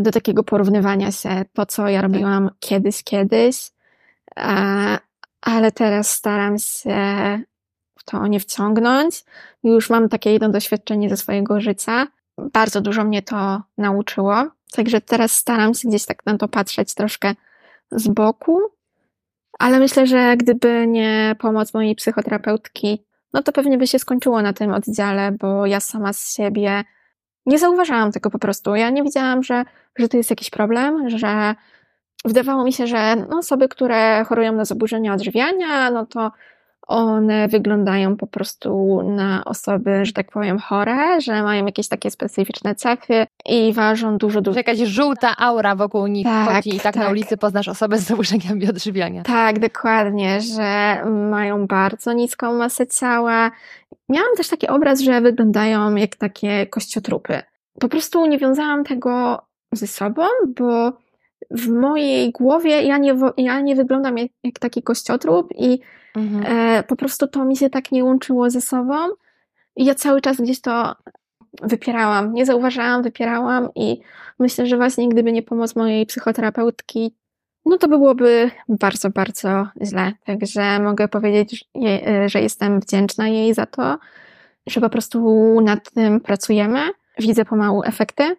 do 0.00 0.10
takiego 0.10 0.42
porównywania 0.44 1.12
się 1.12 1.44
to, 1.52 1.66
co 1.66 1.88
ja 1.88 2.02
tak. 2.02 2.12
robiłam 2.12 2.50
kiedyś, 2.60 3.04
kiedyś, 3.04 3.70
ale 5.40 5.72
teraz 5.72 6.10
staram 6.10 6.58
się 6.58 6.96
to 8.06 8.26
nie 8.26 8.40
wciągnąć. 8.40 9.24
Już 9.64 9.90
mam 9.90 10.08
takie 10.08 10.32
jedno 10.32 10.48
doświadczenie 10.48 11.10
ze 11.10 11.16
swojego 11.16 11.60
życia. 11.60 12.06
Bardzo 12.38 12.80
dużo 12.80 13.04
mnie 13.04 13.22
to 13.22 13.62
nauczyło. 13.78 14.44
Także 14.72 15.00
teraz 15.00 15.32
staram 15.32 15.74
się 15.74 15.88
gdzieś 15.88 16.06
tak 16.06 16.26
na 16.26 16.38
to 16.38 16.48
patrzeć 16.48 16.94
troszkę 16.94 17.34
z 17.90 18.08
boku. 18.08 18.60
Ale 19.58 19.78
myślę, 19.78 20.06
że 20.06 20.36
gdyby 20.36 20.86
nie 20.86 21.36
pomoc 21.38 21.74
mojej 21.74 21.94
psychoterapeutki, 21.94 23.04
no 23.32 23.42
to 23.42 23.52
pewnie 23.52 23.78
by 23.78 23.86
się 23.86 23.98
skończyło 23.98 24.42
na 24.42 24.52
tym 24.52 24.72
oddziale, 24.72 25.32
bo 25.32 25.66
ja 25.66 25.80
sama 25.80 26.12
z 26.12 26.34
siebie 26.34 26.84
nie 27.46 27.58
zauważałam 27.58 28.12
tego 28.12 28.30
po 28.30 28.38
prostu. 28.38 28.74
Ja 28.74 28.90
nie 28.90 29.02
widziałam, 29.02 29.42
że, 29.42 29.64
że 29.98 30.08
to 30.08 30.16
jest 30.16 30.30
jakiś 30.30 30.50
problem, 30.50 31.10
że 31.10 31.54
wydawało 32.26 32.64
mi 32.64 32.72
się, 32.72 32.86
że 32.86 33.16
no, 33.16 33.38
osoby, 33.38 33.68
które 33.68 34.24
chorują 34.24 34.52
na 34.52 34.64
zaburzenia 34.64 35.14
odżywiania, 35.14 35.90
no 35.90 36.06
to 36.06 36.30
one 36.86 37.48
wyglądają 37.48 38.16
po 38.16 38.26
prostu 38.26 39.02
na 39.02 39.44
osoby, 39.44 40.04
że 40.04 40.12
tak 40.12 40.30
powiem, 40.30 40.58
chore, 40.58 41.20
że 41.20 41.42
mają 41.42 41.66
jakieś 41.66 41.88
takie 41.88 42.10
specyficzne 42.10 42.74
cechy 42.74 43.26
i 43.46 43.72
ważą 43.72 44.18
dużo, 44.18 44.40
dużo. 44.40 44.58
Jakaś 44.58 44.78
żółta 44.78 45.36
aura 45.36 45.74
wokół 45.74 46.06
nich 46.06 46.26
tak, 46.26 46.48
chodzi 46.48 46.76
i 46.76 46.80
tak, 46.80 46.82
tak, 46.82 46.96
na 46.96 47.10
ulicy 47.10 47.36
poznasz 47.36 47.68
osobę 47.68 47.98
z 47.98 48.02
zaburzeniami 48.02 48.70
odżywiania. 48.70 49.22
Tak, 49.22 49.58
dokładnie, 49.58 50.40
że 50.40 50.96
mają 51.30 51.66
bardzo 51.66 52.12
niską 52.12 52.54
masę 52.54 52.86
ciała. 52.86 53.50
Miałam 54.08 54.36
też 54.36 54.48
taki 54.48 54.68
obraz, 54.68 55.00
że 55.00 55.20
wyglądają 55.20 55.94
jak 55.94 56.16
takie 56.16 56.66
kościotrupy. 56.66 57.42
Po 57.80 57.88
prostu 57.88 58.26
nie 58.26 58.38
wiązałam 58.38 58.84
tego 58.84 59.42
ze 59.72 59.86
sobą, 59.86 60.22
bo 60.58 60.92
w 61.50 61.68
mojej 61.68 62.32
głowie 62.32 62.82
ja 62.82 62.98
nie, 62.98 63.16
ja 63.36 63.60
nie 63.60 63.76
wyglądam 63.76 64.18
jak, 64.18 64.30
jak 64.44 64.58
taki 64.58 64.82
kościotrup 64.82 65.48
i 65.58 65.80
mhm. 66.16 66.44
e, 66.46 66.82
po 66.82 66.96
prostu 66.96 67.26
to 67.28 67.44
mi 67.44 67.56
się 67.56 67.70
tak 67.70 67.92
nie 67.92 68.04
łączyło 68.04 68.50
ze 68.50 68.60
sobą. 68.60 68.94
I 69.76 69.84
ja 69.84 69.94
cały 69.94 70.20
czas 70.20 70.40
gdzieś 70.40 70.60
to 70.60 70.96
wypierałam, 71.62 72.32
nie 72.32 72.46
zauważałam, 72.46 73.02
wypierałam 73.02 73.68
i 73.74 74.00
myślę, 74.38 74.66
że 74.66 74.76
właśnie 74.76 75.08
gdyby 75.08 75.32
nie 75.32 75.42
pomoc 75.42 75.76
mojej 75.76 76.06
psychoterapeutki, 76.06 77.16
no 77.66 77.78
to 77.78 77.88
byłoby 77.88 78.50
bardzo, 78.68 79.10
bardzo 79.10 79.68
źle. 79.84 80.12
Także 80.24 80.80
mogę 80.80 81.08
powiedzieć, 81.08 81.64
e, 81.86 82.28
że 82.28 82.40
jestem 82.40 82.80
wdzięczna 82.80 83.28
jej 83.28 83.54
za 83.54 83.66
to, 83.66 83.98
że 84.66 84.80
po 84.80 84.90
prostu 84.90 85.60
nad 85.60 85.90
tym 85.90 86.20
pracujemy. 86.20 86.80
Widzę 87.18 87.44
pomału 87.44 87.82
efekty, 87.84 88.36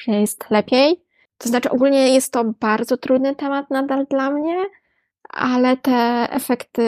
że 0.00 0.12
jest 0.12 0.50
lepiej 0.50 1.09
to 1.40 1.48
znaczy, 1.48 1.70
ogólnie 1.70 2.14
jest 2.14 2.32
to 2.32 2.44
bardzo 2.44 2.96
trudny 2.96 3.34
temat 3.34 3.70
nadal 3.70 4.06
dla 4.06 4.30
mnie, 4.30 4.66
ale 5.28 5.76
te 5.76 6.28
efekty 6.30 6.82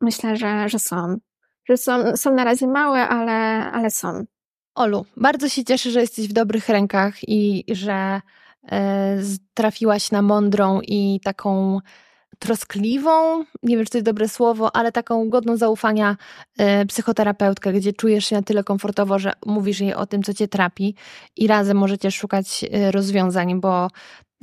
myślę, 0.00 0.36
że, 0.36 0.68
że 0.68 0.78
są. 0.78 1.16
Że 1.68 1.76
są, 1.76 2.16
są 2.16 2.34
na 2.34 2.44
razie 2.44 2.66
małe, 2.66 3.08
ale, 3.08 3.32
ale 3.72 3.90
są. 3.90 4.24
Olu, 4.74 5.06
bardzo 5.16 5.48
się 5.48 5.64
cieszę, 5.64 5.90
że 5.90 6.00
jesteś 6.00 6.28
w 6.28 6.32
dobrych 6.32 6.68
rękach 6.68 7.28
i 7.28 7.64
że 7.68 8.20
e, 8.72 9.18
trafiłaś 9.54 10.10
na 10.10 10.22
mądrą 10.22 10.80
i 10.82 11.20
taką 11.24 11.78
troskliwą, 12.38 13.44
nie 13.62 13.76
wiem, 13.76 13.84
czy 13.84 13.90
to 13.90 13.98
jest 13.98 14.06
dobre 14.06 14.28
słowo, 14.28 14.76
ale 14.76 14.92
taką 14.92 15.28
godną 15.28 15.56
zaufania 15.56 16.16
y, 16.82 16.86
psychoterapeutkę, 16.86 17.72
gdzie 17.72 17.92
czujesz 17.92 18.26
się 18.26 18.36
na 18.36 18.42
tyle 18.42 18.64
komfortowo, 18.64 19.18
że 19.18 19.32
mówisz 19.46 19.80
jej 19.80 19.94
o 19.94 20.06
tym, 20.06 20.22
co 20.22 20.34
cię 20.34 20.48
trapi 20.48 20.94
i 21.36 21.46
razem 21.46 21.76
możecie 21.76 22.10
szukać 22.10 22.64
y, 22.64 22.90
rozwiązań, 22.90 23.60
bo 23.60 23.88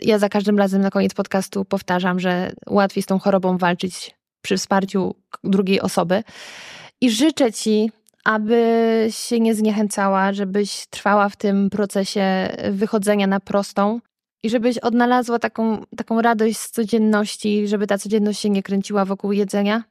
ja 0.02 0.20
za 0.20 0.30
każdym 0.30 0.58
razem 0.58 0.82
na 0.82 0.90
koniec 0.90 1.14
podcastu 1.14 1.66
powtarzam, 1.66 2.20
że 2.20 2.52
łatwiej 2.70 3.04
z 3.04 3.06
tą 3.06 3.20
chorobą 3.20 3.58
walczyć 3.58 4.16
przy 4.42 4.58
wsparciu 4.58 5.16
drugiej 5.44 5.82
osoby. 5.82 6.24
I 7.02 7.12
życzę 7.12 7.54
ci, 7.54 7.92
aby 8.24 9.08
się 9.10 9.40
nie 9.40 9.56
zniechęcała, 9.56 10.34
żebyś 10.34 10.86
trwała 10.90 11.30
w 11.30 11.36
tym 11.36 11.70
procesie 11.70 12.50
wychodzenia 12.72 13.28
na 13.28 13.40
prostą, 13.40 14.00
i 14.44 14.50
żebyś 14.50 14.78
odnalazła 14.78 15.40
taką, 15.40 15.84
taką 15.98 16.22
radość 16.22 16.58
z 16.58 16.72
codzienności, 16.72 17.68
żeby 17.68 17.88
ta 17.88 17.98
codzienność 17.98 18.40
się 18.40 18.50
nie 18.50 18.64
kręciła 18.64 19.06
wokół 19.06 19.32
jedzenia, 19.32 19.84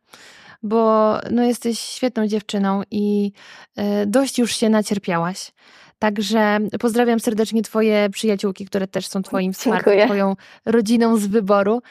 bo 0.62 1.12
no, 1.30 1.42
jesteś 1.44 1.78
świetną 1.78 2.26
dziewczyną 2.26 2.82
i 2.90 3.32
y, 3.78 3.82
dość 4.06 4.38
już 4.38 4.56
się 4.56 4.68
nacierpiałaś. 4.68 5.52
Także 5.98 6.58
pozdrawiam 6.80 7.20
serdecznie 7.20 7.62
Twoje 7.62 8.10
przyjaciółki, 8.10 8.66
które 8.66 8.86
też 8.86 9.06
są 9.06 9.22
Twoim 9.22 9.52
wsparciem, 9.52 10.06
Twoją 10.06 10.36
rodziną 10.64 11.16
z 11.16 11.26
wyboru. 11.26 11.82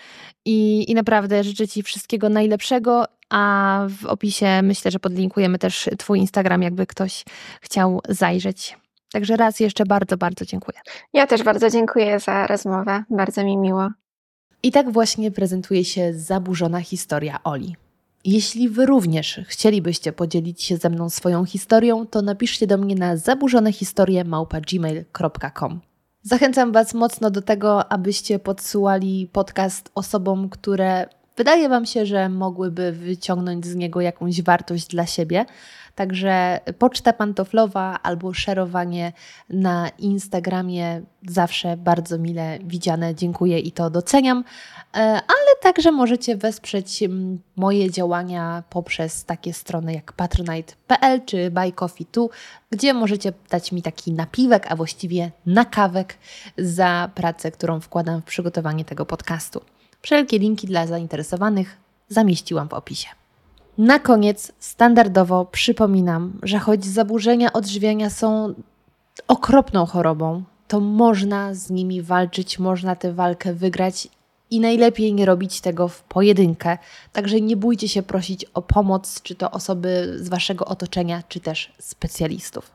I, 0.46 0.92
I 0.92 0.96
naprawdę 0.96 1.44
życzę 1.44 1.68
Ci 1.68 1.84
wszystkiego 1.84 2.30
najlepszego. 2.30 3.06
A 3.30 3.86
w 3.90 4.06
opisie 4.06 4.62
myślę, 4.62 4.92
że 4.92 5.00
podlinkujemy 5.00 5.60
też 5.60 5.90
Twój 5.98 6.20
Instagram, 6.20 6.62
jakby 6.62 6.88
ktoś 6.88 7.24
chciał 7.62 8.02
zajrzeć. 8.10 8.78
Także 9.14 9.38
raz 9.38 9.60
jeszcze 9.60 9.86
bardzo, 9.86 10.18
bardzo 10.18 10.46
dziękuję. 10.46 10.80
Ja 11.14 11.28
też 11.28 11.44
bardzo 11.44 11.70
dziękuję 11.70 12.20
za 12.20 12.48
rozmowę. 12.48 13.04
Bardzo 13.10 13.44
mi 13.44 13.58
miło. 13.58 13.90
I 14.64 14.72
tak 14.72 14.92
właśnie 14.92 15.32
prezentuje 15.32 15.86
się 15.86 16.14
zaburzona 16.14 16.82
historia 16.82 17.44
Oli. 17.44 17.76
Jeśli 18.26 18.70
Wy 18.70 18.86
również 18.86 19.42
chcielibyście 19.48 20.14
podzielić 20.14 20.64
się 20.64 20.78
ze 20.78 20.90
mną 20.90 21.10
swoją 21.10 21.46
historią, 21.46 22.08
to 22.08 22.22
napiszcie 22.22 22.68
do 22.68 22.78
mnie 22.78 22.96
na 22.96 23.18
zaburzonehistorie.gmail.com 23.18 25.82
Zachęcam 26.24 26.72
Was 26.72 26.94
mocno 26.94 27.32
do 27.32 27.42
tego, 27.42 27.92
abyście 27.92 28.40
podsyłali 28.40 29.30
podcast 29.34 29.92
osobom, 29.96 30.50
które 30.50 31.06
wydaje 31.38 31.70
Wam 31.70 31.86
się, 31.86 32.06
że 32.06 32.30
mogłyby 32.30 32.92
wyciągnąć 32.92 33.66
z 33.66 33.76
niego 33.76 34.02
jakąś 34.02 34.42
wartość 34.42 34.88
dla 34.88 35.06
siebie. 35.06 35.46
Także 35.96 36.60
poczta 36.80 37.14
pantoflowa 37.14 38.00
albo 38.04 38.34
szerowanie 38.34 39.14
na 39.50 39.90
Instagramie 39.90 41.02
zawsze 41.28 41.78
bardzo 41.78 42.18
mile 42.18 42.60
widziane. 42.64 43.16
Dziękuję 43.16 43.60
i 43.60 43.72
to 43.72 43.90
doceniam. 43.90 44.44
E, 44.94 44.98
ale 45.12 45.56
także 45.62 45.92
możecie 45.92 46.38
wesprzeć 46.38 47.04
moje 47.56 47.92
działania 47.92 48.64
poprzez 48.70 49.26
takie 49.26 49.54
strony 49.54 49.94
jak 49.94 50.14
patronite.pl 50.14 51.26
czy 51.26 51.52
Buy 51.52 51.74
gdzie 52.72 52.94
możecie 52.94 53.34
dać 53.50 53.72
mi 53.72 53.82
taki 53.82 54.12
napiwek, 54.12 54.72
a 54.72 54.76
właściwie 54.76 55.32
nakawek 55.46 56.18
za 56.58 57.10
pracę, 57.16 57.52
którą 57.52 57.80
wkładam 57.80 58.22
w 58.22 58.26
przygotowanie 58.26 58.86
tego 58.86 59.06
podcastu. 59.06 59.62
Wszelkie 60.02 60.40
linki 60.40 60.68
dla 60.68 60.88
zainteresowanych 60.88 61.78
zamieściłam 62.10 62.70
w 62.70 62.74
opisie. 62.74 63.21
Na 63.78 64.00
koniec 64.00 64.52
standardowo 64.60 65.46
przypominam, 65.46 66.40
że 66.44 66.60
choć 66.60 66.86
zaburzenia 66.86 67.54
odżywiania 67.54 68.10
są 68.10 68.54
okropną 69.28 69.86
chorobą, 69.86 70.44
to 70.68 70.80
można 70.80 71.54
z 71.54 71.70
nimi 71.70 72.02
walczyć, 72.02 72.60
można 72.60 72.96
tę 72.96 73.14
walkę 73.14 73.54
wygrać 73.54 74.08
i 74.52 74.60
najlepiej 74.60 75.14
nie 75.14 75.26
robić 75.26 75.62
tego 75.62 75.88
w 75.88 76.04
pojedynkę. 76.04 76.78
Także 77.14 77.42
nie 77.42 77.58
bójcie 77.58 77.88
się 77.88 78.04
prosić 78.04 78.46
o 78.46 78.62
pomoc, 78.62 79.22
czy 79.22 79.36
to 79.36 79.52
osoby 79.52 80.16
z 80.20 80.30
waszego 80.30 80.66
otoczenia, 80.66 81.24
czy 81.28 81.40
też 81.40 81.74
specjalistów. 81.80 82.72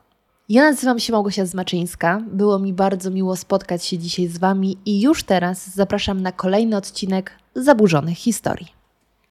Ja 0.48 0.62
nazywam 0.62 0.98
się 0.98 1.12
Małgosia 1.12 1.46
Zmaczyńska. 1.46 2.22
Było 2.26 2.58
mi 2.58 2.72
bardzo 2.72 3.10
miło 3.10 3.36
spotkać 3.36 3.84
się 3.84 3.98
dzisiaj 3.98 4.26
z 4.26 4.38
wami 4.38 4.78
i 4.84 5.00
już 5.00 5.24
teraz 5.24 5.74
zapraszam 5.74 6.20
na 6.20 6.32
kolejny 6.32 6.76
odcinek 6.76 7.32
Zaburzonych 7.54 8.18
Historii. 8.18 8.75